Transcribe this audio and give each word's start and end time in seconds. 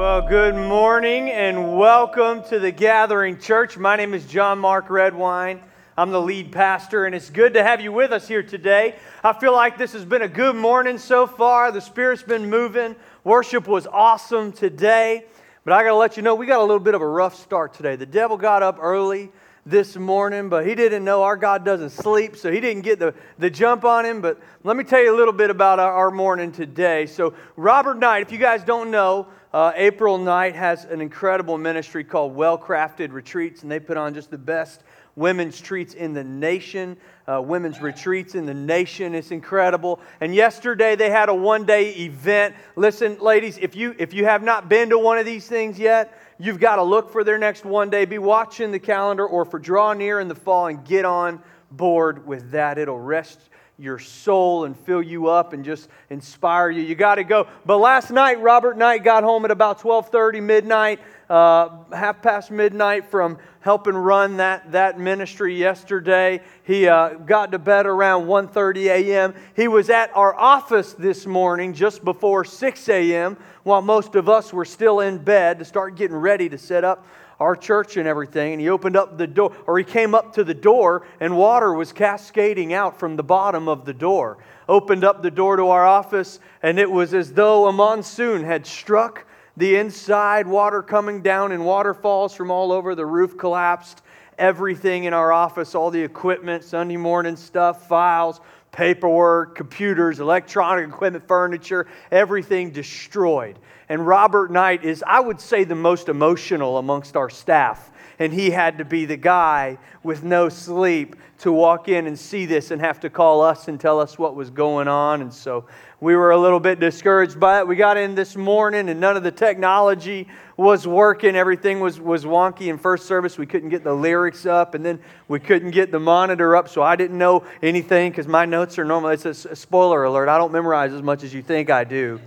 Well, 0.00 0.22
good 0.22 0.54
morning 0.54 1.28
and 1.28 1.76
welcome 1.76 2.42
to 2.44 2.58
the 2.58 2.72
Gathering 2.72 3.38
Church. 3.38 3.76
My 3.76 3.96
name 3.96 4.14
is 4.14 4.24
John 4.24 4.58
Mark 4.58 4.88
Redwine. 4.88 5.60
I'm 5.94 6.10
the 6.10 6.22
lead 6.22 6.52
pastor, 6.52 7.04
and 7.04 7.14
it's 7.14 7.28
good 7.28 7.52
to 7.52 7.62
have 7.62 7.82
you 7.82 7.92
with 7.92 8.10
us 8.10 8.26
here 8.26 8.42
today. 8.42 8.94
I 9.22 9.34
feel 9.34 9.52
like 9.52 9.76
this 9.76 9.92
has 9.92 10.06
been 10.06 10.22
a 10.22 10.28
good 10.28 10.56
morning 10.56 10.96
so 10.96 11.26
far. 11.26 11.70
The 11.70 11.82
Spirit's 11.82 12.22
been 12.22 12.48
moving. 12.48 12.96
Worship 13.24 13.68
was 13.68 13.86
awesome 13.86 14.52
today. 14.52 15.26
But 15.66 15.74
I 15.74 15.82
got 15.82 15.90
to 15.90 15.96
let 15.96 16.16
you 16.16 16.22
know, 16.22 16.34
we 16.34 16.46
got 16.46 16.60
a 16.60 16.64
little 16.64 16.80
bit 16.80 16.94
of 16.94 17.02
a 17.02 17.06
rough 17.06 17.34
start 17.34 17.74
today. 17.74 17.96
The 17.96 18.06
devil 18.06 18.38
got 18.38 18.62
up 18.62 18.78
early 18.80 19.30
this 19.66 19.96
morning, 19.96 20.48
but 20.48 20.66
he 20.66 20.74
didn't 20.74 21.04
know 21.04 21.22
our 21.24 21.36
God 21.36 21.62
doesn't 21.62 21.90
sleep, 21.90 22.36
so 22.36 22.50
he 22.50 22.60
didn't 22.60 22.84
get 22.84 22.98
the, 22.98 23.14
the 23.38 23.50
jump 23.50 23.84
on 23.84 24.06
him. 24.06 24.22
But 24.22 24.40
let 24.64 24.78
me 24.78 24.84
tell 24.84 25.02
you 25.02 25.14
a 25.14 25.18
little 25.18 25.34
bit 25.34 25.50
about 25.50 25.78
our, 25.78 25.92
our 25.92 26.10
morning 26.10 26.52
today. 26.52 27.04
So, 27.04 27.34
Robert 27.56 27.98
Knight, 27.98 28.22
if 28.22 28.32
you 28.32 28.38
guys 28.38 28.64
don't 28.64 28.90
know, 28.90 29.28
uh, 29.52 29.72
April 29.74 30.16
Knight 30.18 30.54
has 30.54 30.84
an 30.84 31.00
incredible 31.00 31.58
ministry 31.58 32.04
called 32.04 32.34
Well 32.34 32.56
Crafted 32.56 33.12
Retreats, 33.12 33.62
and 33.62 33.70
they 33.70 33.80
put 33.80 33.96
on 33.96 34.14
just 34.14 34.30
the 34.30 34.38
best 34.38 34.82
women's 35.16 35.60
treats 35.60 35.94
in 35.94 36.14
the 36.14 36.22
nation, 36.22 36.96
uh, 37.26 37.42
women's 37.42 37.80
retreats 37.80 38.34
in 38.34 38.46
the 38.46 38.54
nation. 38.54 39.14
It's 39.14 39.32
incredible. 39.32 40.00
And 40.20 40.34
yesterday 40.34 40.94
they 40.94 41.10
had 41.10 41.28
a 41.28 41.34
one 41.34 41.66
day 41.66 41.90
event. 41.96 42.54
Listen, 42.76 43.18
ladies, 43.18 43.58
if 43.58 43.74
you, 43.74 43.94
if 43.98 44.14
you 44.14 44.24
have 44.24 44.42
not 44.42 44.68
been 44.68 44.88
to 44.90 44.98
one 44.98 45.18
of 45.18 45.26
these 45.26 45.46
things 45.46 45.78
yet, 45.78 46.16
you've 46.38 46.60
got 46.60 46.76
to 46.76 46.82
look 46.82 47.10
for 47.10 47.24
their 47.24 47.38
next 47.38 47.64
one 47.64 47.90
day. 47.90 48.04
Be 48.04 48.18
watching 48.18 48.70
the 48.70 48.78
calendar 48.78 49.26
or 49.26 49.44
for 49.44 49.58
draw 49.58 49.92
near 49.92 50.20
in 50.20 50.28
the 50.28 50.34
fall 50.34 50.68
and 50.68 50.84
get 50.84 51.04
on 51.04 51.42
board 51.72 52.26
with 52.26 52.52
that. 52.52 52.78
It'll 52.78 52.98
rest 52.98 53.49
your 53.80 53.98
soul 53.98 54.66
and 54.66 54.76
fill 54.76 55.02
you 55.02 55.28
up 55.28 55.54
and 55.54 55.64
just 55.64 55.88
inspire 56.10 56.68
you. 56.68 56.82
You 56.82 56.94
got 56.94 57.14
to 57.14 57.24
go. 57.24 57.48
But 57.64 57.78
last 57.78 58.10
night, 58.10 58.40
Robert 58.40 58.76
Knight 58.76 59.02
got 59.02 59.24
home 59.24 59.44
at 59.46 59.50
about 59.50 59.80
12:30 59.80 60.42
midnight, 60.42 61.00
uh, 61.30 61.70
half 61.90 62.20
past 62.20 62.50
midnight 62.50 63.10
from 63.10 63.38
helping 63.60 63.94
run 63.94 64.36
that, 64.36 64.72
that 64.72 64.98
ministry 64.98 65.56
yesterday. 65.56 66.42
He 66.62 66.88
uh, 66.88 67.10
got 67.14 67.52
to 67.52 67.58
bed 67.58 67.86
around 67.86 68.26
1:30 68.26 68.86
a.m. 68.86 69.34
He 69.56 69.66
was 69.66 69.88
at 69.88 70.14
our 70.14 70.34
office 70.34 70.92
this 70.92 71.26
morning 71.26 71.72
just 71.72 72.04
before 72.04 72.44
6 72.44 72.88
a.m. 72.90 73.38
while 73.62 73.80
most 73.80 74.14
of 74.14 74.28
us 74.28 74.52
were 74.52 74.66
still 74.66 75.00
in 75.00 75.18
bed 75.18 75.58
to 75.58 75.64
start 75.64 75.96
getting 75.96 76.16
ready 76.16 76.50
to 76.50 76.58
set 76.58 76.84
up 76.84 77.06
our 77.40 77.56
church 77.56 77.96
and 77.96 78.06
everything. 78.06 78.52
And 78.52 78.60
he 78.60 78.68
opened 78.68 78.96
up 78.96 79.18
the 79.18 79.26
door, 79.26 79.56
or 79.66 79.78
he 79.78 79.84
came 79.84 80.14
up 80.14 80.34
to 80.34 80.44
the 80.44 80.54
door, 80.54 81.06
and 81.18 81.36
water 81.36 81.72
was 81.72 81.92
cascading 81.92 82.72
out 82.72 83.00
from 83.00 83.16
the 83.16 83.22
bottom 83.24 83.66
of 83.66 83.86
the 83.86 83.94
door. 83.94 84.38
Opened 84.68 85.02
up 85.02 85.22
the 85.22 85.30
door 85.30 85.56
to 85.56 85.68
our 85.68 85.86
office, 85.86 86.38
and 86.62 86.78
it 86.78 86.90
was 86.90 87.14
as 87.14 87.32
though 87.32 87.66
a 87.66 87.72
monsoon 87.72 88.44
had 88.44 88.66
struck 88.66 89.24
the 89.56 89.76
inside, 89.76 90.46
water 90.46 90.82
coming 90.82 91.22
down 91.22 91.50
in 91.50 91.64
waterfalls 91.64 92.34
from 92.34 92.50
all 92.50 92.70
over. 92.70 92.94
The 92.94 93.06
roof 93.06 93.36
collapsed. 93.36 94.02
Everything 94.38 95.04
in 95.04 95.12
our 95.12 95.32
office, 95.32 95.74
all 95.74 95.90
the 95.90 96.00
equipment, 96.00 96.64
Sunday 96.64 96.96
morning 96.96 97.36
stuff, 97.36 97.86
files, 97.88 98.40
paperwork, 98.72 99.54
computers, 99.54 100.20
electronic 100.20 100.88
equipment, 100.88 101.26
furniture, 101.26 101.86
everything 102.10 102.70
destroyed. 102.70 103.58
And 103.88 104.06
Robert 104.06 104.50
Knight 104.50 104.84
is, 104.84 105.02
I 105.06 105.20
would 105.20 105.40
say, 105.40 105.64
the 105.64 105.74
most 105.74 106.08
emotional 106.08 106.78
amongst 106.78 107.16
our 107.16 107.30
staff. 107.30 107.90
And 108.20 108.32
he 108.32 108.50
had 108.50 108.78
to 108.78 108.84
be 108.84 109.06
the 109.06 109.16
guy 109.16 109.78
with 110.02 110.22
no 110.22 110.48
sleep 110.50 111.16
to 111.38 111.50
walk 111.50 111.88
in 111.88 112.06
and 112.06 112.18
see 112.18 112.44
this 112.44 112.70
and 112.70 112.82
have 112.82 113.00
to 113.00 113.08
call 113.08 113.40
us 113.40 113.66
and 113.66 113.80
tell 113.80 113.98
us 113.98 114.18
what 114.18 114.36
was 114.36 114.50
going 114.50 114.88
on. 114.88 115.22
And 115.22 115.32
so 115.32 115.64
we 115.98 116.14
were 116.14 116.30
a 116.30 116.38
little 116.38 116.60
bit 116.60 116.80
discouraged 116.80 117.40
by 117.40 117.60
it. 117.60 117.66
We 117.66 117.76
got 117.76 117.96
in 117.96 118.14
this 118.14 118.36
morning 118.36 118.90
and 118.90 119.00
none 119.00 119.16
of 119.16 119.22
the 119.22 119.30
technology 119.30 120.28
was 120.58 120.86
working. 120.86 121.34
Everything 121.34 121.80
was, 121.80 121.98
was 121.98 122.26
wonky 122.26 122.66
in 122.66 122.76
first 122.76 123.06
service. 123.06 123.38
We 123.38 123.46
couldn't 123.46 123.70
get 123.70 123.84
the 123.84 123.94
lyrics 123.94 124.44
up 124.44 124.74
and 124.74 124.84
then 124.84 125.00
we 125.26 125.40
couldn't 125.40 125.70
get 125.70 125.90
the 125.90 125.98
monitor 125.98 126.54
up. 126.56 126.68
So 126.68 126.82
I 126.82 126.96
didn't 126.96 127.16
know 127.16 127.44
anything 127.62 128.10
because 128.10 128.28
my 128.28 128.44
notes 128.44 128.78
are 128.78 128.84
normal. 128.84 129.08
It's 129.08 129.24
a, 129.24 129.30
a 129.48 129.56
spoiler 129.56 130.04
alert. 130.04 130.28
I 130.28 130.36
don't 130.36 130.52
memorize 130.52 130.92
as 130.92 131.00
much 131.00 131.24
as 131.24 131.32
you 131.32 131.40
think 131.40 131.70
I 131.70 131.84
do. 131.84 132.20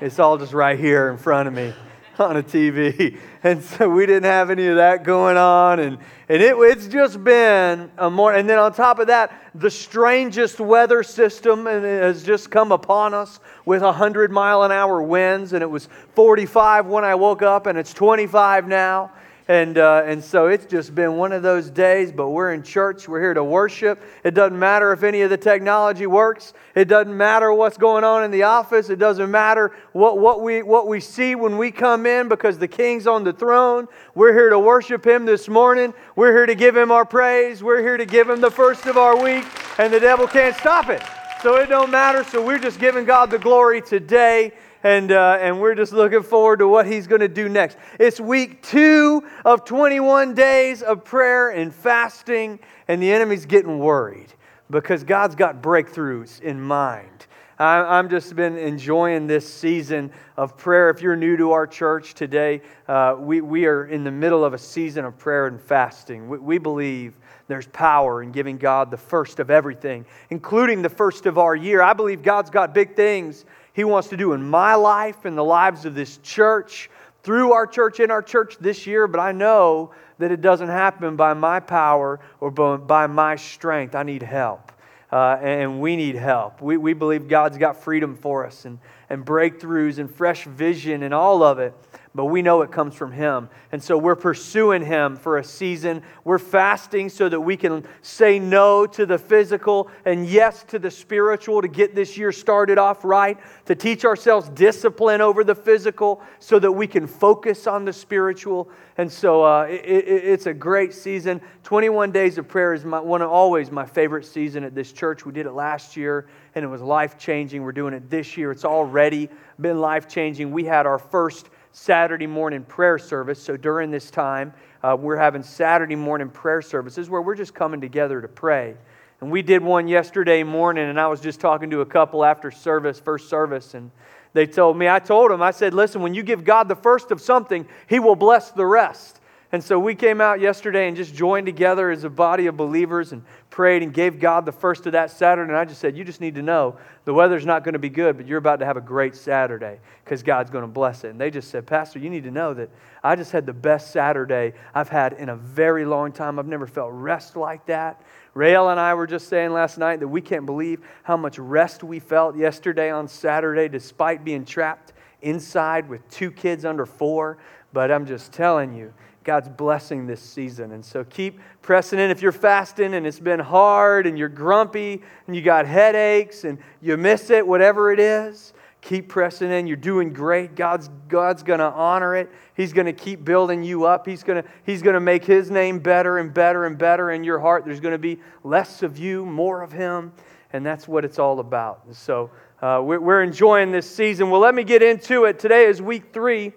It's 0.00 0.20
all 0.20 0.38
just 0.38 0.52
right 0.52 0.78
here 0.78 1.10
in 1.10 1.18
front 1.18 1.48
of 1.48 1.54
me 1.54 1.74
on 2.20 2.36
a 2.36 2.44
TV. 2.44 3.18
And 3.44 3.60
so 3.60 3.88
we 3.88 4.06
didn't 4.06 4.24
have 4.24 4.50
any 4.50 4.68
of 4.68 4.76
that 4.76 5.02
going 5.02 5.36
on. 5.36 5.80
And, 5.80 5.98
and 6.28 6.40
it, 6.40 6.54
it's 6.56 6.86
just 6.86 7.24
been 7.24 7.90
a 7.98 8.08
more, 8.08 8.32
and 8.32 8.48
then 8.48 8.58
on 8.58 8.72
top 8.72 9.00
of 9.00 9.08
that, 9.08 9.32
the 9.56 9.70
strangest 9.70 10.60
weather 10.60 11.02
system 11.02 11.66
has 11.66 12.22
just 12.22 12.52
come 12.52 12.70
upon 12.70 13.14
us 13.14 13.40
with 13.64 13.82
100 13.82 14.30
mile 14.30 14.62
an 14.62 14.70
hour 14.70 15.02
winds. 15.02 15.54
And 15.54 15.62
it 15.62 15.70
was 15.70 15.88
45 16.14 16.86
when 16.86 17.04
I 17.04 17.16
woke 17.16 17.42
up, 17.42 17.66
and 17.66 17.76
it's 17.76 17.92
25 17.92 18.68
now. 18.68 19.10
And, 19.48 19.76
uh, 19.76 20.02
and 20.06 20.22
so 20.22 20.46
it's 20.46 20.66
just 20.66 20.94
been 20.94 21.16
one 21.16 21.32
of 21.32 21.42
those 21.42 21.68
days, 21.68 22.12
but 22.12 22.30
we're 22.30 22.52
in 22.52 22.62
church. 22.62 23.08
We're 23.08 23.20
here 23.20 23.34
to 23.34 23.42
worship. 23.42 24.00
It 24.22 24.34
doesn't 24.34 24.58
matter 24.58 24.92
if 24.92 25.02
any 25.02 25.22
of 25.22 25.30
the 25.30 25.36
technology 25.36 26.06
works. 26.06 26.54
It 26.76 26.86
doesn't 26.86 27.16
matter 27.16 27.52
what's 27.52 27.76
going 27.76 28.04
on 28.04 28.22
in 28.22 28.30
the 28.30 28.44
office. 28.44 28.88
It 28.88 29.00
doesn't 29.00 29.30
matter 29.30 29.72
what, 29.92 30.18
what, 30.18 30.42
we, 30.42 30.62
what 30.62 30.86
we 30.86 31.00
see 31.00 31.34
when 31.34 31.58
we 31.58 31.72
come 31.72 32.06
in 32.06 32.28
because 32.28 32.58
the 32.58 32.68
King's 32.68 33.06
on 33.06 33.24
the 33.24 33.32
throne. 33.32 33.88
We're 34.14 34.32
here 34.32 34.50
to 34.50 34.58
worship 34.58 35.04
Him 35.04 35.26
this 35.26 35.48
morning. 35.48 35.92
We're 36.14 36.32
here 36.32 36.46
to 36.46 36.54
give 36.54 36.76
Him 36.76 36.92
our 36.92 37.04
praise. 37.04 37.62
We're 37.64 37.82
here 37.82 37.96
to 37.96 38.06
give 38.06 38.30
Him 38.30 38.40
the 38.40 38.50
first 38.50 38.86
of 38.86 38.96
our 38.96 39.20
week, 39.20 39.44
and 39.78 39.92
the 39.92 40.00
devil 40.00 40.28
can't 40.28 40.54
stop 40.56 40.88
it. 40.88 41.02
So 41.42 41.56
it 41.56 41.66
don't 41.66 41.90
matter. 41.90 42.22
So 42.22 42.40
we're 42.40 42.60
just 42.60 42.78
giving 42.78 43.04
God 43.04 43.32
the 43.32 43.38
glory 43.38 43.82
today 43.82 44.52
and, 44.84 45.10
uh, 45.10 45.38
and 45.40 45.60
we're 45.60 45.74
just 45.74 45.92
looking 45.92 46.22
forward 46.22 46.60
to 46.60 46.68
what 46.68 46.86
he's 46.86 47.08
going 47.08 47.20
to 47.20 47.26
do 47.26 47.48
next. 47.48 47.76
It's 47.98 48.20
week 48.20 48.62
two 48.62 49.24
of 49.44 49.64
21 49.64 50.34
days 50.34 50.82
of 50.82 51.04
prayer 51.04 51.50
and 51.50 51.74
fasting, 51.74 52.60
and 52.86 53.02
the 53.02 53.10
enemy's 53.10 53.44
getting 53.44 53.80
worried 53.80 54.32
because 54.70 55.02
God's 55.02 55.34
got 55.34 55.60
breakthroughs 55.60 56.40
in 56.40 56.60
mind. 56.60 57.26
I, 57.58 57.98
am 57.98 58.08
just 58.08 58.36
been 58.36 58.56
enjoying 58.56 59.26
this 59.26 59.52
season 59.52 60.12
of 60.36 60.56
prayer. 60.56 60.90
If 60.90 61.02
you're 61.02 61.16
new 61.16 61.36
to 61.36 61.50
our 61.52 61.66
church 61.66 62.14
today, 62.14 62.62
uh, 62.86 63.16
we, 63.18 63.40
we 63.40 63.66
are 63.66 63.86
in 63.86 64.04
the 64.04 64.10
middle 64.12 64.44
of 64.44 64.54
a 64.54 64.58
season 64.58 65.04
of 65.04 65.18
prayer 65.18 65.48
and 65.48 65.60
fasting. 65.60 66.28
We, 66.28 66.38
we 66.38 66.58
believe 66.58 67.18
there's 67.48 67.66
power 67.68 68.22
in 68.22 68.32
giving 68.32 68.58
God 68.58 68.90
the 68.90 68.96
first 68.96 69.38
of 69.40 69.50
everything, 69.50 70.04
including 70.30 70.82
the 70.82 70.88
first 70.88 71.26
of 71.26 71.38
our 71.38 71.54
year. 71.54 71.82
I 71.82 71.92
believe 71.92 72.22
God's 72.22 72.50
got 72.50 72.74
big 72.74 72.96
things 72.96 73.44
he 73.72 73.84
wants 73.84 74.08
to 74.08 74.16
do 74.16 74.32
in 74.32 74.42
my 74.42 74.74
life, 74.74 75.26
in 75.26 75.34
the 75.34 75.44
lives 75.44 75.84
of 75.84 75.94
this 75.94 76.18
church, 76.18 76.90
through 77.22 77.52
our 77.52 77.66
church, 77.66 78.00
in 78.00 78.10
our 78.10 78.22
church 78.22 78.56
this 78.60 78.86
year, 78.86 79.06
but 79.06 79.20
I 79.20 79.32
know 79.32 79.92
that 80.18 80.30
it 80.30 80.40
doesn't 80.40 80.68
happen 80.68 81.16
by 81.16 81.34
my 81.34 81.60
power 81.60 82.20
or 82.40 82.50
by 82.50 83.06
my 83.06 83.36
strength. 83.36 83.94
I 83.94 84.02
need 84.02 84.22
help. 84.22 84.72
Uh, 85.10 85.36
and 85.42 85.80
we 85.80 85.94
need 85.94 86.14
help. 86.14 86.62
We, 86.62 86.78
we 86.78 86.94
believe 86.94 87.28
God's 87.28 87.58
got 87.58 87.82
freedom 87.82 88.16
for 88.16 88.46
us 88.46 88.64
and, 88.64 88.78
and 89.10 89.26
breakthroughs 89.26 89.98
and 89.98 90.12
fresh 90.12 90.44
vision 90.44 91.02
and 91.02 91.12
all 91.12 91.42
of 91.42 91.58
it 91.58 91.74
but 92.14 92.26
we 92.26 92.42
know 92.42 92.60
it 92.62 92.70
comes 92.70 92.94
from 92.94 93.10
Him. 93.10 93.48
And 93.70 93.82
so 93.82 93.96
we're 93.96 94.16
pursuing 94.16 94.84
Him 94.84 95.16
for 95.16 95.38
a 95.38 95.44
season. 95.44 96.02
We're 96.24 96.38
fasting 96.38 97.08
so 97.08 97.28
that 97.28 97.40
we 97.40 97.56
can 97.56 97.84
say 98.02 98.38
no 98.38 98.86
to 98.88 99.06
the 99.06 99.18
physical 99.18 99.90
and 100.04 100.26
yes 100.26 100.62
to 100.64 100.78
the 100.78 100.90
spiritual 100.90 101.62
to 101.62 101.68
get 101.68 101.94
this 101.94 102.18
year 102.18 102.30
started 102.30 102.76
off 102.76 103.04
right, 103.04 103.38
to 103.64 103.74
teach 103.74 104.04
ourselves 104.04 104.50
discipline 104.50 105.22
over 105.22 105.42
the 105.42 105.54
physical 105.54 106.20
so 106.38 106.58
that 106.58 106.72
we 106.72 106.86
can 106.86 107.06
focus 107.06 107.66
on 107.66 107.86
the 107.86 107.92
spiritual. 107.92 108.68
And 108.98 109.10
so 109.10 109.42
uh, 109.42 109.62
it, 109.62 109.84
it, 109.84 110.24
it's 110.24 110.46
a 110.46 110.54
great 110.54 110.92
season. 110.92 111.40
21 111.62 112.12
days 112.12 112.36
of 112.36 112.46
prayer 112.46 112.74
is 112.74 112.84
my, 112.84 113.00
one 113.00 113.22
of, 113.22 113.30
always 113.30 113.70
my 113.70 113.86
favorite 113.86 114.26
season 114.26 114.64
at 114.64 114.74
this 114.74 114.92
church. 114.92 115.24
We 115.24 115.32
did 115.32 115.46
it 115.46 115.52
last 115.52 115.96
year 115.96 116.26
and 116.54 116.62
it 116.62 116.68
was 116.68 116.82
life 116.82 117.16
changing. 117.16 117.62
We're 117.62 117.72
doing 117.72 117.94
it 117.94 118.10
this 118.10 118.36
year. 118.36 118.52
It's 118.52 118.66
already 118.66 119.30
been 119.58 119.80
life 119.80 120.08
changing. 120.08 120.50
We 120.50 120.64
had 120.64 120.84
our 120.84 120.98
first 120.98 121.48
Saturday 121.72 122.26
morning 122.26 122.64
prayer 122.64 122.98
service. 122.98 123.42
So 123.42 123.56
during 123.56 123.90
this 123.90 124.10
time, 124.10 124.52
uh, 124.82 124.96
we're 124.98 125.16
having 125.16 125.42
Saturday 125.42 125.96
morning 125.96 126.28
prayer 126.28 126.62
services 126.62 127.08
where 127.08 127.22
we're 127.22 127.34
just 127.34 127.54
coming 127.54 127.80
together 127.80 128.20
to 128.20 128.28
pray. 128.28 128.76
And 129.20 129.30
we 129.30 129.42
did 129.42 129.62
one 129.62 129.88
yesterday 129.88 130.42
morning, 130.42 130.88
and 130.88 131.00
I 131.00 131.06
was 131.06 131.20
just 131.20 131.40
talking 131.40 131.70
to 131.70 131.80
a 131.80 131.86
couple 131.86 132.24
after 132.24 132.50
service, 132.50 133.00
first 133.00 133.28
service, 133.28 133.74
and 133.74 133.90
they 134.34 134.46
told 134.46 134.76
me, 134.76 134.88
I 134.88 134.98
told 134.98 135.30
them, 135.30 135.42
I 135.42 135.50
said, 135.50 135.74
listen, 135.74 136.02
when 136.02 136.14
you 136.14 136.22
give 136.22 136.44
God 136.44 136.68
the 136.68 136.74
first 136.74 137.10
of 137.10 137.20
something, 137.20 137.66
He 137.86 138.00
will 138.00 138.16
bless 138.16 138.50
the 138.50 138.66
rest. 138.66 139.20
And 139.54 139.62
so 139.62 139.78
we 139.78 139.94
came 139.94 140.22
out 140.22 140.40
yesterday 140.40 140.88
and 140.88 140.96
just 140.96 141.14
joined 141.14 141.44
together 141.44 141.90
as 141.90 142.04
a 142.04 142.08
body 142.08 142.46
of 142.46 142.56
believers 142.56 143.12
and 143.12 143.22
prayed 143.50 143.82
and 143.82 143.92
gave 143.92 144.18
God 144.18 144.46
the 144.46 144.52
first 144.52 144.86
of 144.86 144.92
that 144.92 145.10
Saturday. 145.10 145.50
And 145.50 145.58
I 145.58 145.66
just 145.66 145.78
said, 145.78 145.94
You 145.94 146.04
just 146.04 146.22
need 146.22 146.36
to 146.36 146.42
know 146.42 146.78
the 147.04 147.12
weather's 147.12 147.44
not 147.44 147.62
going 147.62 147.74
to 147.74 147.78
be 147.78 147.90
good, 147.90 148.16
but 148.16 148.26
you're 148.26 148.38
about 148.38 148.60
to 148.60 148.64
have 148.64 148.78
a 148.78 148.80
great 148.80 149.14
Saturday 149.14 149.78
because 150.02 150.22
God's 150.22 150.50
going 150.50 150.62
to 150.62 150.68
bless 150.68 151.04
it. 151.04 151.08
And 151.08 151.20
they 151.20 151.30
just 151.30 151.50
said, 151.50 151.66
Pastor, 151.66 151.98
you 151.98 152.08
need 152.08 152.24
to 152.24 152.30
know 152.30 152.54
that 152.54 152.70
I 153.04 153.14
just 153.14 153.30
had 153.30 153.44
the 153.44 153.52
best 153.52 153.90
Saturday 153.90 154.54
I've 154.74 154.88
had 154.88 155.12
in 155.12 155.28
a 155.28 155.36
very 155.36 155.84
long 155.84 156.12
time. 156.12 156.38
I've 156.38 156.46
never 156.46 156.66
felt 156.66 156.90
rest 156.90 157.36
like 157.36 157.66
that. 157.66 158.00
Rael 158.32 158.70
and 158.70 158.80
I 158.80 158.94
were 158.94 159.06
just 159.06 159.28
saying 159.28 159.52
last 159.52 159.76
night 159.76 160.00
that 160.00 160.08
we 160.08 160.22
can't 160.22 160.46
believe 160.46 160.80
how 161.02 161.18
much 161.18 161.38
rest 161.38 161.84
we 161.84 161.98
felt 161.98 162.38
yesterday 162.38 162.90
on 162.90 163.06
Saturday 163.06 163.68
despite 163.68 164.24
being 164.24 164.46
trapped 164.46 164.94
inside 165.20 165.90
with 165.90 166.08
two 166.10 166.30
kids 166.30 166.64
under 166.64 166.86
four. 166.86 167.36
But 167.74 167.90
I'm 167.90 168.06
just 168.06 168.32
telling 168.32 168.74
you, 168.74 168.94
God's 169.24 169.48
blessing 169.48 170.06
this 170.06 170.20
season. 170.20 170.72
And 170.72 170.84
so 170.84 171.04
keep 171.04 171.38
pressing 171.60 171.98
in. 171.98 172.10
If 172.10 172.22
you're 172.22 172.32
fasting 172.32 172.94
and 172.94 173.06
it's 173.06 173.20
been 173.20 173.40
hard 173.40 174.06
and 174.06 174.18
you're 174.18 174.28
grumpy 174.28 175.02
and 175.26 175.36
you 175.36 175.42
got 175.42 175.66
headaches 175.66 176.44
and 176.44 176.58
you 176.80 176.96
miss 176.96 177.30
it, 177.30 177.46
whatever 177.46 177.92
it 177.92 178.00
is, 178.00 178.52
keep 178.80 179.08
pressing 179.08 179.50
in. 179.50 179.66
You're 179.66 179.76
doing 179.76 180.12
great. 180.12 180.56
God's, 180.56 180.90
God's 181.08 181.42
going 181.42 181.60
to 181.60 181.70
honor 181.70 182.16
it. 182.16 182.30
He's 182.54 182.72
going 182.72 182.86
to 182.86 182.92
keep 182.92 183.24
building 183.24 183.62
you 183.62 183.84
up. 183.86 184.06
He's 184.06 184.22
going 184.22 184.42
he's 184.64 184.82
to 184.82 185.00
make 185.00 185.24
His 185.24 185.50
name 185.50 185.78
better 185.78 186.18
and 186.18 186.34
better 186.34 186.66
and 186.66 186.76
better 186.76 187.12
in 187.12 187.24
your 187.24 187.38
heart. 187.38 187.64
There's 187.64 187.80
going 187.80 187.92
to 187.92 187.98
be 187.98 188.18
less 188.44 188.82
of 188.82 188.98
you, 188.98 189.24
more 189.24 189.62
of 189.62 189.72
Him. 189.72 190.12
And 190.52 190.66
that's 190.66 190.86
what 190.86 191.04
it's 191.04 191.18
all 191.18 191.40
about. 191.40 191.82
And 191.86 191.96
So 191.96 192.30
uh, 192.60 192.82
we're, 192.84 193.00
we're 193.00 193.22
enjoying 193.22 193.70
this 193.70 193.88
season. 193.88 194.28
Well, 194.30 194.40
let 194.40 194.54
me 194.54 194.64
get 194.64 194.82
into 194.82 195.24
it. 195.24 195.38
Today 195.38 195.64
is 195.64 195.80
week 195.80 196.12
three 196.12 196.52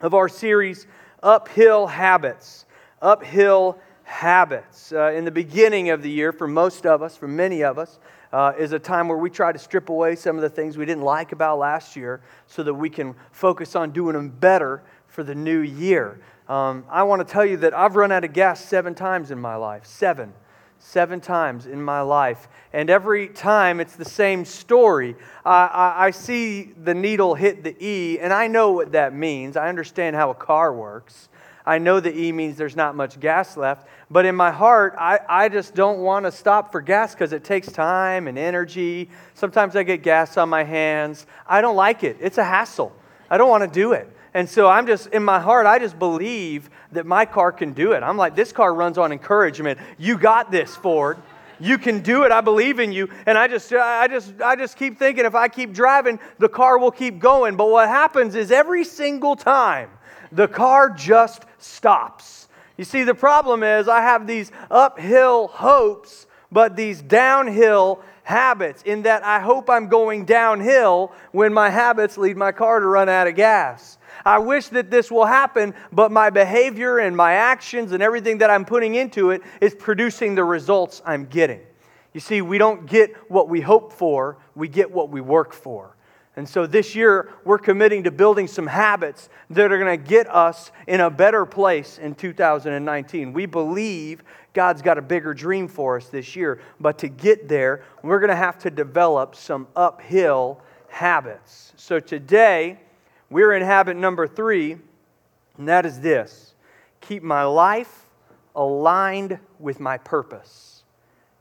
of 0.00 0.12
our 0.12 0.28
series 0.28 0.86
uphill 1.24 1.88
habits. 1.88 2.66
Uphill 3.02 3.78
habits. 4.04 4.92
Uh, 4.92 5.10
in 5.12 5.24
the 5.24 5.30
beginning 5.30 5.90
of 5.90 6.02
the 6.02 6.10
year, 6.10 6.30
for 6.30 6.46
most 6.46 6.86
of 6.86 7.02
us, 7.02 7.16
for 7.16 7.26
many 7.26 7.64
of 7.64 7.78
us, 7.78 7.98
uh, 8.32 8.52
is 8.58 8.72
a 8.72 8.78
time 8.78 9.08
where 9.08 9.18
we 9.18 9.30
try 9.30 9.50
to 9.50 9.58
strip 9.58 9.88
away 9.88 10.14
some 10.14 10.36
of 10.36 10.42
the 10.42 10.48
things 10.48 10.76
we 10.76 10.84
didn't 10.84 11.02
like 11.02 11.32
about 11.32 11.58
last 11.58 11.96
year 11.96 12.20
so 12.46 12.62
that 12.62 12.74
we 12.74 12.90
can 12.90 13.14
focus 13.32 13.74
on 13.74 13.90
doing 13.90 14.14
them 14.14 14.28
better 14.28 14.82
for 15.06 15.24
the 15.24 15.34
new 15.34 15.60
year. 15.60 16.20
Um, 16.48 16.84
I 16.90 17.04
want 17.04 17.26
to 17.26 17.32
tell 17.32 17.46
you 17.46 17.56
that 17.58 17.72
I've 17.74 17.96
run 17.96 18.12
out 18.12 18.24
of 18.24 18.32
gas 18.32 18.62
seven 18.62 18.94
times 18.94 19.30
in 19.30 19.38
my 19.40 19.56
life. 19.56 19.86
Seven. 19.86 20.32
Seven 20.86 21.18
times 21.18 21.64
in 21.64 21.82
my 21.82 22.02
life. 22.02 22.46
And 22.74 22.90
every 22.90 23.28
time 23.28 23.80
it's 23.80 23.96
the 23.96 24.04
same 24.04 24.44
story. 24.44 25.16
I, 25.42 25.94
I 25.96 26.10
see 26.10 26.74
the 26.76 26.92
needle 26.92 27.34
hit 27.34 27.64
the 27.64 27.74
E, 27.80 28.18
and 28.20 28.34
I 28.34 28.48
know 28.48 28.72
what 28.72 28.92
that 28.92 29.14
means. 29.14 29.56
I 29.56 29.70
understand 29.70 30.14
how 30.14 30.28
a 30.28 30.34
car 30.34 30.74
works. 30.74 31.30
I 31.64 31.78
know 31.78 32.00
the 32.00 32.14
E 32.14 32.32
means 32.32 32.58
there's 32.58 32.76
not 32.76 32.94
much 32.94 33.18
gas 33.18 33.56
left. 33.56 33.88
But 34.10 34.26
in 34.26 34.36
my 34.36 34.50
heart, 34.50 34.94
I, 34.98 35.20
I 35.26 35.48
just 35.48 35.74
don't 35.74 36.00
want 36.00 36.26
to 36.26 36.30
stop 36.30 36.70
for 36.70 36.82
gas 36.82 37.14
because 37.14 37.32
it 37.32 37.44
takes 37.44 37.72
time 37.72 38.28
and 38.28 38.36
energy. 38.36 39.08
Sometimes 39.32 39.76
I 39.76 39.84
get 39.84 40.02
gas 40.02 40.36
on 40.36 40.50
my 40.50 40.64
hands. 40.64 41.26
I 41.46 41.62
don't 41.62 41.76
like 41.76 42.04
it, 42.04 42.18
it's 42.20 42.36
a 42.36 42.44
hassle. 42.44 42.94
I 43.30 43.38
don't 43.38 43.48
want 43.48 43.64
to 43.64 43.70
do 43.70 43.92
it. 43.92 44.14
And 44.34 44.48
so 44.50 44.68
I'm 44.68 44.86
just, 44.86 45.06
in 45.08 45.24
my 45.24 45.38
heart, 45.38 45.64
I 45.64 45.78
just 45.78 45.96
believe 45.96 46.68
that 46.90 47.06
my 47.06 47.24
car 47.24 47.52
can 47.52 47.72
do 47.72 47.92
it. 47.92 48.02
I'm 48.02 48.16
like, 48.16 48.34
this 48.34 48.50
car 48.50 48.74
runs 48.74 48.98
on 48.98 49.12
encouragement. 49.12 49.78
You 49.96 50.18
got 50.18 50.50
this, 50.50 50.74
Ford. 50.74 51.18
You 51.60 51.78
can 51.78 52.00
do 52.00 52.24
it. 52.24 52.32
I 52.32 52.40
believe 52.40 52.80
in 52.80 52.90
you. 52.90 53.08
And 53.26 53.38
I 53.38 53.46
just, 53.46 53.72
I 53.72 54.08
just, 54.08 54.34
I 54.42 54.56
just 54.56 54.76
keep 54.76 54.98
thinking 54.98 55.24
if 55.24 55.36
I 55.36 55.46
keep 55.46 55.72
driving, 55.72 56.18
the 56.38 56.48
car 56.48 56.78
will 56.78 56.90
keep 56.90 57.20
going. 57.20 57.54
But 57.54 57.70
what 57.70 57.88
happens 57.88 58.34
is 58.34 58.50
every 58.50 58.84
single 58.84 59.36
time, 59.36 59.88
the 60.32 60.48
car 60.48 60.90
just 60.90 61.44
stops. 61.58 62.48
You 62.76 62.84
see, 62.84 63.04
the 63.04 63.14
problem 63.14 63.62
is 63.62 63.86
I 63.86 64.00
have 64.00 64.26
these 64.26 64.50
uphill 64.68 65.46
hopes, 65.46 66.26
but 66.50 66.74
these 66.74 67.00
downhill 67.00 68.02
habits, 68.24 68.82
in 68.82 69.02
that 69.02 69.24
I 69.24 69.38
hope 69.38 69.70
I'm 69.70 69.86
going 69.86 70.24
downhill 70.24 71.12
when 71.30 71.52
my 71.52 71.70
habits 71.70 72.18
lead 72.18 72.36
my 72.36 72.50
car 72.50 72.80
to 72.80 72.86
run 72.86 73.08
out 73.08 73.28
of 73.28 73.36
gas. 73.36 73.96
I 74.24 74.38
wish 74.38 74.68
that 74.68 74.90
this 74.90 75.10
will 75.10 75.26
happen, 75.26 75.74
but 75.92 76.10
my 76.10 76.30
behavior 76.30 76.98
and 76.98 77.16
my 77.16 77.34
actions 77.34 77.92
and 77.92 78.02
everything 78.02 78.38
that 78.38 78.50
I'm 78.50 78.64
putting 78.64 78.94
into 78.94 79.30
it 79.30 79.42
is 79.60 79.74
producing 79.74 80.34
the 80.34 80.44
results 80.44 81.02
I'm 81.04 81.26
getting. 81.26 81.60
You 82.12 82.20
see, 82.20 82.42
we 82.42 82.58
don't 82.58 82.86
get 82.86 83.14
what 83.30 83.48
we 83.48 83.60
hope 83.60 83.92
for, 83.92 84.38
we 84.54 84.68
get 84.68 84.90
what 84.90 85.10
we 85.10 85.20
work 85.20 85.52
for. 85.52 85.96
And 86.36 86.48
so 86.48 86.66
this 86.66 86.96
year, 86.96 87.32
we're 87.44 87.58
committing 87.58 88.04
to 88.04 88.10
building 88.10 88.48
some 88.48 88.66
habits 88.66 89.28
that 89.50 89.70
are 89.70 89.78
going 89.78 90.00
to 90.00 90.08
get 90.08 90.28
us 90.28 90.72
in 90.88 91.00
a 91.00 91.10
better 91.10 91.46
place 91.46 91.98
in 91.98 92.14
2019. 92.14 93.32
We 93.32 93.46
believe 93.46 94.24
God's 94.52 94.82
got 94.82 94.98
a 94.98 95.02
bigger 95.02 95.32
dream 95.32 95.68
for 95.68 95.96
us 95.96 96.08
this 96.08 96.34
year, 96.34 96.60
but 96.80 96.98
to 96.98 97.08
get 97.08 97.48
there, 97.48 97.84
we're 98.02 98.18
going 98.18 98.30
to 98.30 98.36
have 98.36 98.58
to 98.60 98.70
develop 98.70 99.36
some 99.36 99.68
uphill 99.76 100.60
habits. 100.88 101.72
So 101.76 102.00
today, 102.00 102.78
we're 103.34 103.52
in 103.52 103.62
habit 103.62 103.96
number 103.96 104.28
three, 104.28 104.76
and 105.58 105.66
that 105.66 105.84
is 105.84 105.98
this 105.98 106.54
keep 107.00 107.20
my 107.20 107.42
life 107.42 108.06
aligned 108.54 109.40
with 109.58 109.80
my 109.80 109.98
purpose. 109.98 110.84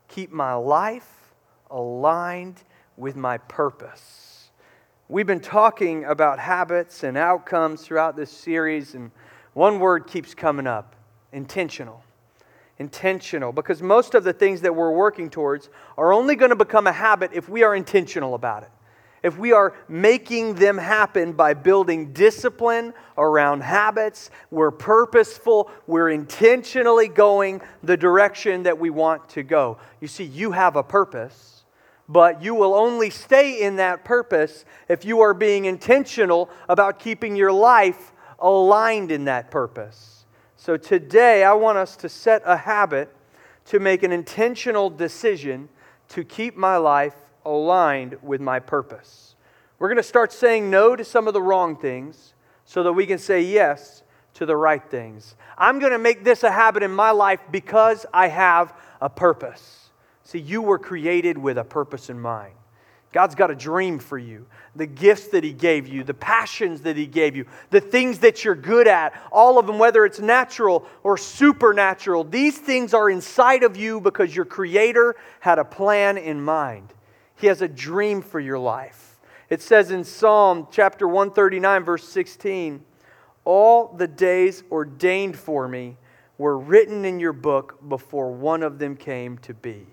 Keep 0.07 0.31
my 0.31 0.55
life 0.55 1.35
aligned 1.69 2.63
with 2.97 3.15
my 3.15 3.37
purpose. 3.37 4.49
We've 5.07 5.27
been 5.27 5.39
talking 5.39 6.05
about 6.05 6.39
habits 6.39 7.03
and 7.03 7.15
outcomes 7.15 7.83
throughout 7.83 8.15
this 8.15 8.31
series, 8.31 8.95
and 8.95 9.11
one 9.53 9.79
word 9.79 10.07
keeps 10.07 10.33
coming 10.33 10.65
up 10.65 10.95
intentional. 11.31 12.03
Intentional, 12.79 13.51
because 13.51 13.83
most 13.83 14.15
of 14.15 14.23
the 14.23 14.33
things 14.33 14.61
that 14.61 14.75
we're 14.75 14.89
working 14.89 15.29
towards 15.29 15.69
are 15.95 16.11
only 16.11 16.35
going 16.35 16.49
to 16.49 16.55
become 16.55 16.87
a 16.87 16.91
habit 16.91 17.29
if 17.35 17.47
we 17.47 17.61
are 17.61 17.75
intentional 17.75 18.33
about 18.33 18.63
it 18.63 18.71
if 19.23 19.37
we 19.37 19.53
are 19.53 19.73
making 19.87 20.55
them 20.55 20.77
happen 20.77 21.31
by 21.31 21.53
building 21.53 22.11
discipline 22.11 22.93
around 23.17 23.63
habits, 23.63 24.29
we're 24.51 24.69
purposeful, 24.69 25.71
we're 25.87 26.09
intentionally 26.09 27.07
going 27.07 27.61
the 27.81 27.95
direction 27.95 28.63
that 28.63 28.77
we 28.77 28.89
want 28.89 29.29
to 29.29 29.43
go. 29.43 29.77
You 30.01 30.09
see, 30.09 30.25
you 30.25 30.51
have 30.51 30.75
a 30.75 30.83
purpose, 30.83 31.63
but 32.09 32.43
you 32.43 32.53
will 32.53 32.75
only 32.75 33.09
stay 33.09 33.61
in 33.61 33.77
that 33.77 34.03
purpose 34.03 34.65
if 34.89 35.05
you 35.05 35.21
are 35.21 35.33
being 35.33 35.65
intentional 35.65 36.49
about 36.67 36.99
keeping 36.99 37.37
your 37.37 37.53
life 37.53 38.11
aligned 38.39 39.09
in 39.09 39.23
that 39.25 39.49
purpose. 39.49 40.25
So 40.57 40.75
today, 40.75 41.45
I 41.45 41.53
want 41.53 41.77
us 41.77 41.95
to 41.97 42.09
set 42.09 42.41
a 42.45 42.57
habit 42.57 43.09
to 43.65 43.79
make 43.79 44.03
an 44.03 44.11
intentional 44.11 44.89
decision 44.89 45.69
to 46.09 46.25
keep 46.25 46.57
my 46.57 46.75
life 46.75 47.15
aligned 47.45 48.17
with 48.21 48.41
my 48.41 48.59
purpose. 48.59 49.35
We're 49.79 49.89
going 49.89 49.97
to 49.97 50.03
start 50.03 50.31
saying 50.31 50.69
no 50.69 50.95
to 50.95 51.03
some 51.03 51.27
of 51.27 51.33
the 51.33 51.41
wrong 51.41 51.75
things 51.75 52.33
so 52.65 52.83
that 52.83 52.93
we 52.93 53.05
can 53.05 53.17
say 53.17 53.41
yes 53.41 54.03
to 54.35 54.45
the 54.45 54.55
right 54.55 54.83
things. 54.83 55.35
I'm 55.57 55.79
going 55.79 55.91
to 55.91 55.99
make 55.99 56.23
this 56.23 56.43
a 56.43 56.51
habit 56.51 56.83
in 56.83 56.91
my 56.91 57.11
life 57.11 57.39
because 57.51 58.05
I 58.13 58.27
have 58.27 58.73
a 59.01 59.09
purpose. 59.09 59.89
See, 60.23 60.39
you 60.39 60.61
were 60.61 60.79
created 60.79 61.37
with 61.37 61.57
a 61.57 61.63
purpose 61.63 62.09
in 62.09 62.19
mind. 62.19 62.53
God's 63.11 63.35
got 63.35 63.51
a 63.51 63.55
dream 63.55 63.99
for 63.99 64.17
you. 64.17 64.47
The 64.75 64.87
gifts 64.87 65.27
that 65.27 65.43
He 65.43 65.53
gave 65.53 65.87
you, 65.87 66.03
the 66.03 66.15
passions 66.15 66.81
that 66.81 66.97
He 66.97 67.05
gave 67.05 67.35
you, 67.35 67.45
the 67.69 67.79
things 67.79 68.19
that 68.19 68.43
you're 68.43 68.55
good 68.55 68.87
at, 68.87 69.13
all 69.31 69.59
of 69.59 69.67
them, 69.67 69.77
whether 69.77 70.03
it's 70.03 70.19
natural 70.19 70.87
or 71.03 71.15
supernatural, 71.15 72.23
these 72.23 72.57
things 72.57 72.93
are 72.93 73.11
inside 73.11 73.61
of 73.61 73.77
you 73.77 74.01
because 74.01 74.35
your 74.35 74.45
Creator 74.45 75.15
had 75.41 75.59
a 75.59 75.65
plan 75.65 76.17
in 76.17 76.41
mind. 76.41 76.91
He 77.35 77.47
has 77.47 77.61
a 77.61 77.67
dream 77.67 78.21
for 78.21 78.39
your 78.39 78.59
life. 78.59 79.19
It 79.49 79.61
says 79.61 79.91
in 79.91 80.03
Psalm 80.03 80.67
chapter 80.71 81.07
139, 81.07 81.83
verse 81.83 82.07
16, 82.07 82.83
All 83.45 83.87
the 83.87 84.07
days 84.07 84.63
ordained 84.71 85.37
for 85.37 85.67
me 85.67 85.97
were 86.37 86.57
written 86.57 87.05
in 87.05 87.19
your 87.19 87.33
book 87.33 87.77
before 87.87 88.31
one 88.31 88.63
of 88.63 88.79
them 88.79 88.95
came 88.95 89.37
to 89.39 89.53
be. 89.53 89.85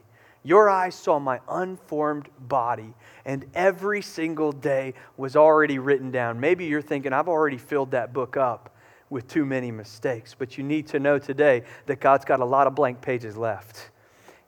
Your 0.43 0.71
eyes 0.71 0.95
saw 0.95 1.19
my 1.19 1.41
unformed 1.49 2.29
body, 2.39 2.95
and 3.27 3.45
every 3.55 4.01
single 4.01 4.53
day 4.53 4.95
was 5.19 5.37
already 5.37 5.79
written 5.79 6.11
down. 6.11 6.41
Maybe 6.41 6.65
you're 6.65 6.81
thinking, 6.81 7.13
I've 7.13 7.29
already 7.29 7.59
filled 7.59 7.91
that 7.91 8.15
book 8.15 8.39
up 8.39 8.75
with 9.11 9.29
too 9.29 9.45
many 9.45 9.71
mistakes, 9.71 10.35
but 10.39 10.57
you 10.57 10.65
need 10.65 10.87
to 10.89 10.99
know 10.99 11.19
today 11.19 11.65
that 11.87 12.01
God's 12.01 12.25
got 12.25 12.41
a 12.41 12.45
lot 12.45 12.67
of 12.67 12.75
blank 12.75 13.03
pages 13.03 13.37
left. 13.37 13.91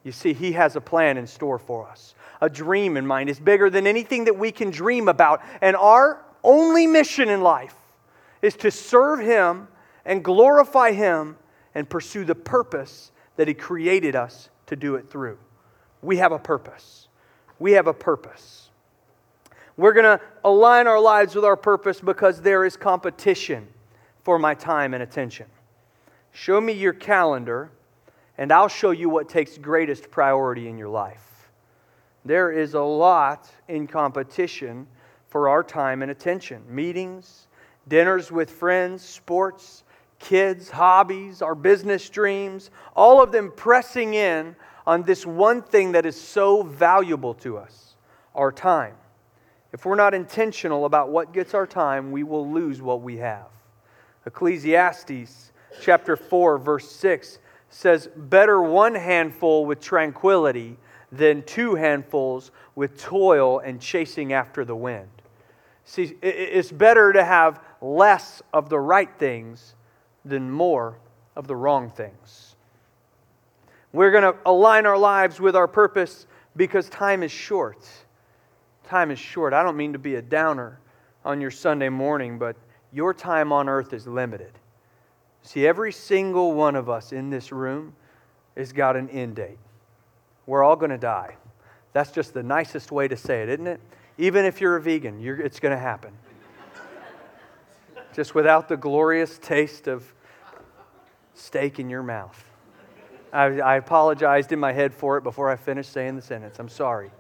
You 0.05 0.13
see, 0.13 0.33
He 0.33 0.53
has 0.53 0.77
a 0.77 0.81
plan 0.81 1.19
in 1.19 1.27
store 1.27 1.59
for 1.59 1.87
us 1.87 2.15
a 2.43 2.51
dream 2.51 2.97
in 2.97 3.07
mind. 3.07 3.31
It's 3.31 3.41
bigger 3.41 3.71
than 3.71 3.87
anything 3.87 4.25
that 4.25 4.37
we 4.37 4.51
can 4.51 4.71
dream 4.71 5.09
about. 5.09 5.41
And 5.63 5.77
our 5.77 6.23
only 6.43 6.89
mission 6.89 7.31
in 7.31 7.41
life 7.41 7.77
is 8.43 8.57
to 8.57 8.71
serve 8.71 9.21
Him 9.21 9.69
and 10.05 10.23
glorify 10.23 10.91
Him 10.91 11.37
and 11.75 11.89
pursue 11.89 12.25
the 12.25 12.35
purpose 12.35 13.13
that 13.37 13.47
He 13.47 13.55
created 13.55 14.17
us 14.17 14.51
to 14.67 14.77
do 14.77 14.97
it 14.97 15.09
through. 15.09 15.39
We 16.03 16.17
have 16.17 16.33
a 16.33 16.39
purpose. 16.39 17.07
We 17.61 17.73
have 17.73 17.87
a 17.87 17.95
purpose. 17.95 18.71
We're 19.77 19.93
going 19.93 20.19
to 20.19 20.21
align 20.45 20.89
our 20.89 21.01
lives 21.01 21.37
with 21.37 21.45
our 21.45 21.57
purpose 21.57 22.01
because 22.01 22.43
there 22.43 22.65
is 22.65 22.77
competition 22.77 23.69
for 24.25 24.39
my 24.39 24.55
time 24.55 24.95
and 24.95 25.03
attention. 25.03 25.47
Show 26.33 26.61
me 26.61 26.73
your 26.73 26.93
calendar, 26.93 27.71
and 28.37 28.51
I'll 28.51 28.69
show 28.69 28.91
you 28.91 29.09
what 29.09 29.29
takes 29.29 29.57
greatest 29.59 30.11
priority 30.11 30.69
in 30.69 30.77
your 30.77 30.89
life. 30.89 31.32
There 32.25 32.53
is 32.53 32.75
a 32.75 32.81
lot 32.81 33.51
in 33.69 33.87
competition 33.87 34.87
for 35.29 35.49
our 35.49 35.63
time 35.63 36.03
and 36.03 36.11
attention 36.11 36.63
meetings, 36.69 37.49
dinners 37.89 38.31
with 38.31 38.51
friends, 38.51 39.03
sports, 39.03 39.83
kids, 40.19 40.71
hobbies, 40.71 41.43
our 41.43 41.55
business 41.55 42.09
dreams, 42.09 42.71
all 42.95 43.23
of 43.23 43.33
them 43.33 43.53
pressing 43.57 44.15
in 44.15 44.55
on 44.87 45.03
this 45.03 45.27
one 45.27 45.63
thing 45.63 45.93
that 45.93 46.07
is 46.07 46.21
so 46.21 46.63
valuable 46.63 47.35
to 47.35 47.59
us 47.59 47.97
our 48.35 48.53
time. 48.53 48.95
If 49.73 49.85
we're 49.85 49.97
not 49.97 50.15
intentional 50.15 50.85
about 50.85 51.11
what 51.11 51.33
gets 51.33 51.55
our 51.55 51.67
time, 51.67 52.13
we 52.13 52.23
will 52.23 52.49
lose 52.49 52.81
what 52.81 53.01
we 53.01 53.17
have. 53.19 53.47
Ecclesiastes 54.27 55.53
chapter 55.81 56.17
4 56.17 56.59
verse 56.59 56.91
6 56.91 57.39
says, 57.69 58.09
"Better 58.15 58.63
one 58.63 58.95
handful 58.95 59.65
with 59.65 59.81
tranquility 59.81 60.79
than 61.13 61.43
two 61.43 61.77
handfuls 61.77 62.51
with 62.75 62.99
toil 62.99 63.61
and 63.61 63.81
chasing 63.81 64.33
after 64.33 64.65
the 64.65 64.75
wind." 64.75 65.11
See, 65.85 66.17
it's 66.23 66.73
better 66.73 67.13
to 67.13 67.23
have 67.23 67.61
less 67.81 68.43
of 68.53 68.69
the 68.69 68.81
right 68.81 69.11
things 69.19 69.75
than 70.25 70.51
more 70.51 70.97
of 71.37 71.47
the 71.47 71.57
wrong 71.57 71.91
things. 71.91 72.57
We're 73.93 74.11
going 74.11 74.23
to 74.23 74.37
align 74.47 74.87
our 74.87 74.97
lives 74.97 75.41
with 75.41 75.55
our 75.55 75.69
purpose 75.69 76.27
because 76.57 76.89
time 76.89 77.23
is 77.23 77.31
short. 77.31 77.87
Time 78.85 79.11
is 79.11 79.19
short. 79.19 79.53
I 79.53 79.63
don't 79.63 79.77
mean 79.77 79.93
to 79.93 79.99
be 79.99 80.15
a 80.15 80.23
downer 80.23 80.79
on 81.25 81.41
your 81.41 81.51
Sunday 81.51 81.89
morning, 81.89 82.39
but 82.39 82.57
your 82.93 83.13
time 83.13 83.53
on 83.53 83.69
earth 83.69 83.93
is 83.93 84.07
limited. 84.07 84.53
See, 85.43 85.67
every 85.67 85.93
single 85.93 86.53
one 86.53 86.77
of 86.77 86.89
us 86.89 87.13
in 87.13 87.31
this 87.31 87.53
room 87.53 87.95
has 88.57 88.73
got 88.73 88.97
an 88.97 89.09
end 89.11 89.37
date. 89.37 89.59
We're 90.47 90.63
all 90.63 90.77
going 90.77 90.91
to 90.91 90.99
die. 90.99 91.37
That's 91.93 92.11
just 92.11 92.35
the 92.35 92.43
nicest 92.43 92.91
way 92.91 93.09
to 93.09 93.17
say 93.17 93.43
it, 93.43 93.49
isn't 93.49 93.67
it? 93.67 93.81
Even 94.19 94.45
if 94.45 94.61
you're 94.61 94.77
a 94.77 94.83
vegan, 94.83 95.21
you're, 95.21 95.41
it's 95.41 95.61
going 95.61 95.75
to 95.75 95.81
happen. 95.81 96.13
just 98.15 98.35
without 98.35 98.69
the 98.69 98.77
glorious 98.77 99.39
taste 99.39 99.87
of 99.87 100.13
steak 101.35 101.79
in 101.79 101.89
your 101.89 102.03
mouth. 102.03 102.45
I, 103.33 103.61
I 103.61 103.77
apologized 103.77 104.53
in 104.53 104.59
my 104.59 104.73
head 104.73 104.93
for 104.93 105.17
it 105.17 105.25
before 105.25 105.51
I 105.51 105.57
finished 105.57 105.93
saying 105.93 106.17
the 106.17 106.23
sentence. 106.23 106.59
I'm 106.59 106.69
sorry. 106.69 107.11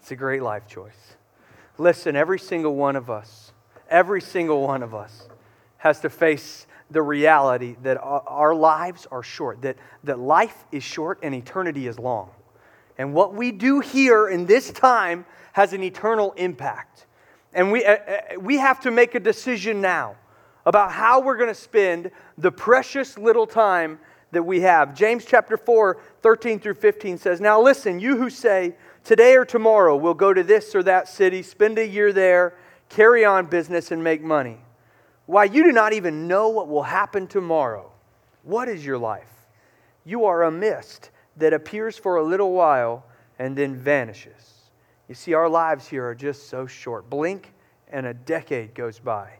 It's 0.00 0.10
a 0.10 0.16
great 0.16 0.42
life 0.42 0.66
choice. 0.66 1.16
Listen, 1.78 2.16
every 2.16 2.38
single 2.38 2.74
one 2.74 2.96
of 2.96 3.10
us, 3.10 3.52
every 3.90 4.22
single 4.22 4.62
one 4.62 4.82
of 4.82 4.94
us 4.94 5.28
has 5.78 6.00
to 6.00 6.08
face 6.08 6.66
the 6.90 7.02
reality 7.02 7.76
that 7.82 7.98
our 8.00 8.54
lives 8.54 9.06
are 9.10 9.22
short, 9.22 9.62
that, 9.62 9.76
that 10.04 10.18
life 10.18 10.64
is 10.70 10.82
short 10.82 11.18
and 11.22 11.34
eternity 11.34 11.86
is 11.86 11.98
long. 11.98 12.30
And 12.98 13.12
what 13.12 13.34
we 13.34 13.52
do 13.52 13.80
here 13.80 14.28
in 14.28 14.46
this 14.46 14.70
time 14.70 15.26
has 15.52 15.72
an 15.72 15.82
eternal 15.82 16.32
impact. 16.32 17.06
And 17.52 17.72
we, 17.72 17.84
uh, 17.84 17.94
uh 17.94 18.20
we 18.40 18.58
have 18.58 18.80
to 18.80 18.90
make 18.90 19.14
a 19.14 19.20
decision 19.20 19.80
now 19.80 20.16
about 20.64 20.92
how 20.92 21.20
we're 21.20 21.36
going 21.36 21.48
to 21.48 21.54
spend 21.54 22.10
the 22.38 22.50
precious 22.50 23.18
little 23.18 23.46
time 23.46 23.98
that 24.32 24.42
we 24.42 24.60
have. 24.60 24.94
James 24.94 25.24
chapter 25.24 25.56
4, 25.56 25.98
13 26.22 26.60
through 26.60 26.74
15 26.74 27.18
says, 27.18 27.40
Now 27.40 27.60
listen, 27.60 28.00
you 28.00 28.16
who 28.16 28.30
say, 28.30 28.74
Today 29.04 29.36
or 29.36 29.44
tomorrow 29.44 29.96
we'll 29.96 30.14
go 30.14 30.34
to 30.34 30.42
this 30.42 30.74
or 30.74 30.82
that 30.82 31.08
city, 31.08 31.42
spend 31.42 31.78
a 31.78 31.86
year 31.86 32.12
there, 32.12 32.54
carry 32.88 33.24
on 33.24 33.46
business, 33.46 33.92
and 33.92 34.02
make 34.02 34.20
money. 34.20 34.58
Why, 35.26 35.44
you 35.44 35.64
do 35.64 35.72
not 35.72 35.92
even 35.92 36.28
know 36.28 36.48
what 36.48 36.68
will 36.68 36.84
happen 36.84 37.26
tomorrow. 37.26 37.90
What 38.42 38.68
is 38.68 38.86
your 38.86 38.98
life? 38.98 39.30
You 40.04 40.26
are 40.26 40.44
a 40.44 40.50
mist 40.50 41.10
that 41.36 41.52
appears 41.52 41.98
for 41.98 42.16
a 42.16 42.24
little 42.24 42.52
while 42.52 43.04
and 43.38 43.56
then 43.56 43.74
vanishes. 43.74 44.70
You 45.08 45.14
see, 45.14 45.34
our 45.34 45.48
lives 45.48 45.86
here 45.86 46.06
are 46.06 46.14
just 46.14 46.48
so 46.48 46.66
short. 46.66 47.10
Blink, 47.10 47.52
and 47.88 48.06
a 48.06 48.14
decade 48.14 48.74
goes 48.74 48.98
by. 48.98 49.30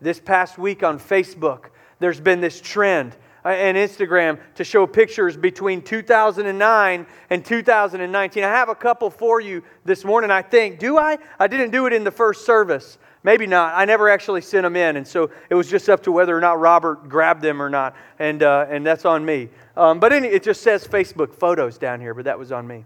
This 0.00 0.20
past 0.20 0.58
week 0.58 0.82
on 0.82 0.98
Facebook, 0.98 1.66
there's 1.98 2.20
been 2.20 2.40
this 2.40 2.60
trend 2.60 3.16
uh, 3.44 3.48
and 3.48 3.76
Instagram 3.76 4.38
to 4.54 4.64
show 4.64 4.86
pictures 4.86 5.36
between 5.36 5.82
2009 5.82 7.06
and 7.30 7.44
2019. 7.44 8.44
I 8.44 8.48
have 8.48 8.68
a 8.68 8.74
couple 8.74 9.10
for 9.10 9.40
you 9.40 9.62
this 9.84 10.04
morning, 10.04 10.30
I 10.30 10.42
think. 10.42 10.78
Do 10.78 10.98
I? 10.98 11.18
I 11.38 11.46
didn't 11.46 11.70
do 11.70 11.86
it 11.86 11.92
in 11.92 12.04
the 12.04 12.10
first 12.10 12.44
service. 12.44 12.98
Maybe 13.24 13.46
not. 13.46 13.72
I 13.74 13.86
never 13.86 14.10
actually 14.10 14.42
sent 14.42 14.64
them 14.64 14.76
in, 14.76 14.96
and 14.96 15.08
so 15.08 15.30
it 15.48 15.54
was 15.54 15.68
just 15.68 15.88
up 15.88 16.02
to 16.02 16.12
whether 16.12 16.36
or 16.36 16.42
not 16.42 16.60
Robert 16.60 17.08
grabbed 17.08 17.40
them 17.40 17.60
or 17.60 17.70
not, 17.70 17.96
and, 18.18 18.42
uh, 18.42 18.66
and 18.68 18.86
that's 18.86 19.06
on 19.06 19.24
me. 19.24 19.48
Um, 19.78 19.98
but 19.98 20.12
it 20.12 20.42
just 20.42 20.62
says 20.62 20.86
Facebook 20.86 21.34
photos 21.34 21.78
down 21.78 22.00
here, 22.00 22.12
but 22.12 22.26
that 22.26 22.38
was 22.38 22.52
on 22.52 22.66
me. 22.66 22.84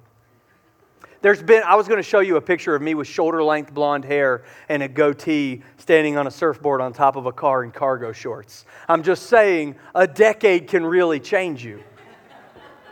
There's 1.20 1.42
been, 1.42 1.64
I 1.64 1.74
was 1.74 1.88
going 1.88 1.98
to 1.98 2.08
show 2.08 2.20
you 2.20 2.36
a 2.36 2.40
picture 2.40 2.76
of 2.76 2.80
me 2.80 2.94
with 2.94 3.08
shoulder 3.08 3.42
length 3.42 3.74
blonde 3.74 4.04
hair 4.04 4.44
and 4.68 4.84
a 4.84 4.88
goatee 4.88 5.62
standing 5.76 6.16
on 6.16 6.28
a 6.28 6.30
surfboard 6.30 6.80
on 6.80 6.92
top 6.92 7.16
of 7.16 7.26
a 7.26 7.32
car 7.32 7.64
in 7.64 7.72
cargo 7.72 8.12
shorts. 8.12 8.64
I'm 8.88 9.02
just 9.02 9.24
saying, 9.24 9.74
a 9.96 10.06
decade 10.06 10.68
can 10.68 10.86
really 10.86 11.18
change 11.18 11.64
you. 11.64 11.82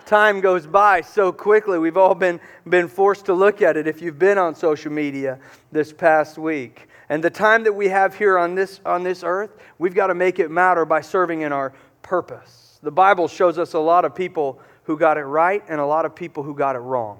Time 0.06 0.40
goes 0.40 0.66
by 0.66 1.02
so 1.02 1.30
quickly. 1.30 1.78
We've 1.78 1.96
all 1.96 2.16
been, 2.16 2.40
been 2.68 2.88
forced 2.88 3.26
to 3.26 3.34
look 3.34 3.62
at 3.62 3.76
it 3.76 3.86
if 3.86 4.02
you've 4.02 4.18
been 4.18 4.38
on 4.38 4.56
social 4.56 4.90
media 4.90 5.38
this 5.70 5.92
past 5.92 6.36
week. 6.36 6.88
And 7.08 7.22
the 7.22 7.30
time 7.30 7.64
that 7.64 7.72
we 7.72 7.88
have 7.88 8.16
here 8.16 8.38
on 8.38 8.54
this, 8.54 8.80
on 8.84 9.02
this 9.02 9.22
earth, 9.22 9.56
we've 9.78 9.94
got 9.94 10.08
to 10.08 10.14
make 10.14 10.38
it 10.38 10.50
matter 10.50 10.84
by 10.84 11.00
serving 11.00 11.42
in 11.42 11.52
our 11.52 11.72
purpose. 12.02 12.78
The 12.82 12.90
Bible 12.90 13.28
shows 13.28 13.58
us 13.58 13.74
a 13.74 13.78
lot 13.78 14.04
of 14.04 14.14
people 14.14 14.60
who 14.84 14.98
got 14.98 15.18
it 15.18 15.24
right 15.24 15.62
and 15.68 15.80
a 15.80 15.86
lot 15.86 16.04
of 16.04 16.14
people 16.14 16.42
who 16.42 16.54
got 16.54 16.76
it 16.76 16.80
wrong. 16.80 17.18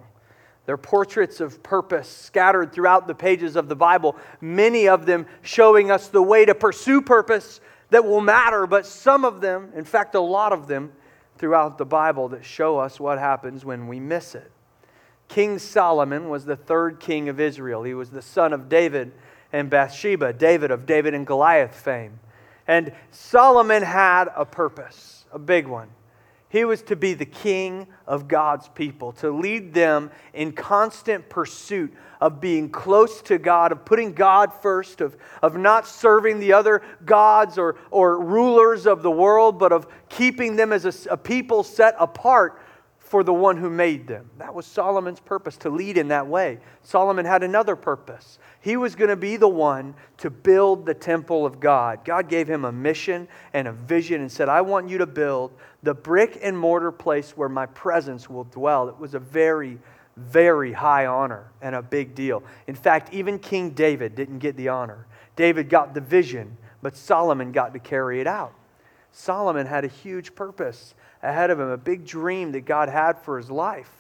They're 0.67 0.77
portraits 0.77 1.41
of 1.41 1.63
purpose 1.63 2.09
scattered 2.09 2.73
throughout 2.73 3.07
the 3.07 3.15
pages 3.15 3.55
of 3.55 3.69
the 3.69 3.77
Bible, 3.77 4.17
many 4.41 4.89
of 4.89 5.07
them 5.07 5.27
showing 5.43 5.93
us 5.93 6.09
the 6.09 6.23
way 6.23 6.45
to 6.45 6.55
pursue 6.55 7.01
purpose 7.01 7.61
that 7.91 8.05
will 8.05 8.21
matter, 8.21 8.67
but 8.67 8.85
some 8.85 9.25
of 9.25 9.41
them, 9.41 9.71
in 9.77 9.85
fact, 9.85 10.17
a 10.17 10.21
lot 10.21 10.53
of 10.53 10.67
them, 10.67 10.93
throughout 11.39 11.79
the 11.79 11.85
Bible 11.85 12.29
that 12.31 12.45
show 12.45 12.79
us 12.79 12.99
what 12.99 13.19
happens 13.19 13.65
when 13.65 13.87
we 13.87 14.01
miss 14.01 14.35
it. 14.35 14.51
King 15.29 15.59
Solomon 15.59 16.29
was 16.29 16.45
the 16.45 16.57
third 16.57 17.01
king 17.01 17.29
of 17.29 17.41
Israel. 17.41 17.83
He 17.83 17.95
was 17.95 18.11
the 18.11 18.23
son 18.23 18.53
of 18.53 18.69
David 18.69 19.13
and 19.53 19.71
Bathsheba, 19.71 20.33
David 20.33 20.71
of 20.71 20.87
David 20.87 21.15
and 21.15 21.27
Goliath 21.27 21.75
fame. 21.75 22.21
And 22.67 22.93
Solomon 23.11 23.83
had 23.83 24.29
a 24.35 24.45
purpose, 24.45 25.25
a 25.33 25.39
big 25.39 25.67
one. 25.67 25.89
He 26.49 26.65
was 26.65 26.83
to 26.83 26.97
be 26.97 27.15
the 27.15 27.27
king 27.27 27.87
of 28.07 28.29
God's 28.29 28.69
people, 28.69 29.13
to 29.15 29.31
lead 29.31 29.75
them 29.75 30.11
in 30.33 30.53
constant 30.53 31.29
pursuit 31.29 31.93
of 32.21 32.41
being 32.41 32.71
close 32.71 33.21
to 33.23 33.37
God, 33.39 33.73
of 33.73 33.85
putting 33.85 34.13
God 34.13 34.53
first, 34.53 35.01
of, 35.01 35.17
of 35.43 35.57
not 35.57 35.87
serving 35.87 36.39
the 36.39 36.53
other 36.53 36.83
gods 37.05 37.59
or, 37.59 37.77
or 37.91 38.23
rulers 38.23 38.87
of 38.87 39.03
the 39.03 39.11
world, 39.11 39.59
but 39.59 39.73
of 39.73 39.87
keeping 40.09 40.57
them 40.57 40.73
as 40.73 40.85
a, 41.07 41.13
a 41.13 41.17
people 41.17 41.63
set 41.63 41.95
apart 41.99 42.61
for 43.07 43.23
the 43.23 43.33
one 43.33 43.57
who 43.57 43.71
made 43.71 44.09
them. 44.09 44.29
That 44.39 44.53
was 44.53 44.67
Solomon's 44.67 45.21
purpose, 45.21 45.57
to 45.59 45.71
lead 45.71 45.97
in 45.97 46.09
that 46.09 46.27
way. 46.27 46.59
Solomon 46.83 47.25
had 47.25 47.45
another 47.45 47.77
purpose. 47.77 48.41
He 48.61 48.77
was 48.77 48.97
going 48.97 49.11
to 49.11 49.17
be 49.17 49.37
the 49.37 49.49
one 49.49 49.95
to 50.19 50.29
build 50.29 50.85
the 50.85 50.95
temple 50.95 51.47
of 51.47 51.61
God. 51.61 52.05
God 52.05 52.29
gave 52.29 52.49
him 52.49 52.65
a 52.65 52.73
mission 52.73 53.29
and 53.53 53.69
a 53.69 53.73
vision 53.73 54.23
and 54.23 54.31
said, 54.31 54.49
I 54.49 54.61
want 54.61 54.89
you 54.89 54.99
to 54.99 55.07
build 55.07 55.53
the 55.85 55.95
brick 55.95 56.41
and 56.43 56.59
mortar 56.59 56.91
place 56.91 57.37
where 57.37 57.49
my 57.49 57.67
presence 57.67 58.29
will 58.29 58.43
dwell. 58.45 58.89
It 58.89 58.99
was 58.99 59.15
a 59.15 59.21
very, 59.21 59.79
very 60.17 60.73
high 60.73 61.07
honor 61.07 61.53
and 61.63 61.77
a 61.77 61.83
big 61.83 62.17
deal. 62.17 62.43
In 62.67 62.75
fact, 62.75 63.15
even 63.15 63.39
King 63.39 63.71
David 63.71 64.17
didn't 64.17 64.41
get 64.41 64.57
the 64.57 64.69
honor. 64.69 65.07
David 65.37 65.69
got 65.69 65.95
the 65.95 66.01
vision, 66.01 66.57
but 66.83 66.97
Solomon 66.97 67.53
got 67.53 67.73
to 67.75 67.79
carry 67.79 68.21
it 68.21 68.27
out. 68.27 68.53
Solomon 69.13 69.67
had 69.67 69.85
a 69.85 69.89
huge 69.89 70.35
purpose 70.35 70.97
ahead 71.27 71.51
of 71.51 71.61
him, 71.61 71.69
a 71.69 71.77
big 71.77 72.07
dream 72.07 72.53
that 72.53 72.63
God 72.63 72.89
had 72.89 73.19
for 73.19 73.37
his 73.37 73.51
life. 73.51 73.91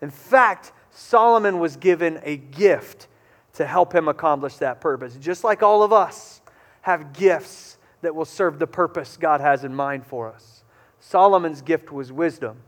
In 0.00 0.10
fact, 0.10 0.72
Solomon 0.90 1.58
was 1.58 1.76
given 1.76 2.20
a 2.22 2.36
gift 2.36 3.08
to 3.54 3.66
help 3.66 3.94
him 3.94 4.08
accomplish 4.08 4.56
that 4.56 4.80
purpose. 4.80 5.16
Just 5.16 5.44
like 5.44 5.62
all 5.62 5.82
of 5.82 5.92
us 5.92 6.40
have 6.82 7.12
gifts 7.12 7.78
that 8.02 8.14
will 8.14 8.24
serve 8.24 8.58
the 8.58 8.66
purpose 8.66 9.16
God 9.16 9.40
has 9.40 9.64
in 9.64 9.74
mind 9.74 10.06
for 10.06 10.30
us. 10.30 10.64
Solomon's 11.00 11.62
gift 11.62 11.92
was 11.92 12.12
wisdom. 12.12 12.58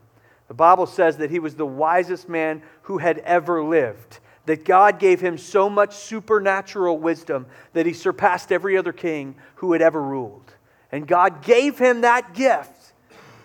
The 0.49 0.55
Bible 0.55 0.87
says 0.87 1.17
that 1.19 1.31
he 1.31 1.41
was 1.41 1.57
the 1.57 1.67
wisest 1.67 2.29
man 2.29 2.63
who 2.83 2.99
had 2.99 3.19
ever 3.19 3.63
lived, 3.63 4.21
that 4.47 4.65
God 4.65 5.01
gave 5.01 5.21
him 5.21 5.37
so 5.37 5.69
much 5.69 5.95
supernatural 5.95 6.99
wisdom 6.99 7.47
that 7.73 7.87
he 7.87 7.93
surpassed 7.93 8.53
every 8.53 8.79
other 8.79 8.93
king 8.93 9.35
who 9.57 9.73
had 9.73 9.83
ever 9.83 10.01
ruled. 10.01 10.55
And 10.93 11.07
God 11.07 11.43
gave 11.43 11.79
him 11.79 12.03
that 12.03 12.33
gift 12.35 12.76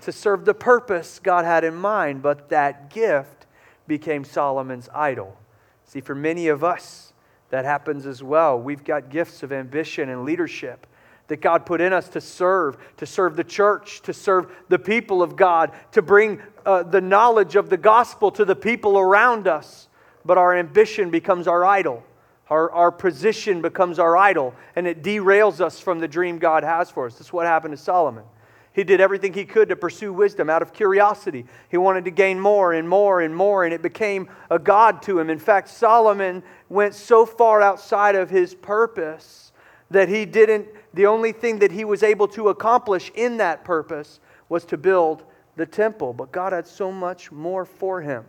to 0.02 0.12
serve 0.12 0.46
the 0.46 0.54
purpose 0.54 1.20
God 1.20 1.46
had 1.46 1.64
in 1.64 1.76
mind, 1.76 2.22
but 2.22 2.50
that 2.50 2.90
gift 2.90 3.48
became 3.88 4.24
Solomon's 4.24 4.90
idol. 4.94 5.38
See, 5.86 6.02
for 6.02 6.16
many 6.16 6.48
of 6.48 6.64
us, 6.64 7.14
that 7.50 7.66
happens 7.66 8.06
as 8.06 8.24
well. 8.24 8.60
We've 8.60 8.84
got 8.84 9.10
gifts 9.10 9.44
of 9.44 9.52
ambition 9.52 10.10
and 10.10 10.24
leadership 10.24 10.88
that 11.28 11.42
God 11.42 11.66
put 11.66 11.80
in 11.82 11.94
us 11.94 12.10
to 12.10 12.22
serve, 12.22 12.78
to 12.98 13.06
serve 13.06 13.36
the 13.36 13.44
church, 13.44 14.02
to 14.02 14.14
serve 14.14 14.52
the 14.70 14.80
people 14.80 15.22
of 15.22 15.36
God, 15.36 15.72
to 15.92 16.02
bring 16.02 16.42
uh, 16.66 16.84
the 16.84 17.02
knowledge 17.02 17.56
of 17.56 17.70
the 17.70 17.78
gospel 17.78 18.32
to 18.32 18.44
the 18.46 18.56
people 18.56 18.98
around 18.98 19.48
us. 19.48 19.88
But 20.26 20.38
our 20.38 20.56
ambition 20.56 21.10
becomes 21.10 21.48
our 21.48 21.64
idol. 21.64 22.04
Our, 22.50 22.70
our 22.72 22.92
position 22.92 23.62
becomes 23.62 23.98
our 23.98 24.18
idol, 24.18 24.54
and 24.76 24.86
it 24.86 25.04
derails 25.04 25.62
us 25.62 25.80
from 25.80 26.00
the 26.00 26.08
dream 26.08 26.38
God 26.38 26.64
has 26.64 26.92
for 26.92 27.06
us. 27.06 27.16
That's 27.16 27.32
what 27.32 27.46
happened 27.46 27.78
to 27.78 27.82
Solomon. 27.82 28.26
He 28.74 28.84
did 28.86 29.02
everything 29.02 29.34
he 29.34 29.44
could 29.44 29.70
to 29.70 29.76
pursue 29.76 30.14
wisdom 30.14 30.50
out 30.50 30.62
of 30.62 30.72
curiosity. 30.72 31.46
He 31.70 31.78
wanted 31.78 32.06
to 32.06 32.12
gain 32.12 32.40
more 32.40 32.72
and 32.72 32.88
more 32.88 33.20
and 33.20 33.36
more, 33.36 33.66
and 33.66 33.74
it 33.74 33.82
became 33.82 34.30
a 34.50 34.58
God 34.58 35.02
to 35.04 35.20
him. 35.20 35.30
In 35.30 35.40
fact, 35.40 35.68
Solomon 35.68 36.42
went 36.70 36.96
so 36.96 37.26
far 37.26 37.62
outside 37.62 38.16
of 38.16 38.30
his 38.30 38.56
purpose 38.56 39.52
that 39.90 40.08
he 40.08 40.26
didn't, 40.26 40.70
the 40.94 41.06
only 41.06 41.34
thing 41.34 41.60
that 41.60 41.72
he 41.72 41.84
was 41.84 42.02
able 42.02 42.30
to 42.30 42.48
accomplish 42.48 43.12
in 43.14 43.38
that 43.38 43.66
purpose 43.66 44.22
was 44.48 44.64
to 44.66 44.78
build 44.78 45.24
the 45.58 45.66
temple. 45.66 46.14
But 46.14 46.32
God 46.32 46.54
had 46.54 46.66
so 46.66 46.94
much 46.94 47.30
more 47.30 47.66
for 47.66 48.02
him. 48.02 48.24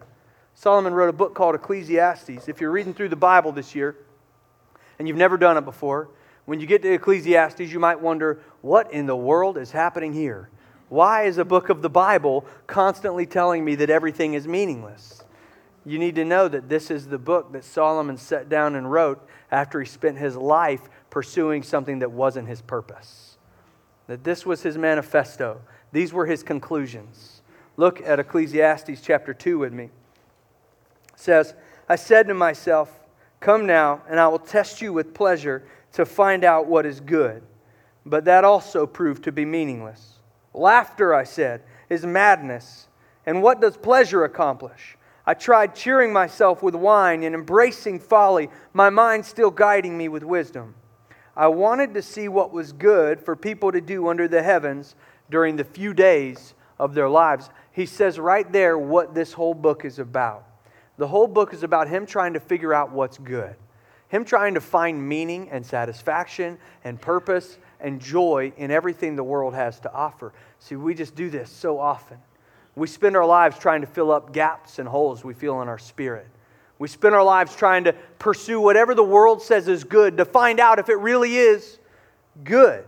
Solomon 0.55 0.93
wrote 0.93 1.09
a 1.09 1.13
book 1.13 1.35
called 1.35 1.55
Ecclesiastes. 1.55 2.49
If 2.49 2.61
you're 2.61 2.73
reading 2.73 2.95
through 2.95 3.11
the 3.11 3.17
Bible 3.17 3.53
this 3.53 3.77
year 3.77 3.97
and 4.99 5.07
you've 5.07 5.17
never 5.17 5.39
done 5.39 5.57
it 5.57 5.65
before, 5.65 6.09
when 6.45 6.61
you 6.61 6.67
get 6.67 6.83
to 6.83 6.93
Ecclesiastes, 6.93 7.61
you 7.61 7.79
might 7.79 8.01
wonder, 8.01 8.41
what 8.61 8.93
in 8.93 9.07
the 9.07 9.17
world 9.17 9.57
is 9.57 9.71
happening 9.71 10.13
here? 10.13 10.49
Why 10.89 11.25
is 11.25 11.39
a 11.39 11.45
book 11.45 11.69
of 11.69 11.83
the 11.83 11.89
Bible 11.89 12.45
constantly 12.67 13.27
telling 13.27 13.65
me 13.65 13.77
that 13.77 13.91
everything 13.91 14.35
is 14.35 14.47
meaningless? 14.47 15.25
You 15.85 15.99
need 15.99 16.15
to 16.17 16.25
know 16.25 16.49
that 16.49 16.69
this 16.69 16.91
is 16.91 17.07
the 17.07 17.19
book 17.19 17.53
that 17.53 17.65
Solomon 17.65 18.17
sat 18.17 18.49
down 18.49 18.75
and 18.75 18.91
wrote 18.91 19.27
after 19.51 19.81
he 19.81 19.87
spent 19.87 20.19
his 20.19 20.37
life 20.37 20.89
pursuing 21.11 21.63
something 21.63 22.01
that 22.01 22.11
wasn't 22.11 22.49
his 22.49 22.61
purpose. 22.61 23.37
That 24.07 24.25
this 24.25 24.45
was 24.45 24.63
his 24.63 24.77
manifesto. 24.77 25.61
These 25.93 26.13
were 26.13 26.27
his 26.27 26.43
conclusions. 26.43 27.43
Look 27.77 28.01
at 28.03 28.21
Ecclesiastes 28.21 29.01
chapter 29.01 29.33
2 29.33 29.59
with 29.59 29.73
me. 29.73 29.85
It 29.85 29.91
says, 31.17 31.55
I 31.89 31.97
said 31.97 32.29
to 32.29 32.35
myself, 32.35 33.01
Come 33.41 33.67
now, 33.67 34.03
and 34.09 34.21
I 34.21 34.29
will 34.29 34.39
test 34.39 34.81
you 34.81 34.93
with 34.93 35.15
pleasure 35.15 35.65
to 35.93 36.07
find 36.07 36.45
out 36.45 36.67
what 36.67 36.87
is 36.87 37.01
good. 37.01 37.43
But 38.05 38.25
that 38.25 38.45
also 38.45 38.87
proved 38.87 39.25
to 39.25 39.33
be 39.33 39.45
meaningless. 39.45 40.19
Laughter, 40.55 41.15
I 41.15 41.25
said, 41.25 41.63
is 41.89 42.05
madness. 42.05 42.89
And 43.27 43.43
what 43.43 43.61
does 43.61 43.77
pleasure 43.77 44.25
accomplish? 44.25 44.97
I 45.25 45.35
tried 45.35 45.75
cheering 45.75 46.13
myself 46.13 46.63
with 46.63 46.75
wine 46.75 47.23
and 47.23 47.35
embracing 47.35 48.01
folly, 48.01 48.51
my 48.73 48.91
mind 48.91 49.25
still 49.25 49.51
guiding 49.51 49.97
me 49.97 50.09
with 50.09 50.25
wisdom. 50.25 50.75
I 51.37 51.47
wanted 51.47 51.95
to 51.95 52.03
see 52.03 52.29
what 52.29 52.53
was 52.53 52.73
good 52.73 53.21
for 53.21 53.37
people 53.37 53.71
to 53.73 53.81
do 53.81 54.09
under 54.09 54.27
the 54.27 54.43
heavens 54.43 54.97
during 55.31 55.57
the 55.57 55.65
few 55.65 55.95
days 55.95 56.55
of 56.79 56.95
their 56.95 57.09
lives. 57.09 57.51
He 57.71 57.87
says 57.87 58.19
right 58.19 58.51
there 58.51 58.77
what 58.77 59.15
this 59.15 59.33
whole 59.33 59.55
book 59.55 59.85
is 59.85 59.99
about. 59.99 60.45
The 60.99 61.07
whole 61.07 61.29
book 61.29 61.55
is 61.55 61.63
about 61.63 61.89
him 61.89 62.05
trying 62.05 62.35
to 62.35 62.41
figure 62.41 62.75
out 62.75 62.91
what's 62.91 63.17
good 63.17 63.57
him 64.13 64.27
trying 64.27 64.53
to 64.53 64.61
find 64.61 65.09
meaning 65.09 65.49
and 65.49 65.65
satisfaction 65.65 66.59
and 66.85 67.01
purpose 67.01 67.57
and 67.81 67.99
joy 67.99 68.53
in 68.59 68.71
everything 68.71 69.17
the 69.17 69.25
world 69.25 69.55
has 69.55 69.81
to 69.81 69.91
offer. 69.91 70.35
See, 70.59 70.77
we 70.77 70.93
just 70.93 71.15
do 71.15 71.31
this 71.31 71.51
so 71.51 71.79
often. 71.79 72.19
We 72.77 72.89
spend 72.89 73.17
our 73.17 73.25
lives 73.25 73.59
trying 73.59 73.81
to 73.81 73.87
fill 73.87 74.13
up 74.13 74.35
gaps 74.35 74.79
and 74.79 74.87
holes 74.87 75.25
we 75.25 75.33
feel 75.33 75.63
in 75.63 75.69
our 75.69 75.79
spirit. 75.79 76.27
We 76.79 76.89
spend 76.89 77.15
our 77.15 77.25
lives 77.25 77.57
trying 77.57 77.85
to 77.85 77.95
pursue 78.19 78.61
whatever 78.61 78.95
the 78.95 79.03
world 79.03 79.41
says 79.41 79.67
is 79.67 79.83
good 79.83 80.19
to 80.19 80.27
find 80.27 80.61
out 80.61 80.79
if 80.79 80.91
it 80.91 80.97
really 80.97 81.37
is 81.37 81.79
good, 82.45 82.85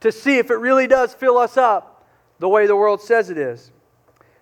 to 0.00 0.10
see 0.10 0.38
if 0.38 0.50
it 0.50 0.56
really 0.56 0.88
does 0.88 1.14
fill 1.14 1.38
us 1.38 1.56
up 1.56 2.08
the 2.40 2.48
way 2.48 2.66
the 2.66 2.74
world 2.74 3.00
says 3.00 3.30
it 3.30 3.38
is. 3.38 3.70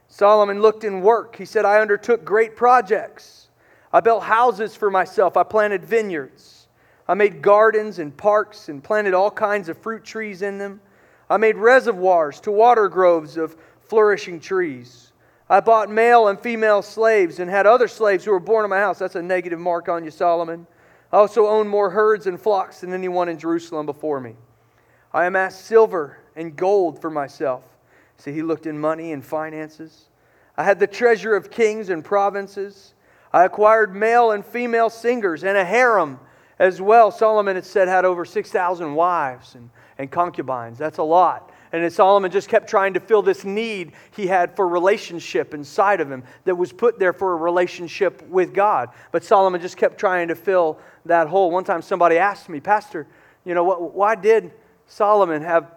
Solomon 0.09 0.63
looked 0.63 0.85
in 0.85 1.03
work. 1.03 1.37
He 1.37 1.45
said, 1.45 1.67
I 1.67 1.83
undertook 1.83 2.25
great 2.25 2.57
projects. 2.57 3.48
I 3.93 4.01
built 4.01 4.23
houses 4.23 4.77
for 4.77 4.91
myself. 4.91 5.37
I 5.37 5.43
planted 5.43 5.85
vineyards. 5.85 6.69
I 7.07 7.15
made 7.15 7.41
gardens 7.41 7.99
and 7.99 8.15
parks 8.17 8.69
and 8.69 8.85
planted 8.85 9.15
all 9.15 9.31
kinds 9.31 9.69
of 9.69 9.79
fruit 9.79 10.05
trees 10.05 10.43
in 10.43 10.59
them. 10.59 10.81
I 11.31 11.37
made 11.39 11.57
reservoirs 11.57 12.41
to 12.41 12.51
water 12.51 12.89
groves 12.89 13.37
of 13.37 13.57
flourishing 13.81 14.41
trees. 14.41 15.13
I 15.49 15.61
bought 15.61 15.91
male 15.91 16.29
and 16.29 16.39
female 16.39 16.83
slaves 16.83 17.39
and 17.39 17.51
had 17.51 17.67
other 17.67 17.89
slaves 17.89 18.25
who 18.25 18.33
were 18.33 18.41
born 18.41 18.65
in 18.65 18.71
my 18.71 18.79
house. 18.79 18.99
That's 18.99 19.15
a 19.15 19.23
negative 19.23 19.59
mark 19.59 19.89
on 19.89 20.05
you, 20.05 20.11
Solomon. 20.11 20.67
I 21.11 21.17
also 21.17 21.47
owned 21.47 21.71
more 21.71 21.89
herds 21.89 22.27
and 22.27 22.39
flocks 22.39 22.83
than 22.83 22.93
anyone 22.93 23.31
in 23.31 23.39
Jerusalem 23.39 23.87
before 23.87 24.21
me. 24.21 24.35
I 25.13 25.25
amassed 25.25 25.65
silver 25.65 26.19
and 26.37 26.55
gold 26.55 27.01
for 27.01 27.09
myself. 27.09 27.65
See, 28.19 28.33
he 28.33 28.43
looked 28.43 28.67
in 28.67 28.79
money 28.79 29.13
and 29.13 29.25
finances. 29.25 30.09
I 30.57 30.65
had 30.65 30.79
the 30.79 30.87
treasure 30.87 31.35
of 31.35 31.51
kings 31.51 31.89
and 31.89 32.05
provinces. 32.05 32.93
I 33.33 33.45
acquired 33.45 33.95
male 33.95 34.31
and 34.31 34.45
female 34.45 34.91
singers 34.91 35.45
and 35.45 35.57
a 35.57 35.65
harem 35.65 36.19
as 36.59 36.81
well. 36.81 37.11
Solomon, 37.11 37.57
it 37.57 37.65
said, 37.65 37.89
had 37.89 38.05
over 38.05 38.25
6,000 38.25 38.95
wives 38.95 39.55
and, 39.55 39.71
and 39.99 40.11
concubines. 40.11 40.79
That's 40.79 40.99
a 40.99 41.03
lot. 41.03 41.53
And 41.73 41.93
Solomon 41.93 42.31
just 42.31 42.49
kept 42.49 42.69
trying 42.69 42.95
to 42.95 43.01
fill 43.01 43.21
this 43.21 43.45
need 43.45 43.93
he 44.13 44.27
had 44.27 44.57
for 44.57 44.67
relationship 44.67 45.53
inside 45.53 46.01
of 46.01 46.11
him 46.11 46.25
that 46.45 46.55
was 46.55 46.73
put 46.73 46.99
there 46.99 47.13
for 47.13 47.35
a 47.35 47.37
relationship 47.37 48.27
with 48.29 48.55
God. 48.55 48.89
But 49.13 49.23
Solomon 49.23 49.61
just 49.61 49.77
kept 49.77 49.99
trying 49.99 50.29
to 50.29 50.35
fill 50.35 50.79
that 51.05 51.29
hole. 51.29 51.51
One 51.51 51.65
time 51.65 51.83
somebody 51.83 52.17
asked 52.17 52.49
me, 52.49 52.61
Pastor, 52.61 53.07
you 53.45 53.55
know, 53.55 53.65
why 53.65 54.15
did 54.15 54.53
Solomon 54.87 55.43
have 55.43 55.75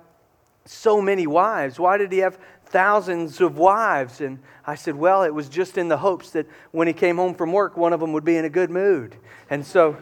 so 0.66 1.02
many 1.02 1.28
wives? 1.28 1.80
Why 1.80 1.98
did 1.98 2.12
he 2.12 2.20
have 2.20 2.40
thousands 2.71 3.41
of 3.41 3.57
wives. 3.57 4.21
And 4.21 4.39
I 4.65 4.75
said, 4.75 4.95
Well, 4.95 5.23
it 5.23 5.34
was 5.34 5.49
just 5.49 5.77
in 5.77 5.88
the 5.88 5.97
hopes 5.97 6.31
that 6.31 6.47
when 6.71 6.88
he 6.88 6.93
came 6.93 7.17
home 7.17 7.36
from 7.36 7.51
work, 7.51 7.77
one 7.77 7.93
of 7.93 7.99
them 7.99 8.13
would 8.13 8.25
be 8.25 8.38
in 8.38 8.45
a 8.45 8.49
good 8.49 8.69
mood. 8.69 9.15
And 9.49 9.65
so 9.65 9.97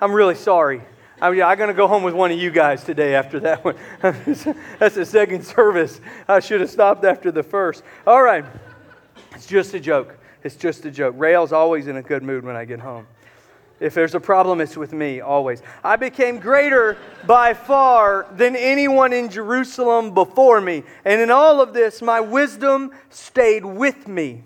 I'm 0.00 0.12
really 0.12 0.34
sorry. 0.34 0.82
I 1.20 1.30
mean, 1.30 1.42
I'm 1.42 1.56
going 1.56 1.68
to 1.68 1.74
go 1.74 1.86
home 1.86 2.02
with 2.02 2.14
one 2.14 2.32
of 2.32 2.38
you 2.38 2.50
guys 2.50 2.82
today 2.82 3.14
after 3.14 3.38
that 3.40 3.64
one. 3.64 3.76
That's 4.02 4.96
the 4.96 5.06
second 5.06 5.44
service. 5.44 6.00
I 6.26 6.40
should 6.40 6.60
have 6.60 6.70
stopped 6.70 7.04
after 7.04 7.30
the 7.30 7.44
first. 7.44 7.84
All 8.06 8.22
right. 8.22 8.44
It's 9.32 9.46
just 9.46 9.72
a 9.74 9.80
joke. 9.80 10.18
It's 10.42 10.56
just 10.56 10.84
a 10.84 10.90
joke. 10.90 11.14
Rael's 11.16 11.52
always 11.52 11.86
in 11.86 11.96
a 11.96 12.02
good 12.02 12.24
mood 12.24 12.44
when 12.44 12.56
I 12.56 12.64
get 12.64 12.80
home. 12.80 13.06
If 13.82 13.94
there's 13.94 14.14
a 14.14 14.20
problem, 14.20 14.60
it's 14.60 14.76
with 14.76 14.92
me, 14.92 15.20
always. 15.20 15.60
I 15.82 15.96
became 15.96 16.38
greater 16.38 16.96
by 17.26 17.52
far 17.52 18.28
than 18.30 18.54
anyone 18.54 19.12
in 19.12 19.28
Jerusalem 19.28 20.14
before 20.14 20.60
me. 20.60 20.84
And 21.04 21.20
in 21.20 21.32
all 21.32 21.60
of 21.60 21.74
this, 21.74 22.00
my 22.00 22.20
wisdom 22.20 22.92
stayed 23.10 23.64
with 23.64 24.06
me. 24.06 24.44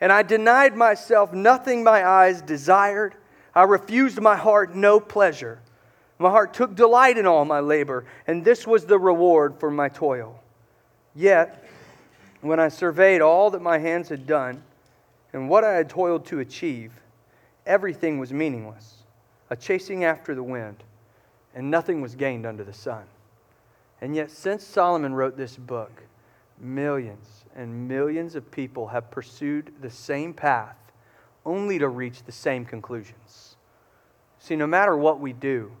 And 0.00 0.10
I 0.10 0.22
denied 0.22 0.76
myself 0.76 1.34
nothing 1.34 1.84
my 1.84 2.08
eyes 2.08 2.40
desired. 2.40 3.14
I 3.54 3.64
refused 3.64 4.18
my 4.18 4.34
heart 4.34 4.74
no 4.74 4.98
pleasure. 4.98 5.60
My 6.18 6.30
heart 6.30 6.54
took 6.54 6.74
delight 6.74 7.18
in 7.18 7.26
all 7.26 7.44
my 7.44 7.60
labor, 7.60 8.06
and 8.26 8.46
this 8.46 8.66
was 8.66 8.86
the 8.86 8.98
reward 8.98 9.60
for 9.60 9.70
my 9.70 9.90
toil. 9.90 10.40
Yet, 11.14 11.68
when 12.40 12.58
I 12.58 12.68
surveyed 12.68 13.20
all 13.20 13.50
that 13.50 13.60
my 13.60 13.76
hands 13.76 14.08
had 14.08 14.26
done 14.26 14.62
and 15.34 15.50
what 15.50 15.64
I 15.64 15.74
had 15.74 15.90
toiled 15.90 16.24
to 16.26 16.38
achieve, 16.40 16.92
everything 17.66 18.18
was 18.18 18.32
meaningless, 18.32 19.04
a 19.50 19.56
chasing 19.56 20.04
after 20.04 20.34
the 20.34 20.42
wind, 20.42 20.82
and 21.54 21.70
nothing 21.70 22.00
was 22.00 22.14
gained 22.14 22.46
under 22.46 22.64
the 22.64 22.72
sun. 22.72 23.04
And 24.00 24.14
yet, 24.14 24.30
since 24.30 24.64
Solomon 24.64 25.14
wrote 25.14 25.36
this 25.36 25.56
book, 25.56 26.02
millions 26.58 27.44
and 27.54 27.88
millions 27.88 28.34
of 28.34 28.50
people 28.50 28.88
have 28.88 29.10
pursued 29.10 29.72
the 29.80 29.90
same 29.90 30.34
path 30.34 30.76
only 31.46 31.78
to 31.78 31.88
reach 31.88 32.22
the 32.22 32.32
same 32.32 32.64
conclusions. 32.64 33.56
See, 34.38 34.56
no 34.56 34.66
matter 34.66 34.96
what 34.96 35.20
we 35.20 35.32
do, 35.32 35.72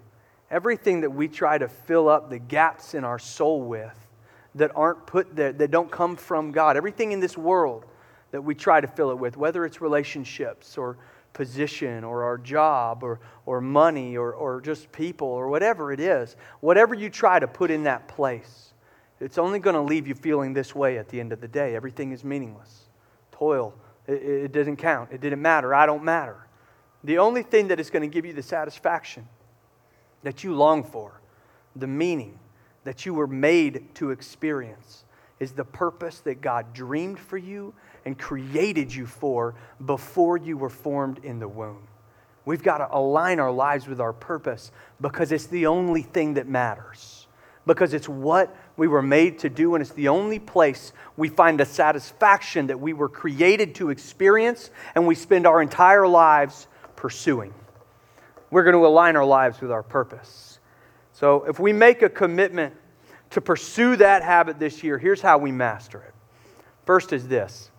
everything 0.50 1.00
that 1.00 1.10
we 1.10 1.28
try 1.28 1.58
to 1.58 1.68
fill 1.68 2.08
up 2.08 2.30
the 2.30 2.38
gaps 2.38 2.94
in 2.94 3.04
our 3.04 3.18
soul 3.18 3.62
with 3.62 4.06
that 4.54 4.70
aren't 4.74 5.06
put 5.06 5.34
there, 5.34 5.52
that 5.52 5.70
don't 5.70 5.90
come 5.90 6.16
from 6.16 6.52
God, 6.52 6.76
everything 6.76 7.12
in 7.12 7.20
this 7.20 7.36
world 7.36 7.84
that 8.30 8.42
we 8.42 8.54
try 8.54 8.80
to 8.80 8.86
fill 8.86 9.10
it 9.10 9.18
with, 9.18 9.36
whether 9.36 9.64
it's 9.64 9.80
relationships 9.80 10.78
or 10.78 10.96
position 11.34 12.02
or 12.04 12.22
our 12.22 12.38
job 12.38 13.02
or, 13.02 13.20
or 13.44 13.60
money 13.60 14.16
or, 14.16 14.32
or 14.32 14.60
just 14.62 14.90
people 14.92 15.28
or 15.28 15.48
whatever 15.48 15.92
it 15.92 16.00
is, 16.00 16.36
whatever 16.60 16.94
you 16.94 17.10
try 17.10 17.38
to 17.38 17.46
put 17.46 17.70
in 17.70 17.82
that 17.82 18.08
place, 18.08 18.72
it's 19.20 19.36
only 19.36 19.58
going 19.58 19.74
to 19.74 19.82
leave 19.82 20.08
you 20.08 20.14
feeling 20.14 20.54
this 20.54 20.74
way 20.74 20.96
at 20.96 21.08
the 21.08 21.20
end 21.20 21.32
of 21.32 21.40
the 21.40 21.48
day. 21.48 21.76
Everything 21.76 22.12
is 22.12 22.24
meaningless. 22.24 22.84
Toil, 23.32 23.74
it, 24.06 24.22
it 24.22 24.52
doesn't 24.52 24.76
count. 24.76 25.10
It 25.12 25.20
didn't 25.20 25.42
matter. 25.42 25.74
I 25.74 25.84
don't 25.84 26.04
matter. 26.04 26.46
The 27.02 27.18
only 27.18 27.42
thing 27.42 27.68
that 27.68 27.78
is 27.78 27.90
going 27.90 28.08
to 28.08 28.12
give 28.12 28.24
you 28.24 28.32
the 28.32 28.42
satisfaction 28.42 29.28
that 30.22 30.42
you 30.42 30.54
long 30.54 30.82
for, 30.82 31.20
the 31.76 31.86
meaning 31.86 32.38
that 32.84 33.04
you 33.04 33.12
were 33.12 33.26
made 33.26 33.94
to 33.96 34.10
experience, 34.10 35.04
is 35.40 35.52
the 35.52 35.64
purpose 35.64 36.20
that 36.20 36.40
God 36.40 36.72
dreamed 36.72 37.18
for 37.18 37.36
you 37.36 37.74
and 38.04 38.18
created 38.18 38.94
you 38.94 39.06
for 39.06 39.54
before 39.84 40.36
you 40.36 40.56
were 40.56 40.70
formed 40.70 41.24
in 41.24 41.38
the 41.38 41.48
womb. 41.48 41.86
We've 42.44 42.62
got 42.62 42.78
to 42.78 42.94
align 42.94 43.40
our 43.40 43.50
lives 43.50 43.86
with 43.86 44.00
our 44.00 44.12
purpose 44.12 44.70
because 45.00 45.32
it's 45.32 45.46
the 45.46 45.66
only 45.66 46.02
thing 46.02 46.34
that 46.34 46.46
matters. 46.46 47.26
Because 47.66 47.94
it's 47.94 48.08
what 48.08 48.54
we 48.76 48.88
were 48.88 49.00
made 49.00 49.38
to 49.38 49.48
do, 49.48 49.74
and 49.74 49.80
it's 49.80 49.92
the 49.92 50.08
only 50.08 50.38
place 50.38 50.92
we 51.16 51.30
find 51.30 51.58
the 51.58 51.64
satisfaction 51.64 52.66
that 52.66 52.78
we 52.78 52.92
were 52.92 53.08
created 53.08 53.74
to 53.76 53.88
experience 53.88 54.70
and 54.94 55.06
we 55.06 55.14
spend 55.14 55.46
our 55.46 55.62
entire 55.62 56.06
lives 56.06 56.66
pursuing. 56.96 57.54
We're 58.50 58.64
going 58.64 58.76
to 58.76 58.86
align 58.86 59.16
our 59.16 59.24
lives 59.24 59.62
with 59.62 59.72
our 59.72 59.82
purpose. 59.82 60.58
So 61.12 61.44
if 61.44 61.58
we 61.58 61.72
make 61.72 62.02
a 62.02 62.10
commitment 62.10 62.74
to 63.30 63.40
pursue 63.40 63.96
that 63.96 64.22
habit 64.22 64.58
this 64.58 64.82
year, 64.82 64.98
here's 64.98 65.22
how 65.22 65.38
we 65.38 65.50
master 65.50 66.02
it. 66.02 66.14
First 66.84 67.14
is 67.14 67.26
this 67.26 67.70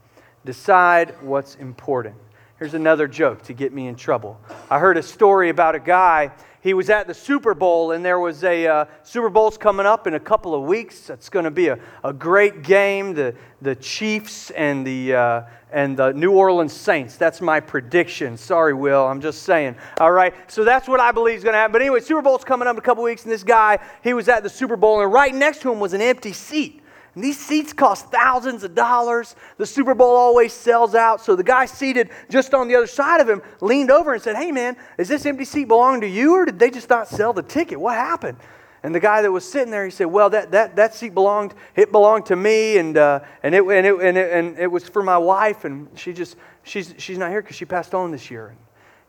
decide 0.45 1.15
what's 1.21 1.55
important. 1.55 2.15
Here's 2.58 2.73
another 2.73 3.08
joke 3.08 3.41
to 3.43 3.53
get 3.53 3.73
me 3.73 3.88
in 3.88 3.95
trouble. 3.95 4.39
I 4.69 4.79
heard 4.79 4.95
a 4.95 5.03
story 5.03 5.49
about 5.49 5.75
a 5.75 5.79
guy. 5.79 6.31
He 6.62 6.73
was 6.73 6.89
at 6.89 7.05
the 7.05 7.13
Super 7.13 7.53
Bowl, 7.53 7.91
and 7.91 8.03
there 8.03 8.19
was 8.19 8.43
a 8.43 8.65
uh, 8.65 8.86
Super 9.03 9.29
Bowl's 9.29 9.58
coming 9.58 9.86
up 9.86 10.08
in 10.08 10.13
a 10.13 10.19
couple 10.19 10.55
of 10.55 10.63
weeks. 10.63 11.10
It's 11.10 11.29
going 11.29 11.43
to 11.43 11.51
be 11.51 11.67
a, 11.67 11.77
a 12.03 12.13
great 12.13 12.63
game. 12.63 13.13
The, 13.13 13.36
the 13.62 13.75
Chiefs 13.75 14.51
and 14.51 14.88
the, 14.88 15.13
uh, 15.13 15.41
and 15.71 15.97
the 15.97 16.13
New 16.13 16.31
Orleans 16.31 16.71
Saints. 16.73 17.17
That's 17.17 17.41
my 17.41 17.60
prediction. 17.60 18.38
Sorry, 18.38 18.73
Will. 18.73 19.05
I'm 19.05 19.19
just 19.19 19.43
saying. 19.43 19.75
All 19.99 20.12
right. 20.12 20.34
So 20.49 20.63
that's 20.63 20.88
what 20.88 20.99
I 20.99 21.12
believe 21.12 21.38
is 21.38 21.43
going 21.43 21.53
to 21.53 21.60
happen. 21.60 21.73
But 21.73 21.81
anyway, 21.81 21.99
Super 21.99 22.21
Bowl's 22.21 22.45
coming 22.45 22.67
up 22.67 22.75
in 22.75 22.79
a 22.79 22.81
couple 22.81 23.03
of 23.03 23.10
weeks, 23.10 23.23
and 23.23 23.31
this 23.31 23.43
guy, 23.43 23.79
he 24.01 24.13
was 24.13 24.29
at 24.29 24.43
the 24.43 24.49
Super 24.49 24.77
Bowl, 24.77 25.01
and 25.01 25.12
right 25.12 25.36
next 25.36 25.62
to 25.63 25.71
him 25.71 25.79
was 25.79 25.93
an 25.93 26.01
empty 26.01 26.34
seat. 26.34 26.81
And 27.15 27.23
these 27.23 27.39
seats 27.39 27.71
cost 27.71 28.12
thousands 28.12 28.63
of 28.63 28.75
dollars. 28.75 29.36
The 29.58 29.65
Super 29.65 29.95
Bowl 29.95 30.15
always 30.15 30.54
sells 30.54 30.93
out. 30.95 31.21
So 31.21 31.36
the 31.36 31.43
guy 31.43 31.65
seated 31.65 32.10
just 32.30 32.54
on 32.54 32.67
the 32.67 32.75
other 32.75 32.88
side 32.88 33.21
of 33.21 33.30
him 33.30 33.41
leaned 33.62 33.89
over 33.89 34.13
and 34.13 34.21
said, 34.21 34.36
Hey, 34.36 34.51
man, 34.51 34.75
is 34.97 35.08
this 35.08 35.25
empty 35.25 35.45
seat 35.45 35.69
belong 35.69 36.01
to 36.01 36.08
you 36.08 36.36
or 36.36 36.45
did 36.45 36.60
they 36.60 36.69
just 36.69 36.89
not 36.89 37.08
sell 37.08 37.32
the 37.32 37.41
ticket? 37.41 37.80
What 37.80 37.95
happened? 37.95 38.38
And 38.84 38.93
the 38.93 38.99
guy 38.99 39.23
that 39.23 39.32
was 39.32 39.49
sitting 39.49 39.71
there, 39.71 39.84
he 39.84 39.89
said, 39.89 40.06
Well, 40.06 40.30
that, 40.30 40.51
that, 40.51 40.75
that 40.75 40.93
seat 40.93 41.15
belonged, 41.15 41.56
it 41.75 41.91
belonged 41.91 42.28
to 42.28 42.36
me, 42.36 42.78
and, 42.78 42.95
uh, 42.95 43.21
and, 43.41 43.56
it, 43.56 43.63
and, 43.63 43.88
it, 43.88 43.99
and, 43.99 44.15
it, 44.15 44.32
and 44.32 44.60
it 44.60 44.67
was 44.67 44.88
for 44.88 45.01
my 45.01 45.17
wife, 45.17 45.65
and 45.65 45.88
she 45.97 46.13
just, 46.13 46.36
she's, 46.62 46.93
she's 46.99 47.17
not 47.17 47.32
here 47.32 47.41
because 47.41 47.56
she 47.56 47.65
passed 47.65 47.95
on 47.95 48.12
this 48.12 48.30
year. 48.30 48.56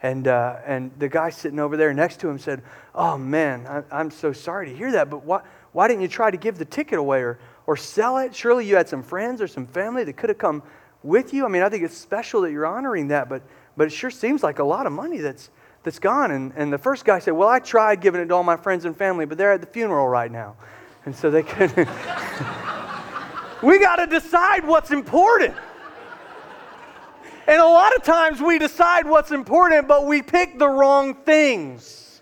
And, 0.02 0.28
uh, 0.28 0.60
and 0.64 0.92
the 0.98 1.10
guy 1.10 1.28
sitting 1.28 1.58
over 1.58 1.76
there 1.76 1.92
next 1.92 2.20
to 2.20 2.28
him 2.30 2.38
said, 2.38 2.62
Oh, 2.94 3.18
man, 3.18 3.66
I, 3.66 3.82
I'm 3.90 4.10
so 4.10 4.32
sorry 4.32 4.70
to 4.70 4.74
hear 4.74 4.92
that, 4.92 5.10
but 5.10 5.26
why, 5.26 5.42
why 5.72 5.88
didn't 5.88 6.00
you 6.00 6.08
try 6.08 6.30
to 6.30 6.38
give 6.38 6.56
the 6.56 6.64
ticket 6.64 6.98
away 6.98 7.20
or, 7.20 7.38
or 7.66 7.76
sell 7.76 8.18
it. 8.18 8.34
Surely 8.34 8.66
you 8.66 8.76
had 8.76 8.88
some 8.88 9.02
friends 9.02 9.42
or 9.42 9.48
some 9.48 9.66
family 9.66 10.04
that 10.04 10.16
could 10.16 10.28
have 10.30 10.38
come 10.38 10.62
with 11.02 11.32
you. 11.32 11.44
I 11.44 11.48
mean, 11.48 11.62
I 11.62 11.68
think 11.68 11.84
it's 11.84 11.96
special 11.96 12.42
that 12.42 12.52
you're 12.52 12.66
honoring 12.66 13.08
that, 13.08 13.28
but, 13.28 13.42
but 13.76 13.86
it 13.86 13.90
sure 13.90 14.10
seems 14.10 14.42
like 14.42 14.58
a 14.58 14.64
lot 14.64 14.86
of 14.86 14.92
money 14.92 15.18
that's, 15.18 15.50
that's 15.82 15.98
gone. 15.98 16.30
And, 16.30 16.52
and 16.56 16.72
the 16.72 16.78
first 16.78 17.04
guy 17.04 17.18
said, 17.18 17.32
Well, 17.32 17.48
I 17.48 17.58
tried 17.58 18.00
giving 18.00 18.20
it 18.20 18.26
to 18.26 18.34
all 18.34 18.42
my 18.42 18.56
friends 18.56 18.84
and 18.84 18.96
family, 18.96 19.24
but 19.24 19.38
they're 19.38 19.52
at 19.52 19.60
the 19.60 19.66
funeral 19.66 20.08
right 20.08 20.30
now. 20.30 20.56
And 21.04 21.14
so 21.14 21.30
they 21.30 21.42
couldn't. 21.42 21.76
we 23.62 23.78
got 23.78 23.96
to 23.96 24.06
decide 24.06 24.66
what's 24.66 24.90
important. 24.90 25.54
And 27.48 27.60
a 27.60 27.66
lot 27.66 27.94
of 27.94 28.02
times 28.02 28.42
we 28.42 28.58
decide 28.58 29.06
what's 29.06 29.30
important, 29.30 29.86
but 29.86 30.04
we 30.04 30.20
pick 30.20 30.58
the 30.58 30.68
wrong 30.68 31.14
things. 31.14 32.20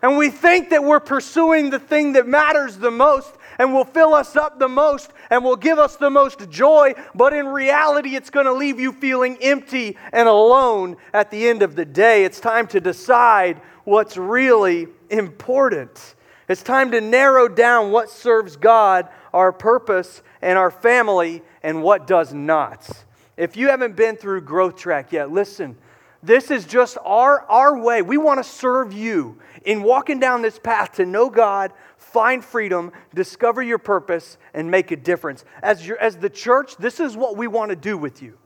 And 0.00 0.16
we 0.16 0.30
think 0.30 0.70
that 0.70 0.82
we're 0.82 1.00
pursuing 1.00 1.70
the 1.70 1.78
thing 1.78 2.14
that 2.14 2.26
matters 2.26 2.78
the 2.78 2.90
most, 2.90 3.34
and 3.58 3.72
will 3.72 3.84
fill 3.84 4.14
us 4.14 4.36
up 4.36 4.58
the 4.58 4.68
most 4.68 5.12
and 5.30 5.44
will 5.44 5.56
give 5.56 5.78
us 5.78 5.96
the 5.96 6.10
most 6.10 6.48
joy, 6.50 6.94
but 7.14 7.32
in 7.32 7.46
reality, 7.46 8.16
it's 8.16 8.30
going 8.30 8.46
to 8.46 8.52
leave 8.52 8.80
you 8.80 8.92
feeling 8.92 9.36
empty 9.40 9.96
and 10.12 10.28
alone 10.28 10.96
at 11.12 11.30
the 11.30 11.48
end 11.48 11.62
of 11.62 11.76
the 11.76 11.84
day. 11.84 12.24
It's 12.24 12.40
time 12.40 12.66
to 12.68 12.80
decide 12.80 13.60
what's 13.84 14.16
really 14.16 14.88
important. 15.10 16.14
It's 16.48 16.62
time 16.62 16.90
to 16.90 17.00
narrow 17.00 17.48
down 17.48 17.90
what 17.90 18.10
serves 18.10 18.56
God, 18.56 19.08
our 19.32 19.52
purpose, 19.52 20.22
and 20.42 20.58
our 20.58 20.70
family, 20.70 21.42
and 21.62 21.82
what 21.82 22.06
does 22.06 22.34
not. 22.34 22.88
If 23.36 23.56
you 23.56 23.68
haven't 23.68 23.96
been 23.96 24.16
through 24.16 24.42
Growth 24.42 24.76
Track 24.76 25.12
yet, 25.12 25.30
listen. 25.30 25.76
This 26.22 26.50
is 26.50 26.64
just 26.64 26.96
our, 27.04 27.42
our 27.50 27.78
way. 27.78 28.00
We 28.00 28.16
want 28.16 28.42
to 28.42 28.50
serve 28.50 28.94
you 28.94 29.38
in 29.64 29.82
walking 29.82 30.18
down 30.18 30.40
this 30.40 30.58
path 30.58 30.92
to 30.92 31.04
know 31.04 31.28
God, 31.28 31.72
find 32.14 32.44
freedom, 32.44 32.92
discover 33.12 33.60
your 33.60 33.78
purpose, 33.78 34.38
and 34.54 34.70
make 34.70 34.92
a 34.92 34.96
difference. 34.96 35.44
As, 35.64 35.84
your, 35.84 35.98
as 35.98 36.16
the 36.16 36.30
church, 36.30 36.76
this 36.76 37.00
is 37.00 37.16
what 37.16 37.36
we 37.36 37.48
want 37.48 37.70
to 37.70 37.76
do 37.76 37.98
with 37.98 38.22
you. 38.22 38.38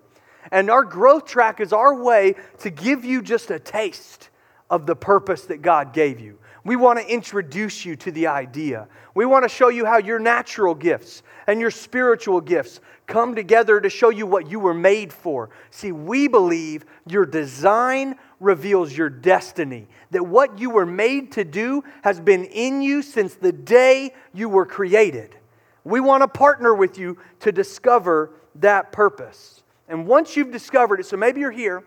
And 0.51 0.71
our 0.71 0.83
growth 0.83 1.27
track 1.27 1.61
is 1.61 1.75
our 1.75 2.03
way 2.03 2.37
to 2.61 2.71
give 2.71 3.05
you 3.05 3.21
just 3.21 3.51
a 3.51 3.59
taste 3.59 4.31
of 4.71 4.87
the 4.87 4.97
purpose 4.97 5.43
that 5.47 5.61
God 5.61 5.93
gave 5.93 6.19
you. 6.19 6.39
We 6.65 6.77
want 6.77 6.99
to 6.99 7.07
introduce 7.07 7.85
you 7.85 7.95
to 7.97 8.11
the 8.11 8.27
idea. 8.27 8.89
We 9.15 9.27
want 9.27 9.45
to 9.45 9.51
show 9.51 9.69
you 9.69 9.85
how 9.85 9.99
your 9.99 10.19
natural 10.19 10.75
gifts 10.75 11.23
and 11.47 11.61
your 11.61 11.71
spiritual 11.71 12.41
gifts 12.41 12.81
come 13.07 13.35
together 13.35 13.81
to 13.81 13.91
show 13.91 14.09
you 14.09 14.27
what 14.27 14.51
you 14.51 14.61
were 14.61 14.75
made 14.75 15.13
for. 15.13 15.51
See, 15.71 15.93
we 15.93 16.27
believe 16.27 16.87
your 17.07 17.27
design 17.27 18.17
reveals 18.41 18.97
your 18.97 19.11
destiny, 19.11 19.89
that 20.11 20.25
what 20.25 20.59
you 20.59 20.71
were 20.71 20.87
made 20.87 21.33
to 21.33 21.45
do 21.45 21.83
has 22.03 22.21
been 22.21 22.45
in 22.45 22.83
you 22.83 23.03
since 23.03 23.35
the 23.35 23.53
day 23.53 24.15
you 24.33 24.49
were 24.49 24.67
created. 24.67 25.37
We 25.85 26.01
want 26.01 26.23
to 26.23 26.29
partner 26.29 26.75
with 26.75 26.99
you 26.99 27.19
to 27.41 27.53
discover 27.53 28.31
that 28.57 28.93
purpose. 28.93 29.63
And 29.89 30.07
once 30.07 30.37
you've 30.37 30.53
discovered 30.53 31.01
it, 31.01 31.07
so 31.07 31.17
maybe 31.17 31.41
you're 31.41 31.51
here, 31.51 31.83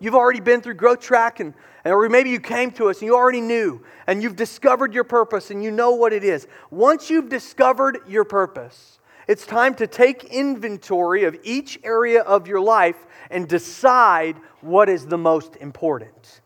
you've 0.00 0.14
already 0.14 0.40
been 0.40 0.60
through 0.60 0.74
Growth 0.74 1.00
Track, 1.00 1.40
and, 1.40 1.54
or 1.84 2.08
maybe 2.08 2.30
you 2.30 2.40
came 2.40 2.70
to 2.72 2.88
us 2.88 2.98
and 3.00 3.06
you 3.06 3.14
already 3.14 3.40
knew, 3.40 3.84
and 4.06 4.22
you've 4.22 4.36
discovered 4.36 4.94
your 4.94 5.04
purpose 5.04 5.50
and 5.50 5.62
you 5.62 5.70
know 5.70 5.92
what 5.92 6.12
it 6.12 6.24
is. 6.24 6.46
Once 6.70 7.10
you've 7.10 7.28
discovered 7.28 7.98
your 8.08 8.24
purpose, 8.24 8.98
it's 9.26 9.46
time 9.46 9.74
to 9.76 9.86
take 9.86 10.24
inventory 10.24 11.24
of 11.24 11.36
each 11.42 11.78
area 11.82 12.22
of 12.22 12.46
your 12.46 12.60
life 12.60 13.06
and 13.30 13.48
decide 13.48 14.36
what 14.60 14.88
is 14.88 15.06
the 15.06 15.18
most 15.18 15.56
important. 15.56 16.40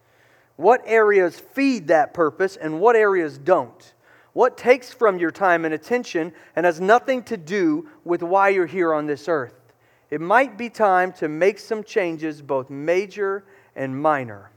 What 0.56 0.82
areas 0.86 1.38
feed 1.38 1.88
that 1.88 2.14
purpose 2.14 2.56
and 2.56 2.80
what 2.80 2.96
areas 2.96 3.38
don't? 3.38 3.94
What 4.32 4.56
takes 4.56 4.92
from 4.92 5.18
your 5.18 5.30
time 5.30 5.64
and 5.64 5.74
attention 5.74 6.32
and 6.54 6.66
has 6.66 6.80
nothing 6.80 7.22
to 7.24 7.36
do 7.36 7.88
with 8.04 8.22
why 8.22 8.50
you're 8.50 8.66
here 8.66 8.94
on 8.94 9.06
this 9.06 9.28
earth? 9.28 9.54
It 10.10 10.20
might 10.20 10.56
be 10.56 10.70
time 10.70 11.12
to 11.14 11.28
make 11.28 11.58
some 11.58 11.84
changes, 11.84 12.40
both 12.40 12.70
major 12.70 13.44
and 13.74 14.00
minor. 14.00 14.50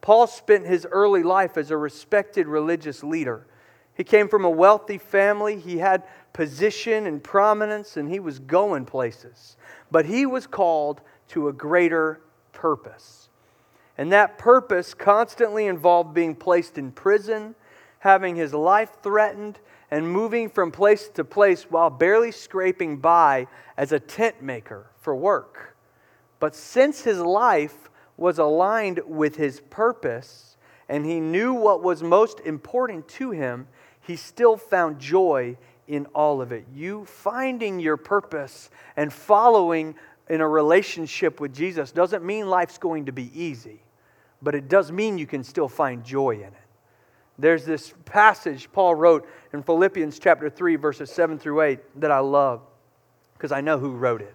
Paul 0.00 0.26
spent 0.26 0.66
his 0.66 0.86
early 0.90 1.22
life 1.22 1.56
as 1.56 1.70
a 1.70 1.76
respected 1.76 2.46
religious 2.46 3.04
leader. 3.04 3.46
He 4.02 4.04
came 4.04 4.26
from 4.26 4.44
a 4.44 4.50
wealthy 4.50 4.98
family. 4.98 5.60
He 5.60 5.78
had 5.78 6.02
position 6.32 7.06
and 7.06 7.22
prominence, 7.22 7.96
and 7.96 8.10
he 8.10 8.18
was 8.18 8.40
going 8.40 8.84
places. 8.84 9.56
But 9.92 10.06
he 10.06 10.26
was 10.26 10.44
called 10.44 11.02
to 11.28 11.46
a 11.46 11.52
greater 11.52 12.20
purpose. 12.52 13.28
And 13.96 14.10
that 14.10 14.38
purpose 14.38 14.92
constantly 14.92 15.68
involved 15.68 16.14
being 16.14 16.34
placed 16.34 16.78
in 16.78 16.90
prison, 16.90 17.54
having 18.00 18.34
his 18.34 18.52
life 18.52 18.90
threatened, 19.04 19.60
and 19.88 20.10
moving 20.10 20.50
from 20.50 20.72
place 20.72 21.08
to 21.10 21.22
place 21.22 21.70
while 21.70 21.88
barely 21.88 22.32
scraping 22.32 22.96
by 22.96 23.46
as 23.76 23.92
a 23.92 24.00
tent 24.00 24.42
maker 24.42 24.90
for 24.98 25.14
work. 25.14 25.76
But 26.40 26.56
since 26.56 27.02
his 27.02 27.20
life 27.20 27.88
was 28.16 28.40
aligned 28.40 28.98
with 29.06 29.36
his 29.36 29.60
purpose 29.70 30.56
and 30.88 31.06
he 31.06 31.20
knew 31.20 31.54
what 31.54 31.84
was 31.84 32.02
most 32.02 32.40
important 32.40 33.06
to 33.06 33.30
him, 33.30 33.68
he 34.02 34.16
still 34.16 34.56
found 34.56 34.98
joy 34.98 35.56
in 35.86 36.06
all 36.14 36.40
of 36.40 36.52
it. 36.52 36.66
You 36.74 37.04
finding 37.04 37.80
your 37.80 37.96
purpose 37.96 38.70
and 38.96 39.12
following 39.12 39.94
in 40.28 40.40
a 40.40 40.48
relationship 40.48 41.40
with 41.40 41.54
Jesus 41.54 41.92
doesn't 41.92 42.24
mean 42.24 42.48
life's 42.48 42.78
going 42.78 43.06
to 43.06 43.12
be 43.12 43.30
easy, 43.38 43.82
but 44.40 44.54
it 44.54 44.68
does 44.68 44.92
mean 44.92 45.18
you 45.18 45.26
can 45.26 45.44
still 45.44 45.68
find 45.68 46.04
joy 46.04 46.36
in 46.36 46.40
it. 46.42 46.54
There's 47.38 47.64
this 47.64 47.92
passage 48.04 48.70
Paul 48.72 48.94
wrote 48.94 49.28
in 49.52 49.62
Philippians 49.62 50.18
chapter 50.18 50.50
3, 50.50 50.76
verses 50.76 51.10
7 51.10 51.38
through 51.38 51.62
8 51.62 52.00
that 52.00 52.10
I 52.10 52.18
love 52.18 52.60
because 53.34 53.52
I 53.52 53.60
know 53.60 53.78
who 53.78 53.92
wrote 53.92 54.20
it. 54.20 54.34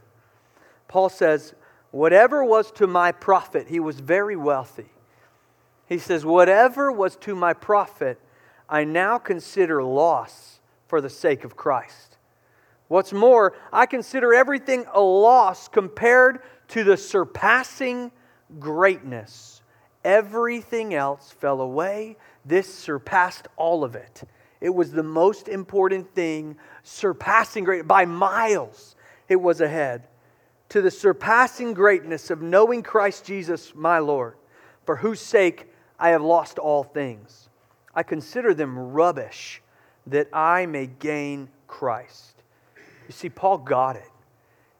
Paul 0.87 1.09
says, 1.09 1.53
Whatever 1.91 2.43
was 2.43 2.71
to 2.73 2.87
my 2.87 3.11
profit, 3.11 3.67
he 3.67 3.79
was 3.79 3.99
very 3.99 4.35
wealthy. 4.35 4.91
He 5.87 5.99
says, 5.99 6.25
Whatever 6.25 6.91
was 6.91 7.15
to 7.17 7.33
my 7.33 7.53
profit, 7.53 8.19
I 8.69 8.83
now 8.83 9.17
consider 9.17 9.83
loss 9.83 10.59
for 10.87 11.01
the 11.01 11.09
sake 11.09 11.43
of 11.43 11.55
Christ. 11.55 12.17
What's 12.87 13.13
more, 13.13 13.53
I 13.71 13.85
consider 13.85 14.33
everything 14.33 14.85
a 14.93 15.01
loss 15.01 15.67
compared 15.67 16.41
to 16.69 16.83
the 16.83 16.97
surpassing 16.97 18.11
greatness. 18.59 19.61
Everything 20.03 20.93
else 20.93 21.31
fell 21.31 21.61
away. 21.61 22.17
This 22.45 22.73
surpassed 22.73 23.47
all 23.57 23.83
of 23.83 23.95
it. 23.95 24.23
It 24.61 24.73
was 24.73 24.91
the 24.91 25.03
most 25.03 25.49
important 25.49 26.13
thing, 26.15 26.57
surpassing 26.83 27.63
great 27.63 27.87
by 27.87 28.05
miles. 28.05 28.95
It 29.27 29.35
was 29.35 29.61
ahead. 29.61 30.07
To 30.69 30.81
the 30.81 30.91
surpassing 30.91 31.73
greatness 31.73 32.29
of 32.29 32.41
knowing 32.41 32.83
Christ 32.83 33.25
Jesus, 33.25 33.73
my 33.75 33.99
Lord, 33.99 34.35
for 34.85 34.95
whose 34.95 35.19
sake 35.19 35.71
I 35.99 36.09
have 36.09 36.21
lost 36.21 36.57
all 36.57 36.83
things. 36.83 37.49
I 37.97 38.03
consider 38.03 38.53
them 38.53 38.79
rubbish 38.79 39.61
that 40.05 40.29
I 40.31 40.65
may 40.67 40.87
gain 40.87 41.49
Christ 41.67 42.37
you 43.07 43.13
see, 43.13 43.29
Paul 43.29 43.59
got 43.59 43.95
it. 43.95 44.09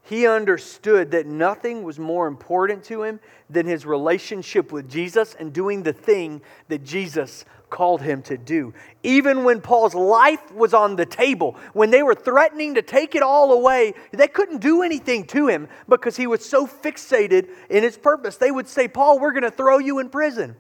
He 0.03 0.25
understood 0.25 1.12
that 1.12 1.25
nothing 1.25 1.84
was 1.84 1.99
more 1.99 2.27
important 2.27 2.84
to 2.86 3.03
him 3.03 3.19
than 3.49 3.65
his 3.65 3.86
relationship 3.86 4.71
with 4.71 4.89
Jesus 4.89 5.36
and 5.38 5.51
doing 5.51 5.84
the 5.84 5.91
thing 5.91 6.41
that 6.69 6.84
Jesus 6.86 7.43
called 7.69 8.01
him 8.01 8.21
to 8.23 8.38
do. 8.38 8.73
Even 9.03 9.43
when 9.43 9.60
Paul's 9.60 9.95
life 9.95 10.53
was 10.53 10.73
on 10.73 10.95
the 10.95 11.06
table, 11.06 11.58
when 11.73 11.91
they 11.91 12.03
were 12.03 12.15
threatening 12.15 12.75
to 12.75 12.82
take 12.82 13.15
it 13.15 13.21
all 13.21 13.51
away, 13.51 13.93
they 14.13 14.30
couldn't 14.30 14.60
do 14.60 14.82
anything 14.82 15.25
to 15.27 15.47
him 15.47 15.67
because 15.89 16.15
he 16.15 16.27
was 16.27 16.47
so 16.47 16.65
fixated 16.65 17.49
in 17.69 17.84
his 17.84 17.97
purpose. 17.97 18.38
They 18.38 18.51
would 18.51 18.69
say, 18.69 18.88
Paul, 18.88 19.19
we're 19.19 19.34
going 19.34 19.43
to 19.43 19.51
throw 19.51 19.77
you 19.77 19.99
in 19.99 20.08
prison. 20.10 20.56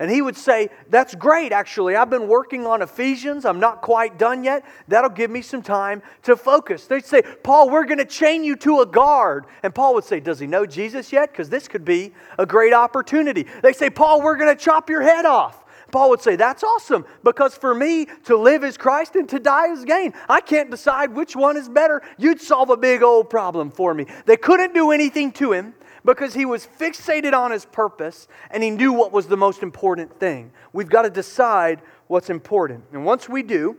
And 0.00 0.10
he 0.10 0.22
would 0.22 0.36
say, 0.36 0.70
That's 0.88 1.14
great, 1.14 1.52
actually. 1.52 1.94
I've 1.94 2.08
been 2.08 2.26
working 2.26 2.66
on 2.66 2.80
Ephesians. 2.80 3.44
I'm 3.44 3.60
not 3.60 3.82
quite 3.82 4.18
done 4.18 4.42
yet. 4.42 4.64
That'll 4.88 5.10
give 5.10 5.30
me 5.30 5.42
some 5.42 5.60
time 5.60 6.02
to 6.22 6.36
focus. 6.36 6.86
They'd 6.86 7.04
say, 7.04 7.20
Paul, 7.42 7.68
we're 7.68 7.84
going 7.84 7.98
to 7.98 8.06
chain 8.06 8.42
you 8.42 8.56
to 8.56 8.80
a 8.80 8.86
guard. 8.86 9.44
And 9.62 9.74
Paul 9.74 9.92
would 9.94 10.04
say, 10.04 10.18
Does 10.18 10.40
he 10.40 10.46
know 10.46 10.64
Jesus 10.64 11.12
yet? 11.12 11.30
Because 11.30 11.50
this 11.50 11.68
could 11.68 11.84
be 11.84 12.14
a 12.38 12.46
great 12.46 12.72
opportunity. 12.72 13.44
They 13.62 13.74
say, 13.74 13.90
Paul, 13.90 14.22
we're 14.22 14.36
going 14.36 14.56
to 14.56 14.60
chop 14.60 14.88
your 14.88 15.02
head 15.02 15.26
off. 15.26 15.62
Paul 15.90 16.08
would 16.10 16.22
say, 16.22 16.34
That's 16.34 16.62
awesome, 16.62 17.04
because 17.22 17.54
for 17.54 17.74
me, 17.74 18.06
to 18.24 18.38
live 18.38 18.64
is 18.64 18.78
Christ 18.78 19.16
and 19.16 19.28
to 19.28 19.38
die 19.38 19.70
is 19.70 19.84
gain. 19.84 20.14
I 20.30 20.40
can't 20.40 20.70
decide 20.70 21.14
which 21.14 21.36
one 21.36 21.58
is 21.58 21.68
better. 21.68 22.00
You'd 22.16 22.40
solve 22.40 22.70
a 22.70 22.76
big 22.78 23.02
old 23.02 23.28
problem 23.28 23.70
for 23.70 23.92
me. 23.92 24.06
They 24.24 24.38
couldn't 24.38 24.72
do 24.72 24.92
anything 24.92 25.32
to 25.32 25.52
him 25.52 25.74
because 26.04 26.34
he 26.34 26.44
was 26.44 26.66
fixated 26.66 27.32
on 27.32 27.50
his 27.50 27.64
purpose 27.64 28.28
and 28.50 28.62
he 28.62 28.70
knew 28.70 28.92
what 28.92 29.12
was 29.12 29.26
the 29.26 29.36
most 29.36 29.62
important 29.62 30.18
thing. 30.18 30.52
We've 30.72 30.88
got 30.88 31.02
to 31.02 31.10
decide 31.10 31.80
what's 32.06 32.30
important. 32.30 32.84
And 32.92 33.04
once 33.04 33.28
we 33.28 33.42
do, 33.42 33.76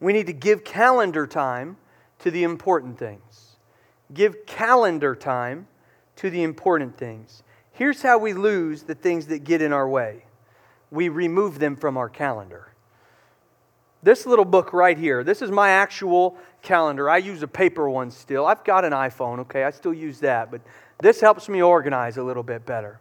we 0.00 0.12
need 0.12 0.26
to 0.26 0.32
give 0.32 0.64
calendar 0.64 1.26
time 1.26 1.76
to 2.20 2.30
the 2.30 2.42
important 2.42 2.98
things. 2.98 3.56
Give 4.12 4.46
calendar 4.46 5.14
time 5.14 5.66
to 6.16 6.30
the 6.30 6.42
important 6.42 6.96
things. 6.96 7.42
Here's 7.72 8.02
how 8.02 8.18
we 8.18 8.32
lose 8.32 8.82
the 8.82 8.94
things 8.94 9.26
that 9.26 9.44
get 9.44 9.62
in 9.62 9.72
our 9.72 9.88
way 9.88 10.24
we 10.90 11.10
remove 11.10 11.58
them 11.58 11.76
from 11.76 11.98
our 11.98 12.08
calendar. 12.08 12.72
This 14.02 14.26
little 14.26 14.44
book 14.44 14.72
right 14.72 14.96
here, 14.96 15.22
this 15.22 15.42
is 15.42 15.50
my 15.50 15.70
actual 15.70 16.36
calendar. 16.62 17.10
I 17.10 17.18
use 17.18 17.42
a 17.42 17.48
paper 17.48 17.90
one 17.90 18.10
still. 18.10 18.46
I've 18.46 18.64
got 18.64 18.84
an 18.84 18.92
iPhone, 18.92 19.40
okay, 19.40 19.64
I 19.64 19.70
still 19.70 19.92
use 19.92 20.20
that, 20.20 20.50
but 20.50 20.60
this 21.00 21.20
helps 21.20 21.48
me 21.48 21.62
organize 21.62 22.16
a 22.16 22.22
little 22.22 22.42
bit 22.42 22.66
better. 22.66 23.00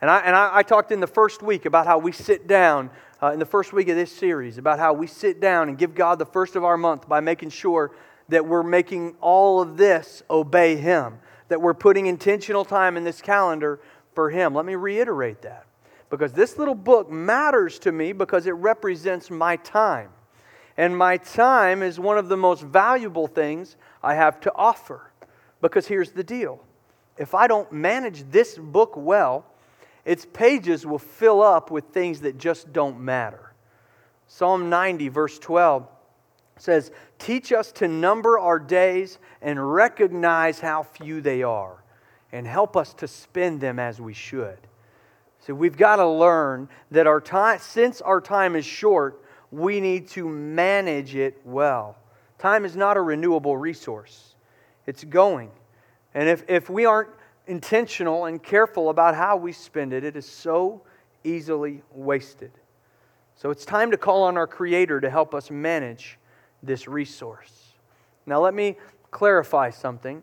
And 0.00 0.10
I, 0.10 0.18
and 0.20 0.36
I, 0.36 0.58
I 0.58 0.62
talked 0.62 0.92
in 0.92 1.00
the 1.00 1.06
first 1.06 1.42
week 1.42 1.66
about 1.66 1.86
how 1.86 1.98
we 1.98 2.12
sit 2.12 2.46
down, 2.46 2.90
uh, 3.22 3.32
in 3.32 3.38
the 3.38 3.46
first 3.46 3.72
week 3.72 3.88
of 3.88 3.96
this 3.96 4.12
series, 4.12 4.58
about 4.58 4.78
how 4.78 4.92
we 4.92 5.06
sit 5.06 5.40
down 5.40 5.68
and 5.68 5.76
give 5.76 5.94
God 5.94 6.18
the 6.18 6.26
first 6.26 6.56
of 6.56 6.64
our 6.64 6.76
month 6.76 7.08
by 7.08 7.20
making 7.20 7.50
sure 7.50 7.92
that 8.28 8.46
we're 8.46 8.62
making 8.62 9.16
all 9.20 9.60
of 9.60 9.76
this 9.76 10.22
obey 10.30 10.76
Him, 10.76 11.18
that 11.48 11.60
we're 11.60 11.74
putting 11.74 12.06
intentional 12.06 12.64
time 12.64 12.96
in 12.96 13.04
this 13.04 13.20
calendar 13.20 13.80
for 14.14 14.30
Him. 14.30 14.54
Let 14.54 14.66
me 14.66 14.74
reiterate 14.74 15.42
that 15.42 15.66
because 16.10 16.32
this 16.32 16.58
little 16.58 16.74
book 16.74 17.10
matters 17.10 17.78
to 17.80 17.92
me 17.92 18.12
because 18.12 18.46
it 18.46 18.52
represents 18.52 19.30
my 19.30 19.56
time. 19.56 20.10
And 20.76 20.96
my 20.96 21.16
time 21.16 21.82
is 21.82 21.98
one 21.98 22.18
of 22.18 22.28
the 22.28 22.36
most 22.36 22.62
valuable 22.62 23.26
things 23.26 23.76
I 24.02 24.14
have 24.14 24.40
to 24.42 24.52
offer. 24.54 25.10
Because 25.60 25.88
here's 25.88 26.12
the 26.12 26.22
deal 26.22 26.62
if 27.18 27.34
I 27.34 27.46
don't 27.46 27.70
manage 27.72 28.24
this 28.30 28.56
book 28.56 28.94
well, 28.96 29.44
its 30.04 30.24
pages 30.24 30.86
will 30.86 30.98
fill 30.98 31.42
up 31.42 31.70
with 31.70 31.84
things 31.86 32.20
that 32.20 32.38
just 32.38 32.72
don't 32.72 33.00
matter. 33.00 33.52
Psalm 34.26 34.70
90, 34.70 35.08
verse 35.08 35.38
12 35.38 35.86
says, 36.56 36.90
Teach 37.18 37.52
us 37.52 37.72
to 37.72 37.88
number 37.88 38.38
our 38.38 38.58
days 38.58 39.18
and 39.42 39.72
recognize 39.72 40.60
how 40.60 40.82
few 40.82 41.20
they 41.20 41.42
are, 41.42 41.82
and 42.32 42.46
help 42.46 42.76
us 42.76 42.94
to 42.94 43.08
spend 43.08 43.60
them 43.60 43.78
as 43.78 44.00
we 44.00 44.14
should. 44.14 44.58
So 45.40 45.54
we've 45.54 45.76
got 45.76 45.96
to 45.96 46.06
learn 46.06 46.68
that 46.90 47.06
our 47.06 47.20
time, 47.20 47.58
since 47.60 48.00
our 48.00 48.20
time 48.20 48.56
is 48.56 48.64
short, 48.64 49.24
we 49.50 49.80
need 49.80 50.08
to 50.08 50.28
manage 50.28 51.14
it 51.14 51.40
well. 51.44 51.96
Time 52.38 52.64
is 52.64 52.76
not 52.76 52.96
a 52.96 53.00
renewable 53.00 53.56
resource, 53.56 54.34
it's 54.86 55.04
going. 55.04 55.50
And 56.14 56.28
if, 56.28 56.44
if 56.48 56.70
we 56.70 56.84
aren't 56.84 57.10
intentional 57.46 58.26
and 58.26 58.42
careful 58.42 58.90
about 58.90 59.14
how 59.14 59.36
we 59.36 59.52
spend 59.52 59.92
it, 59.92 60.04
it 60.04 60.16
is 60.16 60.26
so 60.26 60.82
easily 61.24 61.82
wasted. 61.92 62.52
So 63.36 63.50
it's 63.50 63.64
time 63.64 63.90
to 63.90 63.96
call 63.96 64.24
on 64.24 64.36
our 64.36 64.46
Creator 64.46 65.00
to 65.00 65.10
help 65.10 65.34
us 65.34 65.50
manage 65.50 66.18
this 66.62 66.88
resource. 66.88 67.74
Now, 68.26 68.40
let 68.40 68.52
me 68.52 68.76
clarify 69.10 69.70
something. 69.70 70.22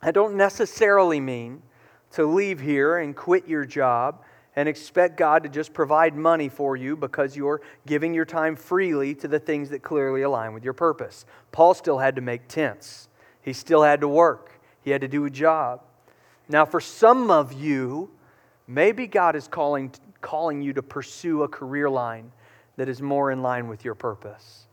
I 0.00 0.10
don't 0.10 0.36
necessarily 0.36 1.20
mean 1.20 1.62
to 2.12 2.24
leave 2.24 2.60
here 2.60 2.98
and 2.98 3.14
quit 3.14 3.46
your 3.46 3.64
job 3.64 4.22
and 4.56 4.68
expect 4.68 5.16
God 5.16 5.42
to 5.42 5.48
just 5.48 5.72
provide 5.72 6.14
money 6.14 6.48
for 6.48 6.76
you 6.76 6.96
because 6.96 7.36
you're 7.36 7.60
giving 7.86 8.14
your 8.14 8.24
time 8.24 8.56
freely 8.56 9.14
to 9.16 9.28
the 9.28 9.38
things 9.38 9.70
that 9.70 9.82
clearly 9.82 10.22
align 10.22 10.54
with 10.54 10.64
your 10.64 10.72
purpose. 10.72 11.24
Paul 11.52 11.74
still 11.74 11.98
had 11.98 12.16
to 12.16 12.22
make 12.22 12.48
tents, 12.48 13.08
he 13.42 13.52
still 13.52 13.82
had 13.82 14.00
to 14.00 14.08
work. 14.08 14.59
He 14.82 14.90
had 14.90 15.00
to 15.00 15.08
do 15.08 15.24
a 15.24 15.30
job. 15.30 15.82
Now, 16.48 16.64
for 16.64 16.80
some 16.80 17.30
of 17.30 17.52
you, 17.52 18.10
maybe 18.66 19.06
God 19.06 19.36
is 19.36 19.46
calling, 19.46 19.92
calling 20.20 20.62
you 20.62 20.72
to 20.72 20.82
pursue 20.82 21.42
a 21.42 21.48
career 21.48 21.88
line 21.88 22.32
that 22.76 22.88
is 22.88 23.02
more 23.02 23.30
in 23.30 23.42
line 23.42 23.68
with 23.68 23.84
your 23.84 23.94
purpose. 23.94 24.66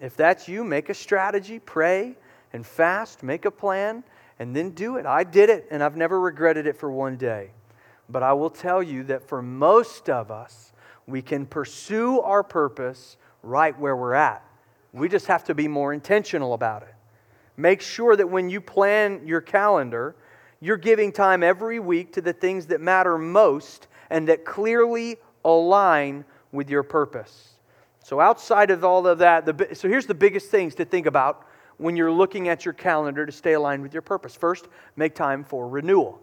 If 0.00 0.16
that's 0.16 0.48
you, 0.48 0.64
make 0.64 0.88
a 0.88 0.94
strategy, 0.94 1.58
pray 1.58 2.16
and 2.52 2.64
fast, 2.66 3.22
make 3.22 3.44
a 3.44 3.50
plan, 3.50 4.04
and 4.38 4.54
then 4.54 4.70
do 4.70 4.96
it. 4.96 5.06
I 5.06 5.24
did 5.24 5.50
it, 5.50 5.66
and 5.70 5.82
I've 5.82 5.96
never 5.96 6.20
regretted 6.20 6.66
it 6.66 6.76
for 6.76 6.90
one 6.90 7.16
day. 7.16 7.50
But 8.08 8.22
I 8.22 8.32
will 8.32 8.50
tell 8.50 8.82
you 8.82 9.04
that 9.04 9.28
for 9.28 9.42
most 9.42 10.08
of 10.08 10.30
us, 10.30 10.72
we 11.06 11.20
can 11.20 11.46
pursue 11.46 12.20
our 12.20 12.42
purpose 12.42 13.16
right 13.42 13.78
where 13.78 13.96
we're 13.96 14.14
at. 14.14 14.44
We 14.92 15.08
just 15.08 15.26
have 15.26 15.44
to 15.44 15.54
be 15.54 15.68
more 15.68 15.92
intentional 15.92 16.54
about 16.54 16.82
it. 16.82 16.94
Make 17.58 17.80
sure 17.82 18.14
that 18.14 18.30
when 18.30 18.48
you 18.48 18.60
plan 18.60 19.26
your 19.26 19.40
calendar, 19.40 20.14
you're 20.60 20.76
giving 20.76 21.10
time 21.10 21.42
every 21.42 21.80
week 21.80 22.12
to 22.12 22.20
the 22.20 22.32
things 22.32 22.66
that 22.66 22.80
matter 22.80 23.18
most 23.18 23.88
and 24.10 24.28
that 24.28 24.44
clearly 24.44 25.16
align 25.44 26.24
with 26.52 26.70
your 26.70 26.84
purpose. 26.84 27.54
So, 28.02 28.20
outside 28.20 28.70
of 28.70 28.84
all 28.84 29.06
of 29.08 29.18
that, 29.18 29.44
the, 29.44 29.74
so 29.74 29.88
here's 29.88 30.06
the 30.06 30.14
biggest 30.14 30.50
things 30.50 30.76
to 30.76 30.84
think 30.84 31.06
about 31.06 31.46
when 31.78 31.96
you're 31.96 32.12
looking 32.12 32.48
at 32.48 32.64
your 32.64 32.74
calendar 32.74 33.26
to 33.26 33.32
stay 33.32 33.54
aligned 33.54 33.82
with 33.82 33.92
your 33.92 34.02
purpose. 34.02 34.36
First, 34.36 34.68
make 34.94 35.16
time 35.16 35.42
for 35.42 35.68
renewal. 35.68 36.20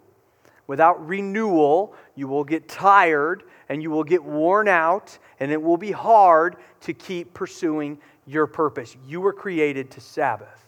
Without 0.68 1.06
renewal, 1.06 1.94
you 2.16 2.30
will 2.30 2.46
get 2.46 2.70
tired 2.70 3.44
and 3.68 3.84
you 3.84 3.92
will 3.92 4.06
get 4.06 4.24
worn 4.24 4.70
out, 4.70 5.18
and 5.42 5.52
it 5.52 5.62
will 5.62 5.78
be 5.78 5.92
hard 5.92 6.56
to 6.82 6.94
keep 6.94 7.34
pursuing 7.34 7.98
your 8.26 8.48
purpose. 8.48 8.96
You 9.06 9.20
were 9.20 9.34
created 9.34 9.92
to 9.92 10.02
Sabbath. 10.02 10.65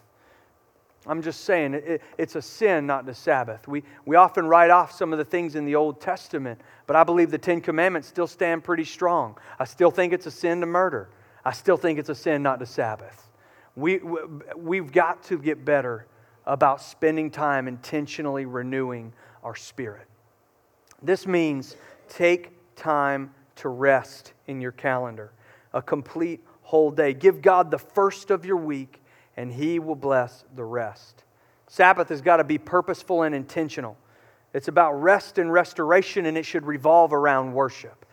I'm 1.08 1.22
just 1.22 1.44
saying, 1.44 1.72
it, 1.74 2.02
it's 2.18 2.36
a 2.36 2.42
sin 2.42 2.86
not 2.86 3.06
to 3.06 3.14
Sabbath. 3.14 3.66
We, 3.66 3.82
we 4.04 4.16
often 4.16 4.46
write 4.46 4.70
off 4.70 4.92
some 4.92 5.10
of 5.12 5.18
the 5.18 5.24
things 5.24 5.54
in 5.54 5.64
the 5.64 5.74
Old 5.74 6.02
Testament, 6.02 6.60
but 6.86 6.96
I 6.96 7.02
believe 7.02 7.30
the 7.30 7.38
Ten 7.38 7.62
Commandments 7.62 8.06
still 8.06 8.26
stand 8.26 8.62
pretty 8.62 8.84
strong. 8.84 9.38
I 9.58 9.64
still 9.64 9.90
think 9.90 10.12
it's 10.12 10.26
a 10.26 10.30
sin 10.30 10.60
to 10.60 10.66
murder. 10.66 11.08
I 11.44 11.52
still 11.52 11.78
think 11.78 11.98
it's 11.98 12.10
a 12.10 12.14
sin 12.14 12.42
not 12.42 12.60
to 12.60 12.66
Sabbath. 12.66 13.30
We, 13.74 14.00
we've 14.54 14.92
got 14.92 15.22
to 15.24 15.38
get 15.38 15.64
better 15.64 16.06
about 16.44 16.82
spending 16.82 17.30
time 17.30 17.68
intentionally 17.68 18.44
renewing 18.44 19.14
our 19.42 19.56
spirit. 19.56 20.08
This 21.02 21.26
means 21.26 21.76
take 22.08 22.52
time 22.76 23.32
to 23.56 23.70
rest 23.70 24.34
in 24.46 24.60
your 24.60 24.72
calendar, 24.72 25.32
a 25.72 25.80
complete 25.80 26.44
whole 26.62 26.90
day. 26.90 27.14
Give 27.14 27.40
God 27.40 27.70
the 27.70 27.78
first 27.78 28.30
of 28.30 28.44
your 28.44 28.56
week 28.56 29.00
and 29.38 29.52
He 29.52 29.78
will 29.78 29.94
bless 29.94 30.44
the 30.56 30.64
rest. 30.64 31.22
Sabbath 31.68 32.08
has 32.08 32.20
got 32.20 32.38
to 32.38 32.44
be 32.44 32.58
purposeful 32.58 33.22
and 33.22 33.36
intentional. 33.36 33.96
It's 34.52 34.66
about 34.66 35.00
rest 35.00 35.38
and 35.38 35.52
restoration, 35.52 36.26
and 36.26 36.36
it 36.36 36.42
should 36.42 36.66
revolve 36.66 37.12
around 37.12 37.52
worship. 37.52 38.04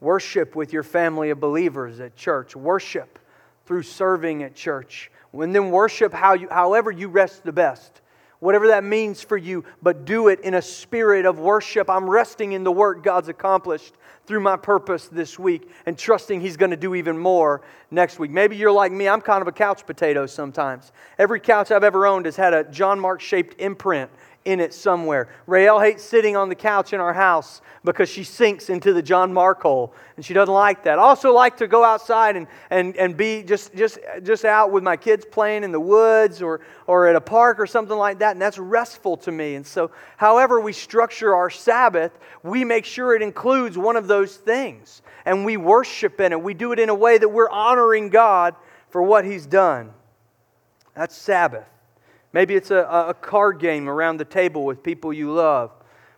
Worship 0.00 0.56
with 0.56 0.72
your 0.72 0.82
family 0.82 1.28
of 1.28 1.40
believers 1.40 2.00
at 2.00 2.16
church, 2.16 2.56
worship 2.56 3.18
through 3.66 3.82
serving 3.82 4.42
at 4.42 4.54
church, 4.54 5.10
and 5.34 5.54
then 5.54 5.70
worship 5.70 6.14
how 6.14 6.32
you, 6.32 6.48
however 6.48 6.90
you 6.90 7.08
rest 7.08 7.44
the 7.44 7.52
best 7.52 8.00
whatever 8.40 8.68
that 8.68 8.82
means 8.82 9.22
for 9.22 9.36
you, 9.36 9.64
but 9.82 10.04
do 10.04 10.28
it 10.28 10.40
in 10.40 10.54
a 10.54 10.62
spirit 10.62 11.26
of 11.26 11.38
worship. 11.38 11.88
I'm 11.88 12.08
resting 12.08 12.52
in 12.52 12.64
the 12.64 12.72
work 12.72 13.04
God's 13.04 13.28
accomplished 13.28 13.94
through 14.30 14.38
my 14.38 14.56
purpose 14.56 15.08
this 15.08 15.40
week 15.40 15.68
and 15.86 15.98
trusting 15.98 16.40
He's 16.40 16.56
going 16.56 16.70
to 16.70 16.76
do 16.76 16.94
even 16.94 17.18
more 17.18 17.62
next 17.90 18.20
week. 18.20 18.30
Maybe 18.30 18.54
you're 18.54 18.70
like 18.70 18.92
me, 18.92 19.08
I'm 19.08 19.20
kind 19.20 19.42
of 19.42 19.48
a 19.48 19.52
couch 19.52 19.84
potato 19.84 20.24
sometimes. 20.26 20.92
Every 21.18 21.40
couch 21.40 21.72
I've 21.72 21.82
ever 21.82 22.06
owned 22.06 22.26
has 22.26 22.36
had 22.36 22.54
a 22.54 22.62
John 22.62 23.00
Mark 23.00 23.20
shaped 23.20 23.60
imprint 23.60 24.08
in 24.44 24.58
it 24.58 24.72
somewhere. 24.72 25.28
Rael 25.46 25.78
hates 25.80 26.02
sitting 26.02 26.36
on 26.36 26.48
the 26.48 26.54
couch 26.54 26.92
in 26.92 27.00
our 27.00 27.12
house 27.12 27.60
because 27.84 28.08
she 28.08 28.24
sinks 28.24 28.70
into 28.70 28.92
the 28.92 29.02
John 29.02 29.32
Mark 29.32 29.60
hole, 29.62 29.92
and 30.16 30.24
she 30.24 30.32
doesn't 30.32 30.52
like 30.52 30.84
that. 30.84 30.98
I 30.98 31.02
also 31.02 31.32
like 31.32 31.58
to 31.58 31.66
go 31.66 31.84
outside 31.84 32.36
and, 32.36 32.46
and, 32.70 32.96
and 32.96 33.16
be 33.16 33.42
just, 33.42 33.74
just, 33.74 33.98
just 34.22 34.44
out 34.44 34.70
with 34.70 34.82
my 34.82 34.96
kids 34.96 35.26
playing 35.30 35.62
in 35.62 35.72
the 35.72 35.80
woods 35.80 36.40
or, 36.40 36.60
or 36.86 37.06
at 37.06 37.16
a 37.16 37.20
park 37.20 37.60
or 37.60 37.66
something 37.66 37.96
like 37.96 38.18
that, 38.20 38.32
and 38.32 38.40
that's 38.40 38.58
restful 38.58 39.16
to 39.18 39.32
me. 39.32 39.56
And 39.56 39.66
so, 39.66 39.90
however 40.16 40.58
we 40.60 40.72
structure 40.72 41.34
our 41.34 41.50
Sabbath, 41.50 42.18
we 42.42 42.64
make 42.64 42.86
sure 42.86 43.14
it 43.14 43.22
includes 43.22 43.76
one 43.76 43.96
of 43.96 44.08
those 44.08 44.36
things, 44.36 45.02
and 45.26 45.44
we 45.44 45.58
worship 45.58 46.20
in 46.20 46.32
it. 46.32 46.42
We 46.42 46.54
do 46.54 46.72
it 46.72 46.78
in 46.78 46.88
a 46.88 46.94
way 46.94 47.18
that 47.18 47.28
we're 47.28 47.50
honoring 47.50 48.08
God 48.08 48.54
for 48.88 49.02
what 49.02 49.24
He's 49.24 49.46
done. 49.46 49.92
That's 50.94 51.16
Sabbath. 51.16 51.66
Maybe 52.32 52.54
it's 52.54 52.70
a, 52.70 52.86
a 53.08 53.14
card 53.14 53.58
game 53.58 53.88
around 53.88 54.18
the 54.18 54.24
table 54.24 54.64
with 54.64 54.82
people 54.82 55.12
you 55.12 55.32
love. 55.32 55.72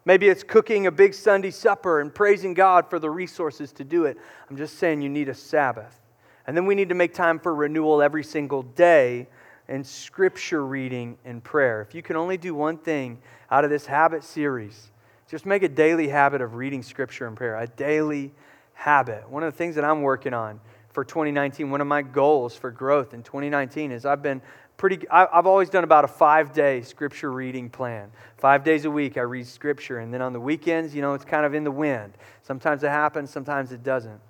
Maybe 0.05 0.29
it's 0.29 0.43
cooking 0.43 0.87
a 0.87 0.91
big 0.91 1.15
Sunday 1.15 1.51
supper 1.51 2.01
and 2.01 2.13
praising 2.13 2.55
God 2.55 2.91
for 2.91 2.99
the 2.99 3.09
resources 3.09 3.73
to 3.73 3.85
do 3.85 4.05
it. 4.05 4.19
I'm 4.51 4.57
just 4.57 4.79
saying 4.79 5.01
you 5.01 5.09
need 5.09 5.29
a 5.29 5.35
Sabbath. 5.35 6.01
And 6.47 6.57
then 6.57 6.67
we 6.67 6.75
need 6.75 6.89
to 6.89 6.95
make 6.95 7.15
time 7.15 7.39
for 7.39 7.55
renewal 7.55 8.03
every 8.03 8.25
single 8.25 8.63
day 8.63 9.29
and 9.69 9.87
scripture 9.87 10.67
reading 10.67 11.17
and 11.25 11.43
prayer. 11.43 11.83
If 11.83 11.95
you 11.95 12.03
can 12.03 12.17
only 12.17 12.37
do 12.37 12.55
one 12.55 12.79
thing 12.79 13.19
out 13.51 13.65
of 13.65 13.71
this 13.71 13.87
habit 13.87 14.25
series, 14.25 14.91
just 15.29 15.47
make 15.47 15.63
a 15.63 15.69
daily 15.69 16.09
habit 16.09 16.43
of 16.43 16.55
reading 16.57 16.83
scripture 16.83 17.27
and 17.27 17.37
prayer, 17.37 17.57
a 17.57 17.67
daily 17.69 18.33
habit. 18.75 19.29
One 19.31 19.45
of 19.45 19.53
the 19.53 19.57
things 19.57 19.77
that 19.77 19.85
I'm 19.85 20.03
working 20.03 20.35
on 20.35 20.61
for 20.91 21.05
2019, 21.05 21.71
one 21.71 21.81
of 21.81 21.87
my 21.87 22.03
goals 22.03 22.55
for 22.55 22.71
growth 22.71 23.15
in 23.15 23.23
2019 23.23 23.93
is 23.93 24.05
I've 24.05 24.23
been 24.23 24.43
pretty 24.77 25.09
i've 25.11 25.47
always 25.47 25.71
done 25.71 25.85
about 25.85 26.05
a 26.05 26.09
five 26.09 26.53
day 26.53 26.83
scripture 26.83 27.33
reading 27.33 27.71
plan. 27.71 28.11
Five 28.37 28.65
days 28.65 28.85
a 28.85 28.91
week 28.91 29.17
i 29.17 29.21
read 29.21 29.47
scripture 29.47 29.99
and 29.99 30.13
then 30.13 30.23
on 30.23 30.33
the 30.33 30.41
weekends 30.41 30.95
you 30.95 31.03
know 31.03 31.15
it's 31.15 31.25
kind 31.25 31.47
of 31.47 31.55
in 31.55 31.65
the 31.65 31.71
wind. 31.71 32.13
Sometimes 32.43 32.83
it 32.83 32.89
happens 32.89 33.31
sometimes 33.31 33.73
it 33.73 33.83
doesn't. 33.83 34.21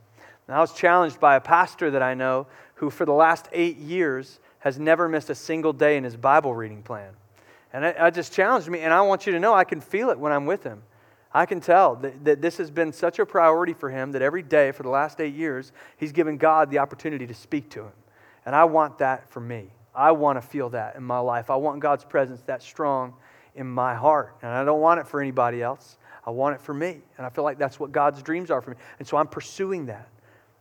And 0.48 0.57
i 0.57 0.61
was 0.61 0.72
challenged 0.72 1.20
by 1.20 1.37
a 1.37 1.40
pastor 1.40 1.90
that 1.90 2.02
i 2.02 2.14
know 2.14 2.46
who 2.74 2.90
for 2.90 3.05
the 3.05 3.12
last 3.12 3.48
eight 3.52 3.76
years 3.76 4.40
has 4.61 4.78
never 4.78 5.09
missed 5.09 5.31
a 5.31 5.35
single 5.35 5.72
day 5.72 5.96
in 5.96 6.05
his 6.05 6.16
bible 6.16 6.55
reading 6.55 6.83
plan. 6.83 7.12
And 7.72 7.85
it, 7.85 7.96
it 7.98 8.14
just 8.14 8.33
challenged 8.33 8.68
me 8.68 8.81
and 8.81 8.92
i 8.92 9.00
want 9.00 9.26
you 9.26 9.33
to 9.33 9.40
know 9.40 9.55
i 9.55 9.64
can 9.64 9.81
feel 9.81 10.11
it 10.11 10.18
when 10.18 10.33
i'm 10.33 10.46
with 10.46 10.62
him. 10.62 10.83
I 11.35 11.46
can 11.46 11.61
tell 11.61 11.96
that, 11.96 12.24
that 12.24 12.42
this 12.42 12.59
has 12.59 12.70
been 12.70 12.92
such 12.92 13.18
a 13.18 13.26
priority 13.26 13.72
for 13.72 13.90
him 13.90 14.12
that 14.12 14.22
every 14.22 14.42
day 14.42 14.72
for 14.72 14.83
the 14.83 14.90
last 14.90 15.20
eight 15.20 15.35
years, 15.35 15.72
he's 15.96 16.12
given 16.12 16.37
God 16.37 16.70
the 16.70 16.78
opportunity 16.78 17.26
to 17.26 17.35
speak 17.35 17.70
to 17.70 17.85
him. 17.85 17.92
And 18.44 18.55
I 18.55 18.64
want 18.64 18.98
that 18.98 19.31
for 19.31 19.40
me. 19.40 19.70
I 19.94 20.12
want 20.12 20.40
to 20.40 20.46
feel 20.46 20.70
that 20.70 20.96
in 20.96 21.02
my 21.02 21.18
life. 21.18 21.50
I 21.50 21.57
want 21.57 21.81
God's 21.81 22.05
presence 22.05 22.40
that 22.42 22.62
strong 22.62 23.14
in 23.55 23.66
my 23.66 23.94
heart. 23.94 24.37
And 24.42 24.50
I 24.50 24.64
don't 24.64 24.81
want 24.81 25.00
it 25.00 25.07
for 25.07 25.20
anybody 25.20 25.62
else. 25.62 25.98
I 26.26 26.31
want 26.31 26.55
it 26.55 26.61
for 26.61 26.72
me. 26.72 27.00
And 27.18 27.26
I 27.26 27.28
feel 27.28 27.44
like 27.44 27.59
that's 27.59 27.78
what 27.78 27.92
God's 27.92 28.22
dreams 28.22 28.50
are 28.50 28.61
for 28.61 28.70
me. 28.70 28.76
And 28.98 29.07
so 29.07 29.16
I'm 29.16 29.26
pursuing 29.26 29.87
that. 29.87 30.09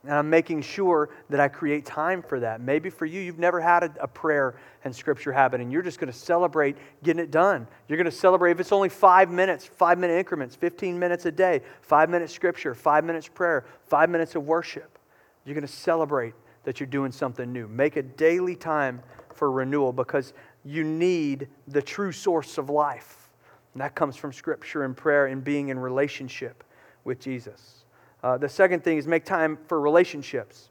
And 0.03 0.13
I'm 0.13 0.29
making 0.31 0.63
sure 0.63 1.09
that 1.29 1.39
I 1.39 1.47
create 1.47 1.85
time 1.85 2.23
for 2.23 2.39
that. 2.39 2.59
Maybe 2.59 2.89
for 2.89 3.05
you, 3.05 3.21
you've 3.21 3.37
never 3.37 3.61
had 3.61 3.83
a, 3.83 3.93
a 4.01 4.07
prayer 4.07 4.55
and 4.83 4.95
scripture 4.95 5.31
habit, 5.31 5.61
and 5.61 5.71
you're 5.71 5.83
just 5.83 5.99
going 5.99 6.11
to 6.11 6.17
celebrate 6.17 6.75
getting 7.03 7.21
it 7.21 7.29
done. 7.29 7.67
You're 7.87 7.97
going 7.97 8.05
to 8.05 8.11
celebrate, 8.11 8.51
if 8.51 8.59
it's 8.59 8.71
only 8.71 8.89
five 8.89 9.29
minutes, 9.29 9.67
five 9.67 9.99
minute 9.99 10.17
increments, 10.17 10.55
15 10.55 10.97
minutes 10.97 11.27
a 11.27 11.31
day, 11.31 11.61
five 11.81 12.09
minutes 12.09 12.33
scripture, 12.33 12.73
five 12.73 13.05
minutes 13.05 13.27
prayer, 13.27 13.63
five 13.85 14.09
minutes 14.09 14.33
of 14.33 14.47
worship. 14.47 14.97
You're 15.45 15.53
going 15.53 15.67
to 15.67 15.71
celebrate 15.71 16.33
that 16.63 16.79
you're 16.79 16.87
doing 16.87 17.11
something 17.11 17.51
new. 17.51 17.67
Make 17.67 17.95
a 17.95 18.03
daily 18.03 18.55
time 18.55 19.03
for 19.41 19.49
renewal 19.49 19.91
because 19.91 20.33
you 20.63 20.83
need 20.83 21.47
the 21.67 21.81
true 21.81 22.11
source 22.11 22.59
of 22.59 22.69
life. 22.69 23.31
And 23.73 23.81
that 23.81 23.95
comes 23.95 24.15
from 24.15 24.31
Scripture 24.31 24.83
and 24.83 24.95
prayer 24.95 25.25
and 25.25 25.43
being 25.43 25.69
in 25.69 25.79
relationship 25.79 26.63
with 27.05 27.19
Jesus. 27.19 27.85
Uh, 28.21 28.37
the 28.37 28.47
second 28.47 28.83
thing 28.83 28.99
is 28.99 29.07
make 29.07 29.25
time 29.25 29.57
for 29.65 29.81
relationships. 29.81 30.69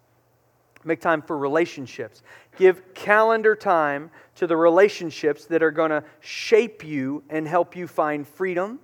Make 0.84 1.00
time 1.00 1.20
for 1.20 1.36
relationships. 1.36 2.22
Give 2.56 2.94
calendar 2.94 3.56
time 3.56 4.08
to 4.36 4.46
the 4.46 4.56
relationships 4.56 5.46
that 5.46 5.64
are 5.64 5.72
going 5.72 5.90
to 5.90 6.04
shape 6.20 6.84
you 6.84 7.24
and 7.28 7.48
help 7.48 7.74
you 7.74 7.88
find 7.88 8.24
freedom 8.24 8.78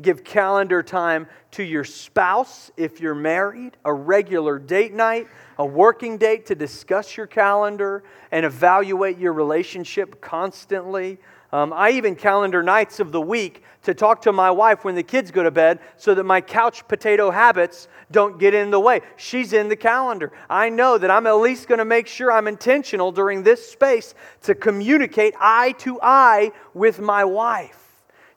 Give 0.00 0.24
calendar 0.24 0.82
time 0.82 1.26
to 1.52 1.62
your 1.62 1.84
spouse 1.84 2.70
if 2.76 3.00
you're 3.00 3.14
married, 3.14 3.76
a 3.84 3.92
regular 3.92 4.58
date 4.58 4.94
night, 4.94 5.28
a 5.58 5.66
working 5.66 6.16
date 6.16 6.46
to 6.46 6.54
discuss 6.54 7.16
your 7.16 7.26
calendar 7.26 8.02
and 8.30 8.46
evaluate 8.46 9.18
your 9.18 9.34
relationship 9.34 10.20
constantly. 10.22 11.18
Um, 11.52 11.74
I 11.74 11.90
even 11.90 12.16
calendar 12.16 12.62
nights 12.62 12.98
of 13.00 13.12
the 13.12 13.20
week 13.20 13.62
to 13.82 13.92
talk 13.92 14.22
to 14.22 14.32
my 14.32 14.50
wife 14.50 14.84
when 14.84 14.94
the 14.94 15.02
kids 15.02 15.30
go 15.30 15.42
to 15.42 15.50
bed 15.50 15.80
so 15.98 16.14
that 16.14 16.24
my 16.24 16.40
couch 16.40 16.88
potato 16.88 17.30
habits 17.30 17.88
don't 18.10 18.38
get 18.38 18.54
in 18.54 18.70
the 18.70 18.80
way. 18.80 19.02
She's 19.16 19.52
in 19.52 19.68
the 19.68 19.76
calendar. 19.76 20.32
I 20.48 20.70
know 20.70 20.96
that 20.96 21.10
I'm 21.10 21.26
at 21.26 21.34
least 21.34 21.68
going 21.68 21.80
to 21.80 21.84
make 21.84 22.06
sure 22.06 22.32
I'm 22.32 22.48
intentional 22.48 23.12
during 23.12 23.42
this 23.42 23.70
space 23.70 24.14
to 24.44 24.54
communicate 24.54 25.34
eye 25.38 25.72
to 25.80 26.00
eye 26.00 26.52
with 26.72 26.98
my 27.00 27.24
wife. 27.24 27.81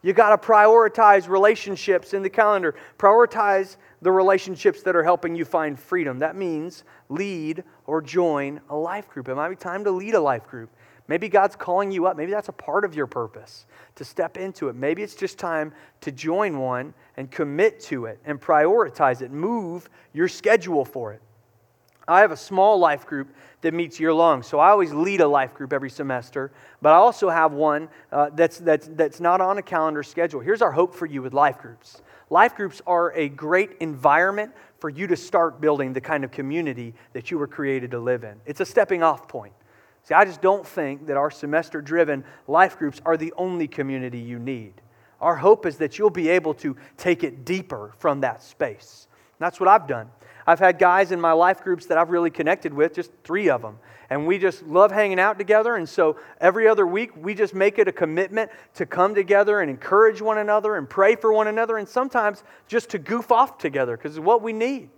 You 0.05 0.13
got 0.13 0.39
to 0.39 0.47
prioritize 0.47 1.27
relationships 1.27 2.13
in 2.13 2.21
the 2.21 2.29
calendar. 2.29 2.75
Prioritize 2.99 3.77
the 4.03 4.11
relationships 4.11 4.83
that 4.83 4.95
are 4.95 5.03
helping 5.03 5.33
you 5.33 5.45
find 5.45 5.79
freedom. 5.79 6.19
That 6.19 6.35
means 6.35 6.83
lead 7.09 7.63
or 7.87 8.03
join 8.03 8.61
a 8.69 8.75
life 8.75 9.09
group. 9.09 9.29
It 9.29 9.33
might 9.33 9.49
be 9.49 9.55
time 9.55 9.83
to 9.83 9.89
lead 9.89 10.13
a 10.13 10.19
life 10.19 10.45
group. 10.45 10.69
Maybe 11.07 11.27
God's 11.27 11.55
calling 11.55 11.91
you 11.91 12.05
up. 12.05 12.17
Maybe 12.17 12.31
that's 12.31 12.49
a 12.49 12.53
part 12.53 12.85
of 12.85 12.93
your 12.93 13.07
purpose 13.07 13.65
to 13.95 14.05
step 14.05 14.37
into 14.37 14.69
it. 14.69 14.75
Maybe 14.75 15.01
it's 15.01 15.15
just 15.15 15.39
time 15.39 15.73
to 16.01 16.11
join 16.11 16.59
one 16.59 16.93
and 17.17 17.31
commit 17.31 17.79
to 17.85 18.05
it 18.05 18.19
and 18.25 18.39
prioritize 18.39 19.23
it. 19.23 19.31
Move 19.31 19.89
your 20.13 20.27
schedule 20.27 20.85
for 20.85 21.13
it. 21.13 21.21
I 22.07 22.19
have 22.19 22.31
a 22.31 22.37
small 22.37 22.77
life 22.77 23.07
group 23.07 23.33
that 23.65 23.73
meets 23.73 23.99
year 23.99 24.13
long. 24.13 24.43
So 24.43 24.59
I 24.59 24.69
always 24.69 24.93
lead 24.93 25.21
a 25.21 25.27
life 25.27 25.55
group 25.55 25.73
every 25.73 25.89
semester, 25.89 26.51
but 26.83 26.93
I 26.93 26.97
also 26.97 27.29
have 27.29 27.51
one 27.51 27.89
uh, 28.11 28.29
that's, 28.35 28.59
that's, 28.59 28.87
that's 28.93 29.19
not 29.19 29.41
on 29.41 29.57
a 29.57 29.63
calendar 29.63 30.03
schedule. 30.03 30.39
Here's 30.39 30.61
our 30.61 30.71
hope 30.71 30.93
for 30.93 31.07
you 31.07 31.23
with 31.23 31.33
life 31.33 31.57
groups 31.57 32.03
life 32.29 32.55
groups 32.55 32.79
are 32.85 33.11
a 33.13 33.27
great 33.27 33.77
environment 33.79 34.51
for 34.77 34.89
you 34.89 35.07
to 35.07 35.15
start 35.15 35.59
building 35.59 35.93
the 35.93 36.01
kind 36.01 36.23
of 36.23 36.29
community 36.29 36.93
that 37.13 37.31
you 37.31 37.39
were 37.39 37.47
created 37.47 37.89
to 37.91 37.99
live 37.99 38.23
in. 38.23 38.39
It's 38.45 38.59
a 38.59 38.65
stepping 38.65 39.01
off 39.01 39.27
point. 39.27 39.53
See, 40.03 40.13
I 40.13 40.25
just 40.25 40.43
don't 40.43 40.65
think 40.65 41.07
that 41.07 41.17
our 41.17 41.31
semester 41.31 41.81
driven 41.81 42.23
life 42.47 42.77
groups 42.77 43.01
are 43.03 43.17
the 43.17 43.33
only 43.35 43.67
community 43.67 44.19
you 44.19 44.37
need. 44.37 44.73
Our 45.19 45.35
hope 45.35 45.65
is 45.65 45.77
that 45.77 45.97
you'll 45.97 46.11
be 46.11 46.29
able 46.29 46.53
to 46.55 46.77
take 46.97 47.23
it 47.23 47.45
deeper 47.45 47.93
from 47.97 48.21
that 48.21 48.43
space. 48.43 49.07
That's 49.39 49.59
what 49.59 49.69
I've 49.69 49.87
done. 49.87 50.09
I've 50.47 50.59
had 50.59 50.77
guys 50.77 51.11
in 51.11 51.19
my 51.19 51.31
life 51.31 51.63
groups 51.63 51.87
that 51.87 51.97
I've 51.97 52.09
really 52.09 52.29
connected 52.29 52.73
with, 52.73 52.93
just 52.93 53.11
three 53.23 53.49
of 53.49 53.61
them. 53.61 53.79
And 54.09 54.27
we 54.27 54.37
just 54.37 54.63
love 54.63 54.91
hanging 54.91 55.19
out 55.19 55.39
together. 55.39 55.75
And 55.75 55.89
so 55.89 56.17
every 56.39 56.67
other 56.67 56.85
week, 56.85 57.15
we 57.17 57.33
just 57.33 57.55
make 57.55 57.79
it 57.79 57.87
a 57.87 57.91
commitment 57.91 58.51
to 58.75 58.85
come 58.85 59.15
together 59.15 59.61
and 59.61 59.69
encourage 59.69 60.21
one 60.21 60.37
another 60.37 60.75
and 60.75 60.87
pray 60.87 61.15
for 61.15 61.33
one 61.33 61.47
another. 61.47 61.77
And 61.77 61.89
sometimes 61.89 62.43
just 62.67 62.89
to 62.91 62.99
goof 62.99 63.31
off 63.31 63.57
together 63.57 63.97
because 63.97 64.17
it's 64.17 64.23
what 64.23 64.43
we 64.43 64.53
need. 64.53 64.89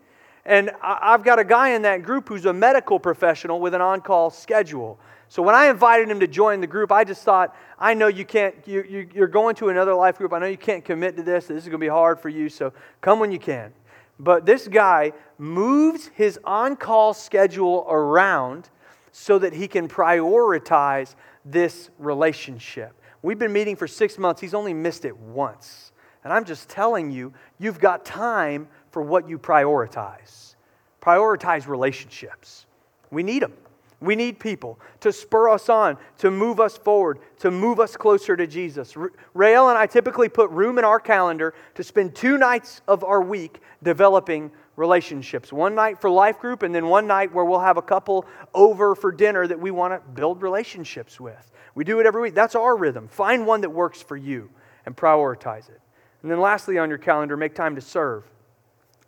And 0.46 0.72
I've 0.82 1.24
got 1.24 1.40
a 1.40 1.44
guy 1.44 1.70
in 1.70 1.82
that 1.84 2.04
group 2.04 2.28
who's 2.28 2.46
a 2.46 2.54
medical 2.54 3.00
professional 3.00 3.60
with 3.60 3.74
an 3.74 3.82
on 3.82 4.02
call 4.02 4.30
schedule. 4.30 5.00
So 5.30 5.42
when 5.42 5.56
I 5.56 5.70
invited 5.70 6.10
him 6.10 6.22
to 6.22 6.28
join 6.28 6.62
the 6.62 6.68
group, 6.68 6.90
I 6.92 7.04
just 7.04 7.24
thought, 7.24 7.54
I 7.78 7.94
know 7.94 8.08
you 8.08 8.24
can't, 8.24 8.56
you, 8.66 8.84
you, 8.88 9.10
you're 9.14 9.28
going 9.28 9.56
to 9.56 9.70
another 9.70 9.94
life 9.94 10.18
group. 10.18 10.32
I 10.32 10.40
know 10.40 10.46
you 10.46 10.58
can't 10.58 10.86
commit 10.86 11.18
to 11.18 11.24
this. 11.24 11.48
This 11.48 11.64
is 11.64 11.64
going 11.64 11.74
to 11.74 11.78
be 11.80 11.90
hard 11.90 12.20
for 12.20 12.30
you. 12.30 12.48
So 12.48 12.72
come 13.02 13.20
when 13.20 13.32
you 13.32 13.40
can. 13.40 13.74
But 14.20 14.46
this 14.46 14.68
guy 14.68 15.14
moves 15.38 16.10
his 16.14 16.40
on 16.44 16.76
call 16.76 17.14
schedule 17.14 17.86
around 17.88 18.70
so 19.12 19.40
that 19.40 19.54
he 19.54 19.68
can 19.68 19.88
prioritize 19.88 21.16
this 21.46 21.90
relationship. 21.98 22.94
We've 23.22 23.40
been 23.40 23.54
meeting 23.54 23.76
for 23.76 23.88
six 23.88 24.18
months, 24.18 24.42
he's 24.42 24.54
only 24.54 24.74
missed 24.74 25.06
it 25.06 25.18
once. 25.18 25.92
And 26.24 26.34
I'm 26.34 26.46
just 26.46 26.70
telling 26.70 27.10
you, 27.10 27.34
you've 27.58 27.80
got 27.80 28.06
time 28.06 28.68
for 28.92 29.02
what 29.02 29.30
you 29.30 29.40
prioritize. 29.40 30.56
Prioritize 31.02 31.68
relationships. 31.68 32.66
We 33.12 33.24
need 33.24 33.44
them. 33.44 33.54
We 34.00 34.16
need 34.16 34.40
people 34.40 34.80
to 35.00 35.12
spur 35.12 35.50
us 35.50 35.70
on, 35.70 35.98
to 36.20 36.30
move 36.30 36.60
us 36.60 36.78
forward, 36.78 37.20
to 37.40 37.50
move 37.50 37.80
us 37.80 37.98
closer 37.98 38.38
to 38.38 38.46
Jesus. 38.46 38.96
Rael 39.34 39.70
and 39.70 39.78
I 39.78 39.88
typically 39.88 40.30
put 40.30 40.52
room 40.52 40.78
in 40.78 40.86
our 40.86 41.00
calendar 41.00 41.56
to 41.76 41.84
spend 41.84 42.16
two 42.16 42.38
nights 42.38 42.82
of 42.88 43.04
our 43.04 43.22
week 43.22 43.60
developing 43.82 44.52
relationships. 44.76 45.52
One 45.52 45.74
night 45.74 46.00
for 46.00 46.12
life 46.12 46.38
group, 46.38 46.62
and 46.62 46.76
then 46.76 46.88
one 46.88 47.08
night 47.08 47.34
where 47.34 47.44
we'll 47.44 47.60
have 47.60 47.78
a 47.78 47.82
couple 47.82 48.26
over 48.54 48.94
for 48.94 49.12
dinner 49.12 49.48
that 49.48 49.60
we 49.60 49.72
want 49.72 49.94
to 49.94 50.12
build 50.12 50.44
relationships 50.44 51.20
with. 51.20 51.52
We 51.74 51.84
do 51.84 52.00
it 52.00 52.06
every 52.06 52.22
week. 52.22 52.36
That's 52.36 52.56
our 52.56 52.78
rhythm. 52.78 53.08
Find 53.08 53.48
one 53.48 53.62
that 53.62 53.70
works 53.72 54.02
for 54.02 54.16
you 54.16 54.50
and 54.86 54.96
prioritize 54.96 55.70
it. 55.70 55.82
And 56.22 56.32
then 56.32 56.40
lastly 56.40 56.78
on 56.78 56.90
your 56.90 56.98
calendar, 57.00 57.36
make 57.36 57.56
time 57.56 57.74
to 57.76 57.82
serve. 57.82 58.24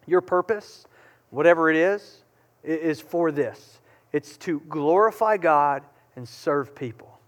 Your 0.08 0.22
purpose, 0.22 0.88
whatever 1.30 1.70
it 1.70 1.76
is, 1.76 2.24
is 2.64 3.00
for 3.00 3.32
this 3.32 3.80
it's 4.12 4.38
to 4.38 4.62
glorify 4.62 5.38
God 5.38 5.84
and 6.16 6.28
serve 6.28 6.76
people. 6.76 7.20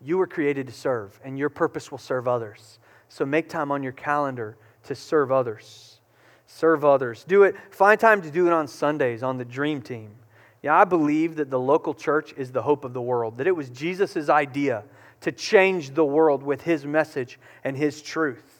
You 0.00 0.18
were 0.18 0.26
created 0.26 0.66
to 0.66 0.72
serve, 0.72 1.18
and 1.24 1.38
your 1.38 1.48
purpose 1.48 1.90
will 1.90 1.98
serve 1.98 2.26
others. 2.26 2.78
So 3.08 3.24
make 3.24 3.48
time 3.48 3.70
on 3.70 3.82
your 3.82 3.92
calendar 3.92 4.56
to 4.84 4.94
serve 4.94 5.30
others. 5.30 6.00
Serve 6.46 6.84
others. 6.84 7.24
Do 7.24 7.44
it. 7.44 7.54
Find 7.70 7.98
time 7.98 8.22
to 8.22 8.30
do 8.30 8.46
it 8.46 8.52
on 8.52 8.66
Sundays 8.66 9.22
on 9.22 9.38
the 9.38 9.44
dream 9.44 9.80
team. 9.80 10.10
Yeah, 10.62 10.78
I 10.78 10.84
believe 10.84 11.36
that 11.36 11.50
the 11.50 11.58
local 11.58 11.94
church 11.94 12.34
is 12.36 12.52
the 12.52 12.62
hope 12.62 12.84
of 12.84 12.92
the 12.92 13.02
world, 13.02 13.38
that 13.38 13.46
it 13.46 13.56
was 13.56 13.68
Jesus' 13.70 14.28
idea 14.28 14.84
to 15.20 15.32
change 15.32 15.94
the 15.94 16.04
world 16.04 16.42
with 16.42 16.62
his 16.62 16.84
message 16.84 17.38
and 17.64 17.76
his 17.76 18.02
truth. 18.02 18.51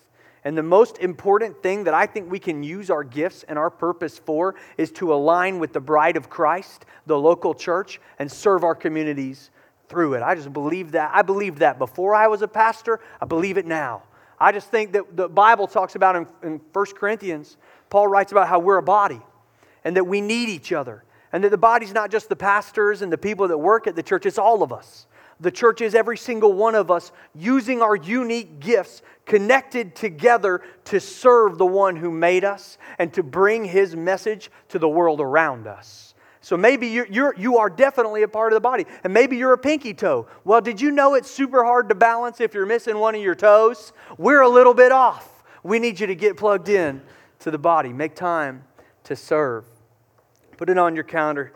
And 0.45 0.59
the 0.59 0.63
most 0.63 0.99
important 0.99 1.63
thing 1.63 1.85
that 1.85 1.95
I 1.95 2.07
think 2.07 2.31
we 2.31 2.39
can 2.39 2.63
use 2.63 2.91
our 2.91 3.05
gifts 3.05 3.45
and 3.45 3.59
our 3.59 3.71
purpose 3.71 4.19
for 4.19 4.57
is 4.77 4.91
to 4.93 5.15
align 5.15 5.61
with 5.61 5.73
the 5.73 5.81
bride 5.81 6.17
of 6.17 6.29
Christ, 6.29 6.85
the 7.07 7.19
local 7.19 7.55
church, 7.55 8.01
and 8.19 8.31
serve 8.31 8.65
our 8.65 8.75
communities 8.75 9.51
through 9.89 10.15
it. 10.15 10.23
I 10.23 10.35
just 10.35 10.53
believe 10.53 10.93
that. 10.93 11.11
I 11.15 11.23
believed 11.23 11.59
that 11.59 11.79
before 11.79 12.15
I 12.15 12.27
was 12.27 12.43
a 12.43 12.49
pastor. 12.49 12.99
I 13.21 13.27
believe 13.27 13.57
it 13.57 13.67
now. 13.67 14.03
I 14.41 14.51
just 14.51 14.69
think 14.71 14.93
that 14.93 15.17
the 15.17 15.29
Bible 15.29 15.69
talks 15.69 15.95
about 15.95 16.17
in, 16.17 16.27
in 16.43 16.61
1 16.73 16.87
Corinthians, 16.97 17.57
Paul 17.91 18.09
writes 18.09 18.33
about 18.33 18.49
how 18.49 18.59
we're 18.59 18.79
a 18.79 18.83
body 18.83 19.21
and 19.85 19.97
that 19.97 20.05
we 20.05 20.21
need 20.21 20.49
each 20.49 20.73
other. 20.73 21.05
And 21.33 21.45
that 21.45 21.51
the 21.51 21.59
body's 21.59 21.93
not 21.93 22.11
just 22.11 22.29
the 22.29 22.37
pastors 22.37 23.01
and 23.01 23.13
the 23.13 23.19
people 23.19 23.49
that 23.49 23.59
work 23.59 23.87
at 23.87 23.95
the 23.95 24.03
church, 24.03 24.27
it's 24.27 24.39
all 24.39 24.63
of 24.63 24.73
us. 24.73 25.07
The 25.43 25.51
church 25.51 25.81
is 25.81 25.97
every 25.97 26.17
single 26.17 26.53
one 26.53 26.77
of 26.77 26.91
us 26.91 27.11
using 27.35 27.83
our 27.83 27.97
unique 27.97 28.61
gifts 28.61 29.03
connected 29.27 29.97
together 29.97 30.63
to 30.85 31.01
serve 31.01 31.59
the 31.59 31.67
one 31.67 31.97
who 31.97 32.13
made 32.13 32.45
us 32.45 32.79
and 32.99 33.13
to 33.15 33.25
bring 33.25 33.65
his 33.65 33.97
message 33.97 34.53
to 34.69 34.79
the 34.79 34.89
world 34.89 35.21
around 35.21 35.67
us. 35.67 36.15
So 36.43 36.57
maybe 36.57 36.87
you're, 36.89 37.07
you're, 37.07 37.35
you 37.37 37.59
are 37.59 37.69
definitely 37.69 38.23
a 38.23 38.29
part 38.29 38.53
of 38.53 38.57
the 38.57 38.61
body, 38.61 38.87
and 39.03 39.13
maybe 39.13 39.37
you're 39.37 39.53
a 39.53 39.59
pinky 39.59 39.95
toe. 39.95 40.29
Well, 40.45 40.61
did 40.61 40.81
you 40.81 40.93
know 40.93 41.15
it's 41.15 41.31
super 41.31 41.65
hard 41.65 41.89
to 41.89 41.97
balance 41.97 42.41
if 42.41 42.55
you're 42.55 42.67
missing 42.67 42.99
one 42.99 43.17
of 43.17 43.21
your 43.21 43.35
toes? 43.35 43.93
We're 44.19 44.43
a 44.43 44.49
little 44.49 44.75
bit 44.75 44.93
off. 44.93 45.43
We 45.65 45.81
need 45.81 45.99
you 45.99 46.07
to 46.07 46.15
get 46.15 46.37
plugged 46.37 46.69
in 46.69 47.03
to 47.41 47.51
the 47.51 47.59
body. 47.59 47.93
Make 47.93 48.15
time 48.15 48.63
to 49.05 49.17
serve. 49.17 49.65
Put 50.57 50.69
it 50.69 50.79
on 50.79 50.95
your 50.95 51.05
calendar. 51.05 51.53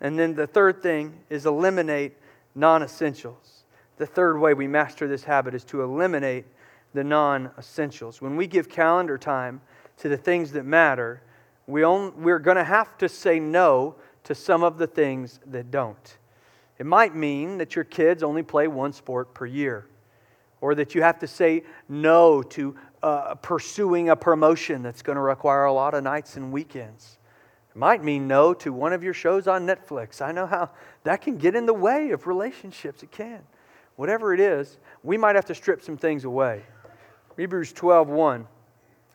And 0.00 0.16
then 0.16 0.34
the 0.34 0.46
third 0.46 0.82
thing 0.82 1.18
is 1.30 1.46
eliminate 1.46 2.14
non 2.54 2.82
essentials. 2.82 3.64
The 3.96 4.06
third 4.06 4.38
way 4.38 4.54
we 4.54 4.66
master 4.66 5.06
this 5.06 5.24
habit 5.24 5.54
is 5.54 5.64
to 5.66 5.82
eliminate 5.82 6.46
the 6.94 7.04
non 7.04 7.50
essentials. 7.58 8.20
When 8.20 8.36
we 8.36 8.46
give 8.46 8.68
calendar 8.68 9.18
time 9.18 9.60
to 9.98 10.08
the 10.08 10.16
things 10.16 10.52
that 10.52 10.64
matter, 10.64 11.22
we 11.66 11.84
we're 11.84 12.38
going 12.38 12.56
to 12.56 12.64
have 12.64 12.98
to 12.98 13.08
say 13.08 13.38
no 13.38 13.96
to 14.24 14.34
some 14.34 14.62
of 14.62 14.78
the 14.78 14.86
things 14.86 15.40
that 15.46 15.70
don't. 15.70 16.18
It 16.78 16.86
might 16.86 17.14
mean 17.14 17.58
that 17.58 17.76
your 17.76 17.84
kids 17.84 18.22
only 18.22 18.42
play 18.42 18.66
one 18.66 18.92
sport 18.92 19.32
per 19.34 19.46
year, 19.46 19.86
or 20.60 20.74
that 20.74 20.94
you 20.94 21.02
have 21.02 21.18
to 21.20 21.26
say 21.26 21.62
no 21.88 22.42
to 22.42 22.74
uh, 23.02 23.34
pursuing 23.36 24.08
a 24.08 24.16
promotion 24.16 24.82
that's 24.82 25.02
going 25.02 25.16
to 25.16 25.22
require 25.22 25.64
a 25.64 25.72
lot 25.72 25.94
of 25.94 26.02
nights 26.02 26.36
and 26.36 26.50
weekends. 26.50 27.18
It 27.74 27.78
might 27.78 28.04
mean 28.04 28.28
no 28.28 28.54
to 28.54 28.72
one 28.72 28.92
of 28.92 29.02
your 29.02 29.14
shows 29.14 29.48
on 29.48 29.66
Netflix. 29.66 30.22
I 30.22 30.32
know 30.32 30.46
how 30.46 30.70
that 31.02 31.22
can 31.22 31.36
get 31.36 31.56
in 31.56 31.66
the 31.66 31.74
way 31.74 32.10
of 32.10 32.26
relationships. 32.26 33.02
It 33.02 33.10
can. 33.10 33.42
Whatever 33.96 34.34
it 34.34 34.40
is, 34.40 34.78
we 35.02 35.16
might 35.16 35.36
have 35.36 35.44
to 35.46 35.54
strip 35.54 35.82
some 35.82 35.96
things 35.96 36.24
away. 36.24 36.62
Hebrews 37.36 37.72
12 37.72 38.08
1 38.08 38.46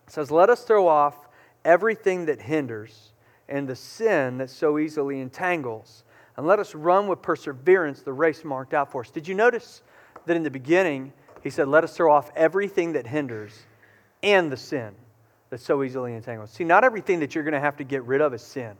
says, 0.07 0.31
Let 0.31 0.49
us 0.49 0.63
throw 0.63 0.87
off 0.87 1.27
everything 1.63 2.25
that 2.25 2.41
hinders 2.41 3.11
and 3.47 3.67
the 3.67 3.75
sin 3.75 4.37
that 4.37 4.49
so 4.49 4.77
easily 4.77 5.19
entangles, 5.19 6.03
and 6.37 6.45
let 6.45 6.59
us 6.59 6.75
run 6.75 7.07
with 7.07 7.21
perseverance 7.21 8.01
the 8.01 8.13
race 8.13 8.43
marked 8.43 8.73
out 8.73 8.91
for 8.91 9.01
us. 9.01 9.09
Did 9.09 9.27
you 9.27 9.35
notice 9.35 9.81
that 10.25 10.35
in 10.35 10.43
the 10.43 10.51
beginning, 10.51 11.13
he 11.41 11.49
said, 11.49 11.67
Let 11.67 11.83
us 11.83 11.95
throw 11.95 12.11
off 12.11 12.31
everything 12.35 12.93
that 12.93 13.07
hinders 13.07 13.53
and 14.21 14.51
the 14.51 14.57
sin? 14.57 14.95
That 15.49 15.59
so 15.59 15.83
easily 15.83 16.13
entangles. 16.13 16.51
See, 16.51 16.63
not 16.63 16.83
everything 16.83 17.19
that 17.19 17.33
you're 17.33 17.43
going 17.43 17.53
to 17.53 17.59
have 17.59 17.77
to 17.77 17.83
get 17.83 18.03
rid 18.03 18.21
of 18.21 18.33
is 18.33 18.41
sin. 18.41 18.73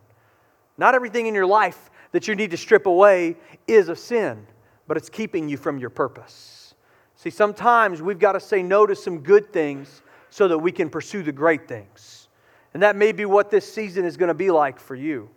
Not 0.78 0.96
everything 0.96 1.28
in 1.28 1.36
your 1.36 1.46
life 1.46 1.90
that 2.12 2.28
you 2.28 2.36
need 2.36 2.52
to 2.52 2.58
strip 2.58 2.86
away 2.86 3.36
is 3.68 3.90
a 3.90 3.96
sin, 3.96 4.46
but 4.88 4.98
it's 4.98 5.10
keeping 5.10 5.50
you 5.50 5.58
from 5.58 5.78
your 5.78 5.90
purpose. 5.90 6.74
See, 7.16 7.30
sometimes 7.30 8.02
we've 8.02 8.20
got 8.20 8.34
to 8.34 8.40
say 8.40 8.64
no 8.64 8.86
to 8.86 8.96
some 8.96 9.20
good 9.20 9.52
things 9.52 10.02
so 10.30 10.48
that 10.48 10.58
we 10.58 10.72
can 10.72 10.90
pursue 10.90 11.22
the 11.24 11.32
great 11.32 11.68
things. 11.68 12.30
And 12.74 12.84
that 12.84 12.96
may 12.96 13.12
be 13.12 13.26
what 13.26 13.50
this 13.50 13.72
season 13.72 14.06
is 14.06 14.16
going 14.16 14.30
to 14.30 14.34
be 14.34 14.52
like 14.52 14.80
for 14.80 14.96
you. 14.96 15.30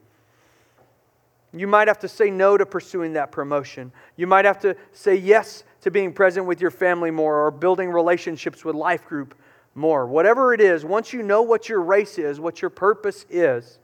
You 1.55 1.67
might 1.67 1.89
have 1.89 1.99
to 2.01 2.09
say 2.09 2.31
no 2.31 2.57
to 2.57 2.65
pursuing 2.65 3.15
that 3.15 3.33
promotion. 3.33 3.93
You 4.17 4.27
might 4.27 4.45
have 4.45 4.59
to 4.61 4.77
say 4.93 5.17
yes 5.17 5.65
to 5.83 5.91
being 5.91 6.13
present 6.13 6.47
with 6.47 6.61
your 6.61 6.71
family 6.71 7.11
more 7.11 7.47
or 7.47 7.51
building 7.51 7.91
relationships 7.91 8.65
with 8.65 8.75
life 8.75 9.05
group 9.07 9.35
more. 9.75 10.07
Whatever 10.07 10.53
it 10.53 10.61
is, 10.61 10.85
once 10.85 11.13
you 11.13 11.23
know 11.23 11.43
what 11.43 11.69
your 11.69 11.81
race 11.81 12.19
is, 12.19 12.41
what 12.41 12.61
your 12.61 12.71
purpose 12.71 13.25
is, 13.31 13.79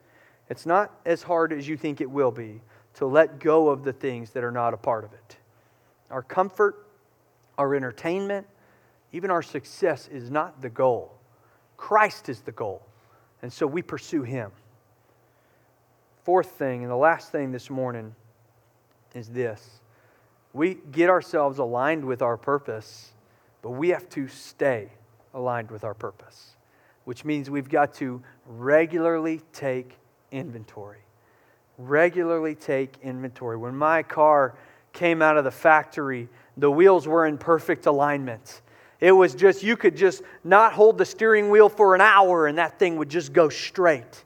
it's 0.49 0.67
not 0.67 0.99
as 1.05 1.23
hard 1.23 1.53
as 1.53 1.69
you 1.69 1.77
think 1.77 2.01
it 2.01 2.11
will 2.11 2.31
be 2.31 2.61
to 2.95 3.07
let 3.07 3.39
go 3.39 3.69
of 3.69 3.85
the 3.85 3.93
things 3.93 4.31
that 4.31 4.45
are 4.45 4.51
not 4.51 4.75
a 4.75 4.77
part 4.77 5.05
of 5.05 5.13
it. 5.13 5.37
Our 6.11 6.23
comfort, 6.23 6.87
our 7.57 7.75
entertainment, 7.75 8.47
even 9.13 9.31
our 9.31 9.43
success 9.43 10.09
is 10.09 10.31
not 10.31 10.61
the 10.61 10.69
goal. 10.69 11.15
Christ 11.77 12.29
is 12.29 12.41
the 12.41 12.53
goal. 12.53 12.83
And 13.43 13.53
so 13.53 13.67
we 13.67 13.83
pursue 13.83 14.23
Him. 14.23 14.51
Fourth 16.25 16.51
thing, 16.53 16.83
and 16.83 16.91
the 16.91 16.97
last 16.97 17.31
thing 17.33 17.53
this 17.53 17.71
morning, 17.71 18.15
is 19.15 19.29
this 19.29 19.81
we 20.53 20.79
get 20.91 21.09
ourselves 21.09 21.59
aligned 21.59 22.05
with 22.05 22.21
our 22.21 22.37
purpose, 22.37 23.13
but 23.63 23.71
we 23.71 23.91
have 23.91 24.09
to 24.11 24.29
stay 24.29 24.91
aligned 25.39 25.71
with 25.71 25.85
our 25.85 25.95
purpose, 25.95 26.57
which 27.05 27.25
means 27.25 27.49
we've 27.49 27.69
got 27.69 27.95
to 27.95 28.23
regularly 28.47 29.41
take 29.53 29.97
inventory. 30.31 30.99
Regularly 31.79 32.55
take 32.55 32.97
inventory. 33.03 33.57
When 33.57 33.75
my 33.75 34.03
car 34.03 34.55
came 34.93 35.23
out 35.23 35.39
of 35.39 35.45
the 35.45 35.51
factory, 35.51 36.29
the 36.57 36.71
wheels 36.71 37.07
were 37.07 37.25
in 37.25 37.39
perfect 37.39 37.87
alignment. 37.87 38.63
It 39.01 39.13
was 39.13 39.35
just, 39.35 39.63
you 39.63 39.77
could 39.77 39.97
just 39.97 40.23
not 40.43 40.73
hold 40.73 40.99
the 40.99 41.05
steering 41.05 41.51
wheel 41.51 41.69
for 41.69 41.95
an 41.95 42.01
hour 42.01 42.49
and 42.49 42.59
that 42.59 42.79
thing 42.81 42.97
would 42.97 43.09
just 43.09 43.33
go 43.33 43.49
straight. 43.49 44.25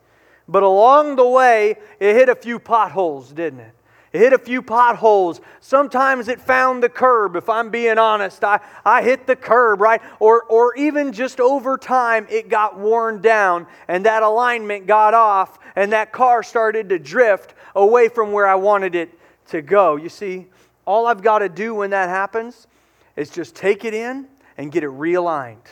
But 0.48 0.62
along 0.62 1.16
the 1.16 1.28
way, 1.28 1.76
it 2.00 2.14
hit 2.14 2.30
a 2.30 2.34
few 2.34 2.58
potholes, 2.58 3.32
didn't 3.32 3.60
it? 3.60 3.74
It 4.12 4.18
hit 4.18 4.32
a 4.34 4.38
few 4.38 4.60
potholes. 4.60 5.40
Sometimes 5.60 6.28
it 6.28 6.40
found 6.40 6.82
the 6.82 6.88
curb, 6.90 7.34
if 7.34 7.48
I'm 7.48 7.70
being 7.70 7.96
honest. 7.96 8.44
I, 8.44 8.60
I 8.84 9.02
hit 9.02 9.26
the 9.26 9.36
curb, 9.36 9.80
right? 9.80 10.02
Or, 10.20 10.42
or 10.44 10.76
even 10.76 11.12
just 11.12 11.40
over 11.40 11.78
time, 11.78 12.26
it 12.28 12.50
got 12.50 12.78
worn 12.78 13.22
down 13.22 13.66
and 13.88 14.04
that 14.04 14.22
alignment 14.22 14.86
got 14.86 15.14
off 15.14 15.58
and 15.76 15.92
that 15.92 16.12
car 16.12 16.42
started 16.42 16.90
to 16.90 16.98
drift 16.98 17.54
away 17.74 18.08
from 18.08 18.32
where 18.32 18.46
I 18.46 18.54
wanted 18.54 18.94
it 18.94 19.18
to 19.48 19.62
go. 19.62 19.96
You 19.96 20.10
see, 20.10 20.46
all 20.84 21.06
I've 21.06 21.22
got 21.22 21.38
to 21.38 21.48
do 21.48 21.74
when 21.74 21.90
that 21.90 22.10
happens 22.10 22.66
is 23.16 23.30
just 23.30 23.54
take 23.54 23.84
it 23.86 23.94
in 23.94 24.26
and 24.58 24.70
get 24.70 24.84
it 24.84 24.90
realigned. 24.90 25.66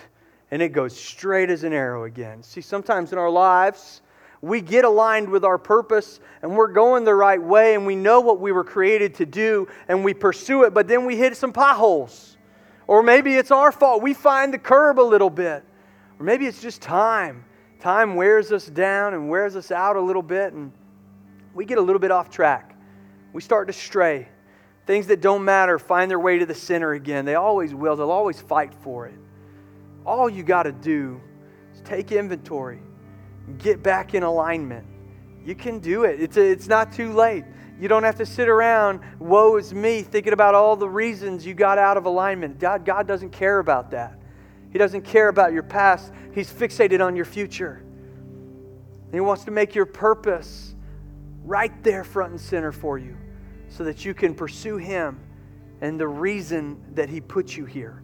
And 0.51 0.63
it 0.63 0.71
goes 0.71 0.97
straight 0.97 1.51
as 1.51 1.63
an 1.65 1.75
arrow 1.75 2.05
again. 2.05 2.43
See, 2.43 2.63
sometimes 2.63 3.13
in 3.13 3.19
our 3.19 3.31
lives, 3.31 4.01
we 4.43 4.61
get 4.61 4.85
aligned 4.85 5.29
with 5.29 5.45
our 5.45 5.59
purpose 5.59 6.19
and 6.43 6.57
we're 6.57 6.73
going 6.73 7.05
the 7.05 7.15
right 7.15 7.43
way 7.43 7.75
and 7.75 7.85
we 7.85 7.95
know 7.95 8.21
what 8.21 8.41
we 8.41 8.53
were 8.53 8.65
created 8.65 9.15
to 9.17 9.27
do 9.27 9.69
and 9.89 10.03
we 10.03 10.15
pursue 10.15 10.65
it, 10.65 10.73
but 10.73 10.89
then 10.89 11.05
we 11.05 11.17
hit 11.17 11.37
some 11.37 11.53
potholes. 11.53 12.39
Or 12.87 13.03
maybe 13.03 13.35
it's 13.35 13.51
our 13.51 13.71
fault. 13.71 14.03
We 14.03 14.15
find 14.15 14.53
the 14.53 14.59
curb 14.59 14.99
a 14.99 15.03
little 15.03 15.31
bit. 15.31 15.63
Or 16.19 16.25
maybe 16.25 16.47
it's 16.47 16.61
just 16.61 16.81
time. 16.81 17.45
Time 17.81 18.15
wears 18.15 18.51
us 18.51 18.67
down 18.67 19.15
and 19.15 19.29
wears 19.29 19.57
us 19.57 19.71
out 19.71 19.97
a 19.97 20.01
little 20.01 20.23
bit 20.23 20.55
and 20.55 20.73
we 21.55 21.67
get 21.67 21.79
a 21.79 21.83
little 21.83 22.01
bit 22.01 22.11
off 22.11 22.31
track. 22.31 22.75
We 23.33 23.43
start 23.43 23.67
to 23.67 23.73
stray. 23.73 24.29
Things 24.87 25.07
that 25.09 25.21
don't 25.21 25.45
matter 25.45 25.79
find 25.79 26.11
their 26.11 26.19
way 26.19 26.39
to 26.39 26.47
the 26.47 26.55
center 26.55 26.93
again. 26.93 27.27
They 27.27 27.35
always 27.35 27.75
will, 27.75 27.95
they'll 27.95 28.11
always 28.11 28.41
fight 28.41 28.73
for 28.83 29.07
it. 29.07 29.15
All 30.07 30.31
you 30.31 30.43
got 30.43 30.63
to 30.63 30.73
do 30.73 31.21
is 31.75 31.83
take 31.83 32.11
inventory 32.11 32.81
get 33.59 33.83
back 33.83 34.15
in 34.15 34.23
alignment. 34.23 34.87
You 35.45 35.55
can 35.55 35.79
do 35.79 36.05
it. 36.05 36.21
It's, 36.21 36.37
a, 36.37 36.51
it's 36.51 36.69
not 36.69 36.93
too 36.93 37.13
late. 37.13 37.45
You 37.81 37.89
don't 37.89 38.03
have 38.03 38.17
to 38.17 38.27
sit 38.27 38.49
around, 38.49 39.01
woe 39.19 39.57
is 39.57 39.73
me, 39.73 40.03
thinking 40.03 40.35
about 40.35 40.55
all 40.55 40.77
the 40.77 40.89
reasons 40.89 41.47
you 41.47 41.55
got 41.55 41.79
out 41.79 41.97
of 41.97 42.05
alignment. 42.05 42.59
God, 42.59 42.85
God 42.85 43.07
doesn't 43.07 43.31
care 43.31 43.59
about 43.59 43.91
that. 43.93 44.19
He 44.71 44.79
doesn't 44.79 45.03
care 45.03 45.29
about 45.29 45.53
your 45.53 45.63
past, 45.63 46.13
He's 46.35 46.53
fixated 46.53 47.05
on 47.05 47.17
your 47.17 47.25
future. 47.25 47.83
And 49.05 49.15
He 49.15 49.21
wants 49.21 49.45
to 49.45 49.51
make 49.51 49.75
your 49.75 49.87
purpose 49.87 50.75
right 51.43 51.83
there, 51.83 52.05
front 52.05 52.33
and 52.33 52.41
center 52.41 52.71
for 52.71 52.99
you, 52.99 53.17
so 53.69 53.83
that 53.85 54.05
you 54.05 54.13
can 54.13 54.35
pursue 54.35 54.77
Him 54.77 55.19
and 55.81 55.99
the 55.99 56.07
reason 56.07 56.81
that 56.95 57.09
He 57.09 57.21
put 57.21 57.57
you 57.57 57.65
here 57.65 58.03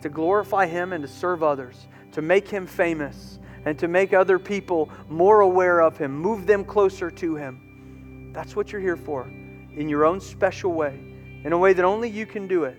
to 0.00 0.08
glorify 0.08 0.66
Him 0.66 0.94
and 0.94 1.02
to 1.02 1.08
serve 1.08 1.42
others, 1.42 1.86
to 2.12 2.22
make 2.22 2.48
Him 2.48 2.66
famous 2.66 3.38
and 3.64 3.78
to 3.78 3.88
make 3.88 4.12
other 4.12 4.38
people 4.38 4.88
more 5.08 5.40
aware 5.40 5.80
of 5.80 5.96
Him, 5.96 6.16
move 6.16 6.46
them 6.46 6.64
closer 6.64 7.10
to 7.10 7.34
Him. 7.36 8.30
That's 8.32 8.56
what 8.56 8.72
you're 8.72 8.80
here 8.80 8.96
for, 8.96 9.24
in 9.24 9.88
your 9.88 10.04
own 10.04 10.20
special 10.20 10.72
way, 10.72 10.98
in 11.44 11.52
a 11.52 11.58
way 11.58 11.72
that 11.72 11.84
only 11.84 12.08
you 12.08 12.26
can 12.26 12.46
do 12.46 12.64
it. 12.64 12.76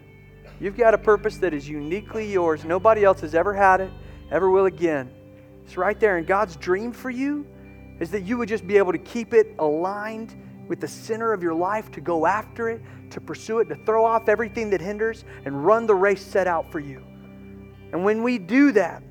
You've 0.59 0.77
got 0.77 0.93
a 0.93 0.97
purpose 0.97 1.37
that 1.37 1.53
is 1.53 1.67
uniquely 1.67 2.31
yours. 2.31 2.63
Nobody 2.63 3.03
else 3.03 3.21
has 3.21 3.33
ever 3.33 3.53
had 3.53 3.81
it, 3.81 3.91
ever 4.29 4.49
will 4.49 4.65
again. 4.65 5.11
It's 5.65 5.75
right 5.77 5.99
there. 5.99 6.17
And 6.17 6.27
God's 6.27 6.55
dream 6.55 6.91
for 6.91 7.09
you 7.09 7.45
is 7.99 8.11
that 8.11 8.21
you 8.21 8.37
would 8.37 8.49
just 8.49 8.67
be 8.67 8.77
able 8.77 8.91
to 8.91 8.99
keep 8.99 9.33
it 9.33 9.55
aligned 9.59 10.35
with 10.67 10.79
the 10.79 10.87
center 10.87 11.33
of 11.33 11.43
your 11.43 11.53
life, 11.53 11.91
to 11.91 12.01
go 12.01 12.25
after 12.25 12.69
it, 12.69 12.81
to 13.09 13.19
pursue 13.19 13.59
it, 13.59 13.69
to 13.69 13.75
throw 13.85 14.05
off 14.05 14.29
everything 14.29 14.69
that 14.69 14.81
hinders, 14.81 15.25
and 15.45 15.65
run 15.65 15.85
the 15.85 15.95
race 15.95 16.25
set 16.25 16.47
out 16.47 16.71
for 16.71 16.79
you. 16.79 17.03
And 17.91 18.05
when 18.05 18.23
we 18.23 18.37
do 18.37 18.71
that, 18.71 19.03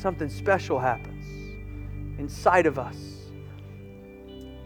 something 0.00 0.28
special 0.28 0.78
happens 0.78 1.26
inside 2.18 2.66
of 2.66 2.78
us. 2.78 2.96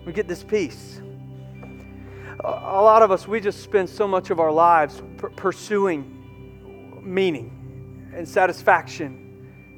We 0.07 0.13
get 0.13 0.29
this 0.29 0.45
peace. 0.45 1.01
A 2.41 2.83
lot 2.83 3.03
of 3.03 3.11
us, 3.11 3.27
we 3.27 3.41
just 3.41 3.63
spend 3.63 3.89
so 3.89 4.07
much 4.07 4.31
of 4.31 4.39
our 4.39 4.53
lives 4.53 5.03
pursuing 5.37 7.03
meaning 7.03 8.13
and 8.15 8.29
satisfaction. 8.29 9.21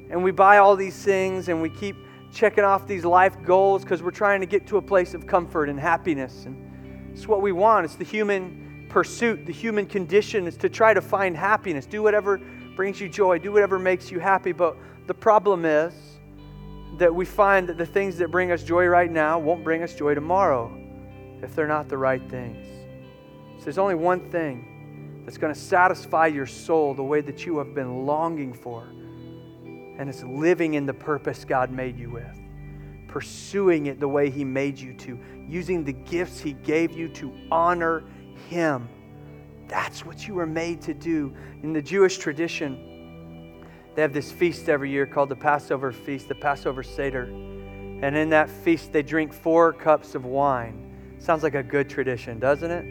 And 0.09 0.23
we 0.23 0.31
buy 0.31 0.57
all 0.57 0.75
these 0.75 0.95
things 0.95 1.49
and 1.49 1.61
we 1.61 1.69
keep 1.69 1.95
checking 2.33 2.63
off 2.63 2.87
these 2.87 3.05
life 3.05 3.41
goals 3.43 3.83
because 3.83 4.03
we're 4.03 4.11
trying 4.11 4.41
to 4.41 4.45
get 4.45 4.67
to 4.67 4.77
a 4.77 4.81
place 4.81 5.13
of 5.13 5.25
comfort 5.25 5.69
and 5.69 5.79
happiness. 5.79 6.45
And 6.45 7.11
it's 7.13 7.27
what 7.27 7.41
we 7.41 7.51
want. 7.51 7.85
It's 7.85 7.95
the 7.95 8.03
human 8.03 8.87
pursuit, 8.89 9.45
the 9.45 9.53
human 9.53 9.85
condition 9.85 10.47
is 10.47 10.57
to 10.57 10.69
try 10.69 10.93
to 10.93 11.01
find 11.01 11.35
happiness. 11.35 11.85
Do 11.85 12.03
whatever 12.03 12.39
brings 12.75 13.01
you 13.01 13.09
joy, 13.09 13.39
do 13.39 13.51
whatever 13.51 13.79
makes 13.79 14.11
you 14.11 14.19
happy. 14.19 14.51
But 14.51 14.77
the 15.07 15.13
problem 15.13 15.65
is 15.65 15.93
that 16.97 17.13
we 17.13 17.25
find 17.25 17.67
that 17.69 17.77
the 17.77 17.85
things 17.85 18.17
that 18.17 18.29
bring 18.29 18.51
us 18.51 18.63
joy 18.63 18.85
right 18.85 19.11
now 19.11 19.39
won't 19.39 19.63
bring 19.63 19.83
us 19.83 19.93
joy 19.95 20.13
tomorrow 20.13 20.71
if 21.41 21.55
they're 21.55 21.67
not 21.67 21.89
the 21.89 21.97
right 21.97 22.21
things. 22.29 22.67
So 23.57 23.65
there's 23.65 23.77
only 23.77 23.95
one 23.95 24.29
thing 24.31 25.23
that's 25.25 25.37
going 25.37 25.53
to 25.53 25.59
satisfy 25.59 26.27
your 26.27 26.45
soul 26.45 26.93
the 26.93 27.03
way 27.03 27.21
that 27.21 27.45
you 27.45 27.57
have 27.57 27.73
been 27.73 28.05
longing 28.05 28.53
for 28.53 28.87
and 29.97 30.09
it's 30.09 30.23
living 30.23 30.75
in 30.75 30.85
the 30.85 30.93
purpose 30.93 31.43
God 31.43 31.71
made 31.71 31.97
you 31.97 32.09
with, 32.11 32.39
pursuing 33.07 33.87
it 33.87 33.99
the 33.99 34.07
way 34.07 34.29
He 34.29 34.43
made 34.43 34.77
you 34.77 34.93
to, 34.93 35.19
using 35.47 35.83
the 35.83 35.93
gifts 35.93 36.39
He 36.39 36.53
gave 36.53 36.91
you 36.91 37.09
to 37.09 37.33
honor 37.51 38.03
Him. 38.47 38.87
That's 39.67 40.05
what 40.05 40.27
you 40.27 40.35
were 40.35 40.45
made 40.45 40.81
to 40.83 40.93
do. 40.93 41.33
In 41.63 41.73
the 41.73 41.81
Jewish 41.81 42.19
tradition, 42.19 42.96
they 43.97 44.03
have 44.03 44.13
this 44.13 44.31
feast 44.31 44.69
every 44.69 44.91
year 44.91 45.07
called 45.07 45.29
the 45.29 45.35
Passover 45.35 45.91
feast, 45.91 46.27
the 46.27 46.35
Passover 46.35 46.83
Seder. 46.83 47.23
And 47.23 48.15
in 48.15 48.29
that 48.29 48.47
feast, 48.47 48.93
they 48.93 49.01
drink 49.01 49.33
four 49.33 49.73
cups 49.73 50.13
of 50.13 50.23
wine. 50.23 50.93
Sounds 51.17 51.41
like 51.41 51.55
a 51.55 51.63
good 51.63 51.89
tradition, 51.89 52.37
doesn't 52.37 52.69
it? 52.69 52.85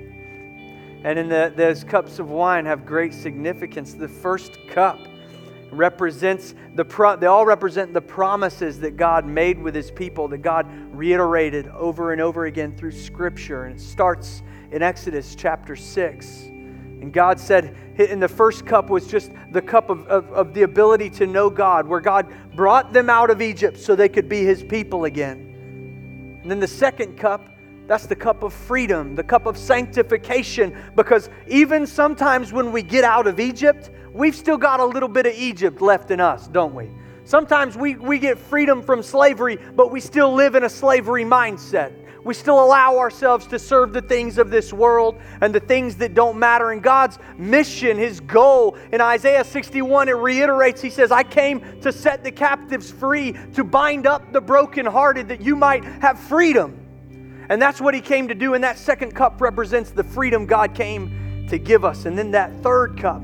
And 1.05 1.17
in 1.17 1.29
the, 1.29 1.53
those 1.55 1.85
cups 1.85 2.19
of 2.19 2.31
wine 2.31 2.67
have 2.67 2.85
great 2.85 3.15
significance. 3.15 3.95
The 3.95 4.09
first 4.09 4.59
cup 4.69 4.99
represents 5.71 6.57
the 6.75 6.85
pro- 6.85 7.15
they 7.15 7.27
all 7.27 7.47
represent 7.47 7.95
the 7.95 8.01
promises 8.01 8.81
that 8.81 8.97
God 8.97 9.25
made 9.27 9.63
with 9.63 9.77
his 9.77 9.93
people 9.93 10.27
that 10.27 10.39
God 10.39 10.67
reiterated 10.93 11.69
over 11.69 12.11
and 12.11 12.21
over 12.21 12.47
again 12.47 12.77
through 12.77 12.91
scripture 12.91 13.67
and 13.67 13.77
it 13.77 13.81
starts 13.81 14.43
in 14.73 14.83
Exodus 14.83 15.35
chapter 15.37 15.77
6 15.77 16.49
and 17.01 17.13
God 17.13 17.39
said 17.39 17.77
in 17.99 18.21
the 18.21 18.29
first 18.29 18.67
cup 18.67 18.91
was 18.91 19.07
just 19.07 19.31
the 19.53 19.63
cup 19.63 19.91
of, 19.91 20.07
of, 20.09 20.31
of 20.33 20.55
the 20.55 20.63
ability 20.63 21.11
to 21.11 21.27
know 21.27 21.51
God 21.51 21.87
where 21.87 22.01
God 22.01 22.27
brought 22.55 22.93
them 22.93 23.11
out 23.11 23.31
of 23.31 23.43
Egypt 23.43 23.79
so 23.79 23.95
they 23.95 24.09
could 24.09 24.29
be 24.29 24.43
his 24.45 24.63
people 24.63 25.05
again 25.05 26.39
and 26.43 26.51
then 26.51 26.61
the 26.61 26.69
second 26.69 27.17
cup 27.17 27.49
that's 27.87 28.07
the 28.07 28.17
cup 28.17 28.43
of 28.43 28.53
freedom, 28.53 29.15
the 29.15 29.23
cup 29.23 29.47
of 29.47 29.57
sanctification, 29.57 30.77
because 30.97 31.31
even 31.47 31.87
sometimes 31.87 32.53
when 32.53 32.73
we 32.73 32.83
get 32.83 33.05
out 33.05 33.27
of 33.27 33.39
Egypt, 33.39 33.91
we've 34.13 34.35
still 34.35 34.57
got 34.57 34.81
a 34.81 34.85
little 34.85 35.09
bit 35.09 35.27
of 35.27 35.35
Egypt 35.35 35.81
left 35.81 36.11
in 36.11 36.21
us, 36.21 36.49
don't 36.49 36.75
we? 36.75 36.91
Sometimes 37.25 37.77
we, 37.77 37.95
we 37.95 38.19
get 38.19 38.39
freedom 38.39 38.83
from 38.83 39.03
slavery, 39.03 39.57
but 39.57 39.91
we 39.91 40.01
still 40.01 40.33
live 40.33 40.55
in 40.55 40.65
a 40.65 40.69
slavery 40.69 41.25
mindset. 41.25 41.93
We 42.27 42.35
still 42.35 42.61
allow 42.63 42.99
ourselves 42.99 43.47
to 43.47 43.59
serve 43.59 43.93
the 43.93 44.03
things 44.03 44.37
of 44.37 44.51
this 44.51 44.73
world 44.73 45.21
and 45.41 45.55
the 45.55 45.61
things 45.61 45.95
that 45.99 46.13
don't 46.13 46.37
matter. 46.37 46.73
And 46.73 46.83
God's 46.83 47.21
mission, 47.39 47.97
His 47.97 48.19
goal 48.19 48.77
in 48.91 49.01
Isaiah 49.01 49.45
61, 49.45 50.09
it 50.09 50.17
reiterates 50.17 50.83
He 50.83 50.91
says, 50.91 51.13
I 51.13 51.23
came 51.23 51.81
to 51.83 51.93
set 51.93 52.25
the 52.25 52.33
captives 52.33 52.91
free, 52.91 53.37
to 53.55 53.63
bind 53.63 54.09
up 54.09 54.33
the 54.33 54.41
brokenhearted, 54.41 55.29
that 55.29 55.41
you 55.41 55.55
might 55.55 55.85
have 55.85 56.19
freedom. 56.19 57.47
And 57.49 57.63
that's 57.63 57.81
what 57.81 57.95
He 57.95 58.01
came 58.01 58.27
to 58.27 58.35
do. 58.35 58.55
And 58.55 58.65
that 58.65 58.77
second 58.77 59.15
cup 59.15 59.41
represents 59.41 59.91
the 59.93 60.03
freedom 60.03 60.47
God 60.47 60.75
came 60.75 61.47
to 61.49 61.59
give 61.59 61.85
us. 61.85 62.07
And 62.07 62.19
then 62.19 62.33
that 62.33 62.51
third 62.61 62.99
cup 62.99 63.23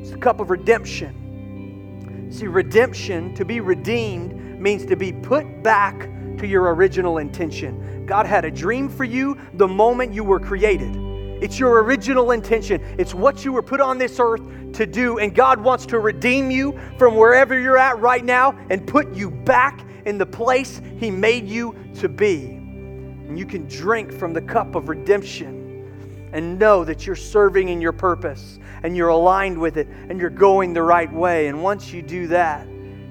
it's 0.00 0.12
the 0.12 0.18
cup 0.18 0.38
of 0.38 0.50
redemption. 0.50 2.30
See, 2.30 2.46
redemption, 2.46 3.34
to 3.34 3.44
be 3.44 3.58
redeemed, 3.58 4.60
means 4.60 4.86
to 4.86 4.94
be 4.94 5.12
put 5.12 5.64
back 5.64 6.08
to 6.38 6.46
your 6.46 6.74
original 6.74 7.18
intention. 7.18 8.06
God 8.06 8.26
had 8.26 8.44
a 8.44 8.50
dream 8.50 8.88
for 8.88 9.04
you 9.04 9.38
the 9.54 9.68
moment 9.68 10.12
you 10.12 10.24
were 10.24 10.40
created. 10.40 10.94
It's 11.42 11.58
your 11.58 11.82
original 11.82 12.30
intention. 12.30 12.82
It's 12.98 13.14
what 13.14 13.44
you 13.44 13.52
were 13.52 13.62
put 13.62 13.80
on 13.80 13.98
this 13.98 14.18
earth 14.18 14.42
to 14.74 14.86
do. 14.86 15.18
And 15.18 15.34
God 15.34 15.60
wants 15.60 15.84
to 15.86 15.98
redeem 15.98 16.50
you 16.50 16.78
from 16.96 17.16
wherever 17.16 17.58
you're 17.58 17.78
at 17.78 17.98
right 17.98 18.24
now 18.24 18.58
and 18.70 18.86
put 18.86 19.12
you 19.14 19.30
back 19.30 19.84
in 20.06 20.16
the 20.16 20.26
place 20.26 20.80
He 20.98 21.10
made 21.10 21.46
you 21.48 21.76
to 21.96 22.08
be. 22.08 22.44
And 22.44 23.38
you 23.38 23.46
can 23.46 23.66
drink 23.66 24.12
from 24.12 24.32
the 24.32 24.42
cup 24.42 24.74
of 24.74 24.88
redemption 24.88 26.30
and 26.32 26.58
know 26.58 26.84
that 26.84 27.06
you're 27.06 27.16
serving 27.16 27.68
in 27.68 27.80
your 27.80 27.92
purpose 27.92 28.58
and 28.82 28.96
you're 28.96 29.08
aligned 29.08 29.58
with 29.58 29.76
it 29.76 29.88
and 30.08 30.20
you're 30.20 30.30
going 30.30 30.72
the 30.72 30.82
right 30.82 31.12
way. 31.12 31.48
And 31.48 31.62
once 31.62 31.92
you 31.92 32.02
do 32.02 32.26
that, 32.28 32.66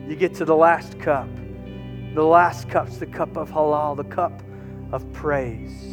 you 0.08 0.16
get 0.16 0.34
to 0.36 0.46
the 0.46 0.56
last 0.56 1.00
cup. 1.00 1.28
The 2.14 2.24
last 2.24 2.70
cup's 2.70 2.98
the 2.98 3.08
cup 3.08 3.38
of 3.38 3.50
Hallel, 3.50 3.98
the 3.98 4.04
cup 4.04 4.44
of 4.92 5.12
praise. 5.14 5.84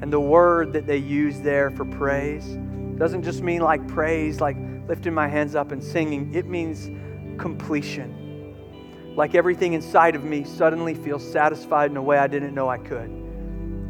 And 0.00 0.10
the 0.10 0.20
word 0.20 0.72
that 0.72 0.86
they 0.86 0.96
use 0.96 1.40
there 1.40 1.70
for 1.70 1.84
praise 1.84 2.56
doesn't 2.96 3.24
just 3.24 3.42
mean 3.42 3.60
like 3.60 3.86
praise, 3.88 4.40
like 4.40 4.56
lifting 4.88 5.12
my 5.12 5.28
hands 5.28 5.54
up 5.54 5.70
and 5.70 5.84
singing. 5.84 6.34
It 6.34 6.46
means 6.46 6.90
completion. 7.38 9.14
Like 9.16 9.34
everything 9.34 9.74
inside 9.74 10.14
of 10.14 10.24
me 10.24 10.44
suddenly 10.44 10.94
feels 10.94 11.30
satisfied 11.30 11.90
in 11.90 11.98
a 11.98 12.02
way 12.02 12.16
I 12.16 12.26
didn't 12.26 12.54
know 12.54 12.70
I 12.70 12.78
could. 12.78 13.10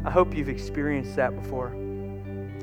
I 0.03 0.11
hope 0.11 0.35
you've 0.35 0.49
experienced 0.49 1.15
that 1.15 1.41
before. 1.41 1.75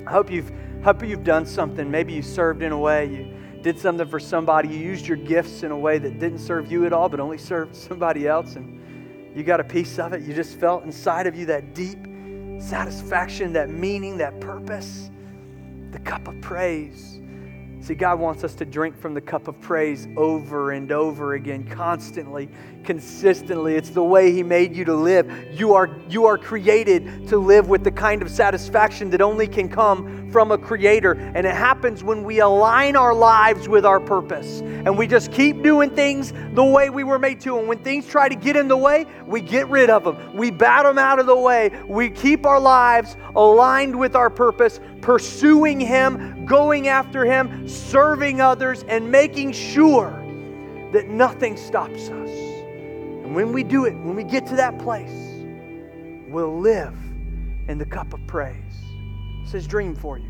I 0.06 0.10
hope 0.10 0.30
you've, 0.30 0.50
hope 0.84 1.02
you've 1.02 1.24
done 1.24 1.46
something. 1.46 1.90
Maybe 1.90 2.12
you 2.12 2.22
served 2.22 2.62
in 2.62 2.72
a 2.72 2.78
way, 2.78 3.06
you 3.06 3.36
did 3.66 3.80
something 3.80 4.06
for 4.06 4.20
somebody, 4.20 4.68
you 4.68 4.78
used 4.78 5.08
your 5.08 5.16
gifts 5.16 5.64
in 5.64 5.72
a 5.72 5.76
way 5.76 5.98
that 5.98 6.20
didn't 6.20 6.38
serve 6.38 6.70
you 6.70 6.86
at 6.86 6.92
all, 6.92 7.08
but 7.08 7.18
only 7.18 7.36
served 7.52 7.74
somebody 7.74 8.28
else, 8.28 8.54
and 8.54 8.80
you 9.36 9.42
got 9.42 9.58
a 9.58 9.64
piece 9.64 9.98
of 9.98 10.12
it. 10.12 10.22
You 10.22 10.34
just 10.34 10.56
felt 10.60 10.84
inside 10.84 11.26
of 11.26 11.34
you 11.34 11.46
that 11.46 11.74
deep 11.74 11.98
satisfaction, 12.60 13.52
that 13.54 13.68
meaning, 13.68 14.18
that 14.18 14.40
purpose, 14.40 15.10
the 15.90 15.98
cup 15.98 16.28
of 16.28 16.40
praise. 16.40 17.18
See, 17.80 17.94
God 17.94 18.20
wants 18.20 18.44
us 18.44 18.54
to 18.54 18.64
drink 18.64 18.96
from 18.96 19.14
the 19.14 19.20
cup 19.20 19.48
of 19.48 19.60
praise 19.60 20.06
over 20.16 20.70
and 20.70 20.92
over 20.92 21.34
again, 21.34 21.68
constantly, 21.68 22.48
consistently. 22.84 23.74
It's 23.74 23.90
the 23.90 24.02
way 24.02 24.30
He 24.30 24.44
made 24.44 24.76
you 24.76 24.84
to 24.84 24.94
live. 24.94 25.28
You 25.50 25.74
are, 25.74 26.00
you 26.08 26.24
are 26.24 26.38
created 26.38 27.26
to 27.28 27.36
live 27.36 27.68
with 27.68 27.82
the 27.82 27.90
kind 27.90 28.22
of 28.22 28.30
satisfaction 28.30 29.10
that 29.10 29.20
only 29.20 29.48
can 29.48 29.68
come 29.68 30.25
from 30.36 30.52
a 30.52 30.58
Creator. 30.58 31.12
And 31.34 31.46
it 31.46 31.54
happens 31.54 32.04
when 32.04 32.22
we 32.22 32.40
align 32.40 32.94
our 32.94 33.14
lives 33.14 33.70
with 33.70 33.86
our 33.86 33.98
purpose 33.98 34.60
and 34.60 34.98
we 34.98 35.06
just 35.06 35.32
keep 35.32 35.62
doing 35.62 35.88
things 35.88 36.34
the 36.52 36.62
way 36.62 36.90
we 36.90 37.04
were 37.04 37.18
made 37.18 37.40
to. 37.40 37.58
And 37.58 37.66
when 37.66 37.78
things 37.78 38.06
try 38.06 38.28
to 38.28 38.34
get 38.34 38.54
in 38.54 38.68
the 38.68 38.76
way, 38.76 39.06
we 39.26 39.40
get 39.40 39.66
rid 39.68 39.88
of 39.88 40.04
them, 40.04 40.36
we 40.36 40.50
bat 40.50 40.84
them 40.84 40.98
out 40.98 41.18
of 41.18 41.24
the 41.24 41.34
way. 41.34 41.70
We 41.88 42.10
keep 42.10 42.44
our 42.44 42.60
lives 42.60 43.16
aligned 43.34 43.98
with 43.98 44.14
our 44.14 44.28
purpose, 44.28 44.78
pursuing 45.00 45.80
Him, 45.80 46.44
going 46.44 46.88
after 46.88 47.24
Him, 47.24 47.66
serving 47.66 48.42
others, 48.42 48.84
and 48.88 49.10
making 49.10 49.52
sure 49.52 50.22
that 50.92 51.08
nothing 51.08 51.56
stops 51.56 52.10
us. 52.10 52.28
And 52.28 53.34
when 53.34 53.54
we 53.54 53.64
do 53.64 53.86
it, 53.86 53.94
when 53.94 54.14
we 54.14 54.24
get 54.24 54.46
to 54.48 54.56
that 54.56 54.78
place, 54.78 55.32
we'll 56.28 56.58
live 56.60 56.94
in 57.68 57.78
the 57.78 57.86
cup 57.86 58.12
of 58.12 58.20
praise. 58.26 58.65
It's 59.46 59.52
His 59.52 59.68
dream 59.68 59.94
for 59.94 60.18
you. 60.18 60.28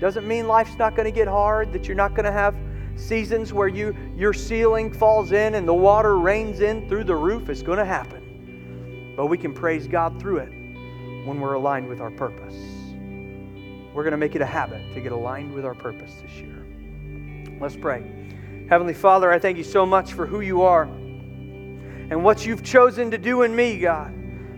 Doesn't 0.00 0.26
mean 0.26 0.48
life's 0.48 0.78
not 0.78 0.96
going 0.96 1.04
to 1.04 1.10
get 1.10 1.28
hard, 1.28 1.74
that 1.74 1.86
you're 1.86 1.94
not 1.94 2.14
going 2.14 2.24
to 2.24 2.32
have 2.32 2.56
seasons 2.94 3.52
where 3.52 3.68
you, 3.68 3.94
your 4.16 4.32
ceiling 4.32 4.90
falls 4.90 5.32
in 5.32 5.56
and 5.56 5.68
the 5.68 5.74
water 5.74 6.18
rains 6.18 6.60
in 6.60 6.88
through 6.88 7.04
the 7.04 7.14
roof. 7.14 7.50
It's 7.50 7.60
going 7.60 7.76
to 7.76 7.84
happen. 7.84 9.12
But 9.14 9.26
we 9.26 9.36
can 9.36 9.52
praise 9.52 9.86
God 9.86 10.18
through 10.18 10.38
it 10.38 10.48
when 11.26 11.38
we're 11.38 11.52
aligned 11.52 11.86
with 11.86 12.00
our 12.00 12.10
purpose. 12.10 12.54
We're 13.92 14.04
going 14.04 14.12
to 14.12 14.16
make 14.16 14.34
it 14.34 14.40
a 14.40 14.46
habit 14.46 14.94
to 14.94 15.02
get 15.02 15.12
aligned 15.12 15.52
with 15.52 15.66
our 15.66 15.74
purpose 15.74 16.14
this 16.22 16.32
year. 16.36 16.66
Let's 17.60 17.76
pray. 17.76 18.10
Heavenly 18.70 18.94
Father, 18.94 19.30
I 19.30 19.38
thank 19.38 19.58
you 19.58 19.64
so 19.64 19.84
much 19.84 20.14
for 20.14 20.24
who 20.24 20.40
you 20.40 20.62
are 20.62 20.84
and 20.84 22.24
what 22.24 22.46
you've 22.46 22.62
chosen 22.62 23.10
to 23.10 23.18
do 23.18 23.42
in 23.42 23.54
me, 23.54 23.80
God. 23.80 24.14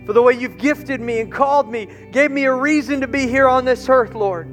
For 0.08 0.14
the 0.14 0.22
way 0.22 0.32
you've 0.32 0.56
gifted 0.56 1.02
me 1.02 1.20
and 1.20 1.30
called 1.30 1.70
me, 1.70 1.86
gave 2.12 2.30
me 2.30 2.44
a 2.44 2.54
reason 2.54 3.02
to 3.02 3.06
be 3.06 3.28
here 3.28 3.46
on 3.46 3.66
this 3.66 3.90
earth, 3.90 4.14
Lord. 4.14 4.48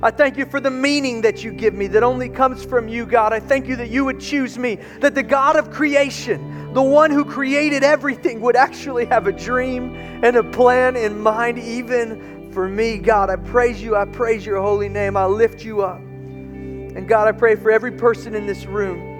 I 0.00 0.12
thank 0.12 0.36
you 0.36 0.46
for 0.46 0.60
the 0.60 0.70
meaning 0.70 1.22
that 1.22 1.42
you 1.42 1.50
give 1.50 1.74
me 1.74 1.88
that 1.88 2.04
only 2.04 2.28
comes 2.28 2.64
from 2.64 2.86
you, 2.86 3.04
God. 3.04 3.32
I 3.32 3.40
thank 3.40 3.66
you 3.66 3.74
that 3.74 3.90
you 3.90 4.04
would 4.04 4.20
choose 4.20 4.56
me, 4.56 4.78
that 5.00 5.16
the 5.16 5.24
God 5.24 5.56
of 5.56 5.72
creation, 5.72 6.72
the 6.72 6.82
one 6.82 7.10
who 7.10 7.24
created 7.24 7.82
everything, 7.82 8.40
would 8.42 8.54
actually 8.54 9.06
have 9.06 9.26
a 9.26 9.32
dream 9.32 9.96
and 10.22 10.36
a 10.36 10.44
plan 10.44 10.94
in 10.94 11.20
mind, 11.20 11.58
even 11.58 12.52
for 12.52 12.68
me, 12.68 12.98
God. 12.98 13.28
I 13.28 13.34
praise 13.34 13.82
you. 13.82 13.96
I 13.96 14.04
praise 14.04 14.46
your 14.46 14.62
holy 14.62 14.88
name. 14.88 15.16
I 15.16 15.26
lift 15.26 15.64
you 15.64 15.82
up. 15.82 15.98
And 15.98 17.08
God, 17.08 17.26
I 17.26 17.32
pray 17.32 17.56
for 17.56 17.72
every 17.72 17.90
person 17.90 18.36
in 18.36 18.46
this 18.46 18.66
room. 18.66 19.15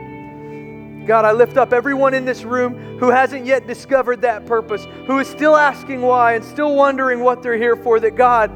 God, 1.07 1.25
I 1.25 1.33
lift 1.33 1.57
up 1.57 1.73
everyone 1.73 2.15
in 2.15 2.25
this 2.25 2.43
room 2.43 2.99
who 2.99 3.11
hasn't 3.11 3.47
yet 3.47 3.67
discovered 3.67 4.23
that 4.23 4.45
purpose, 4.45 4.85
who 5.07 5.19
is 5.21 5.29
still 5.29 5.57
asking 5.57 6.03
why 6.03 6.35
and 6.35 6.45
still 6.45 6.75
wondering 6.75 7.21
what 7.21 7.43
they're 7.43 7.57
here 7.57 7.77
for, 7.77 8.01
that 8.01 8.17
God, 8.17 8.51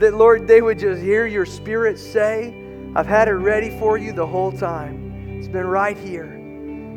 that, 0.00 0.14
Lord, 0.14 0.46
they 0.46 0.62
would 0.62 0.78
just 0.78 1.02
hear 1.02 1.26
your 1.26 1.46
spirit 1.46 1.98
say, 1.98 2.54
I've 2.96 3.06
had 3.06 3.28
it 3.28 3.32
ready 3.32 3.70
for 3.78 3.98
you 3.98 4.12
the 4.12 4.26
whole 4.26 4.52
time. 4.52 5.38
It's 5.38 5.48
been 5.48 5.66
right 5.66 5.96
here. 5.96 6.40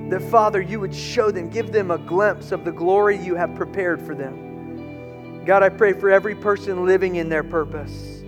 That, 0.09 0.21
Father, 0.21 0.61
you 0.61 0.79
would 0.79 0.95
show 0.95 1.31
them, 1.31 1.49
give 1.49 1.71
them 1.71 1.91
a 1.91 1.97
glimpse 1.97 2.53
of 2.53 2.63
the 2.63 2.71
glory 2.71 3.17
you 3.17 3.35
have 3.35 3.53
prepared 3.55 4.01
for 4.01 4.15
them. 4.15 5.43
God, 5.43 5.63
I 5.63 5.69
pray 5.69 5.93
for 5.93 6.09
every 6.09 6.35
person 6.35 6.85
living 6.85 7.17
in 7.17 7.27
their 7.29 7.43
purpose. 7.43 8.21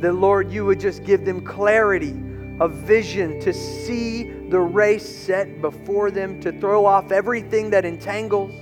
That, 0.00 0.12
Lord, 0.12 0.52
you 0.52 0.64
would 0.66 0.78
just 0.78 1.04
give 1.04 1.24
them 1.24 1.44
clarity 1.44 2.14
of 2.60 2.72
vision 2.72 3.38
to 3.40 3.52
see 3.52 4.24
the 4.48 4.58
race 4.58 5.08
set 5.08 5.60
before 5.60 6.10
them, 6.10 6.40
to 6.40 6.52
throw 6.52 6.86
off 6.86 7.12
everything 7.12 7.70
that 7.70 7.84
entangles, 7.84 8.54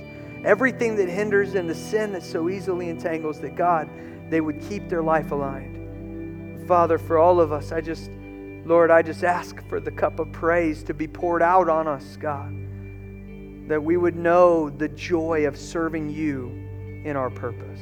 everything 0.43 0.95
that 0.95 1.07
hinders, 1.07 1.55
and 1.55 1.69
the 1.69 1.75
sin 1.75 2.11
that 2.11 2.23
so 2.23 2.49
easily 2.49 2.89
entangles, 2.89 3.39
that 3.39 3.55
God, 3.55 3.89
they 4.29 4.41
would 4.41 4.61
keep 4.67 4.89
their 4.89 5.01
life 5.01 5.31
aligned. 5.31 6.67
Father, 6.67 6.97
for 6.97 7.17
all 7.17 7.39
of 7.39 7.51
us, 7.51 7.71
I 7.71 7.79
just, 7.81 8.09
Lord, 8.65 8.91
I 8.91 9.01
just 9.01 9.23
ask 9.23 9.65
for 9.69 9.79
the 9.79 9.91
cup 9.91 10.19
of 10.19 10.31
praise 10.31 10.83
to 10.83 10.93
be 10.93 11.07
poured 11.07 11.41
out 11.41 11.69
on 11.69 11.87
us, 11.87 12.17
God, 12.17 12.51
that 13.69 13.81
we 13.81 13.97
would 13.97 14.15
know 14.15 14.69
the 14.69 14.89
joy 14.89 15.47
of 15.47 15.57
serving 15.57 16.09
you 16.09 16.47
in 17.05 17.15
our 17.15 17.29
purpose. 17.29 17.79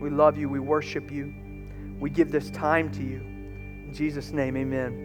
We 0.00 0.10
love 0.10 0.36
you. 0.36 0.48
We 0.50 0.60
worship 0.60 1.10
you. 1.10 1.34
We 1.98 2.10
give 2.10 2.30
this 2.30 2.50
time 2.50 2.92
to 2.92 3.02
you. 3.02 3.20
In 3.86 3.90
Jesus' 3.94 4.32
name, 4.32 4.56
amen. 4.56 5.03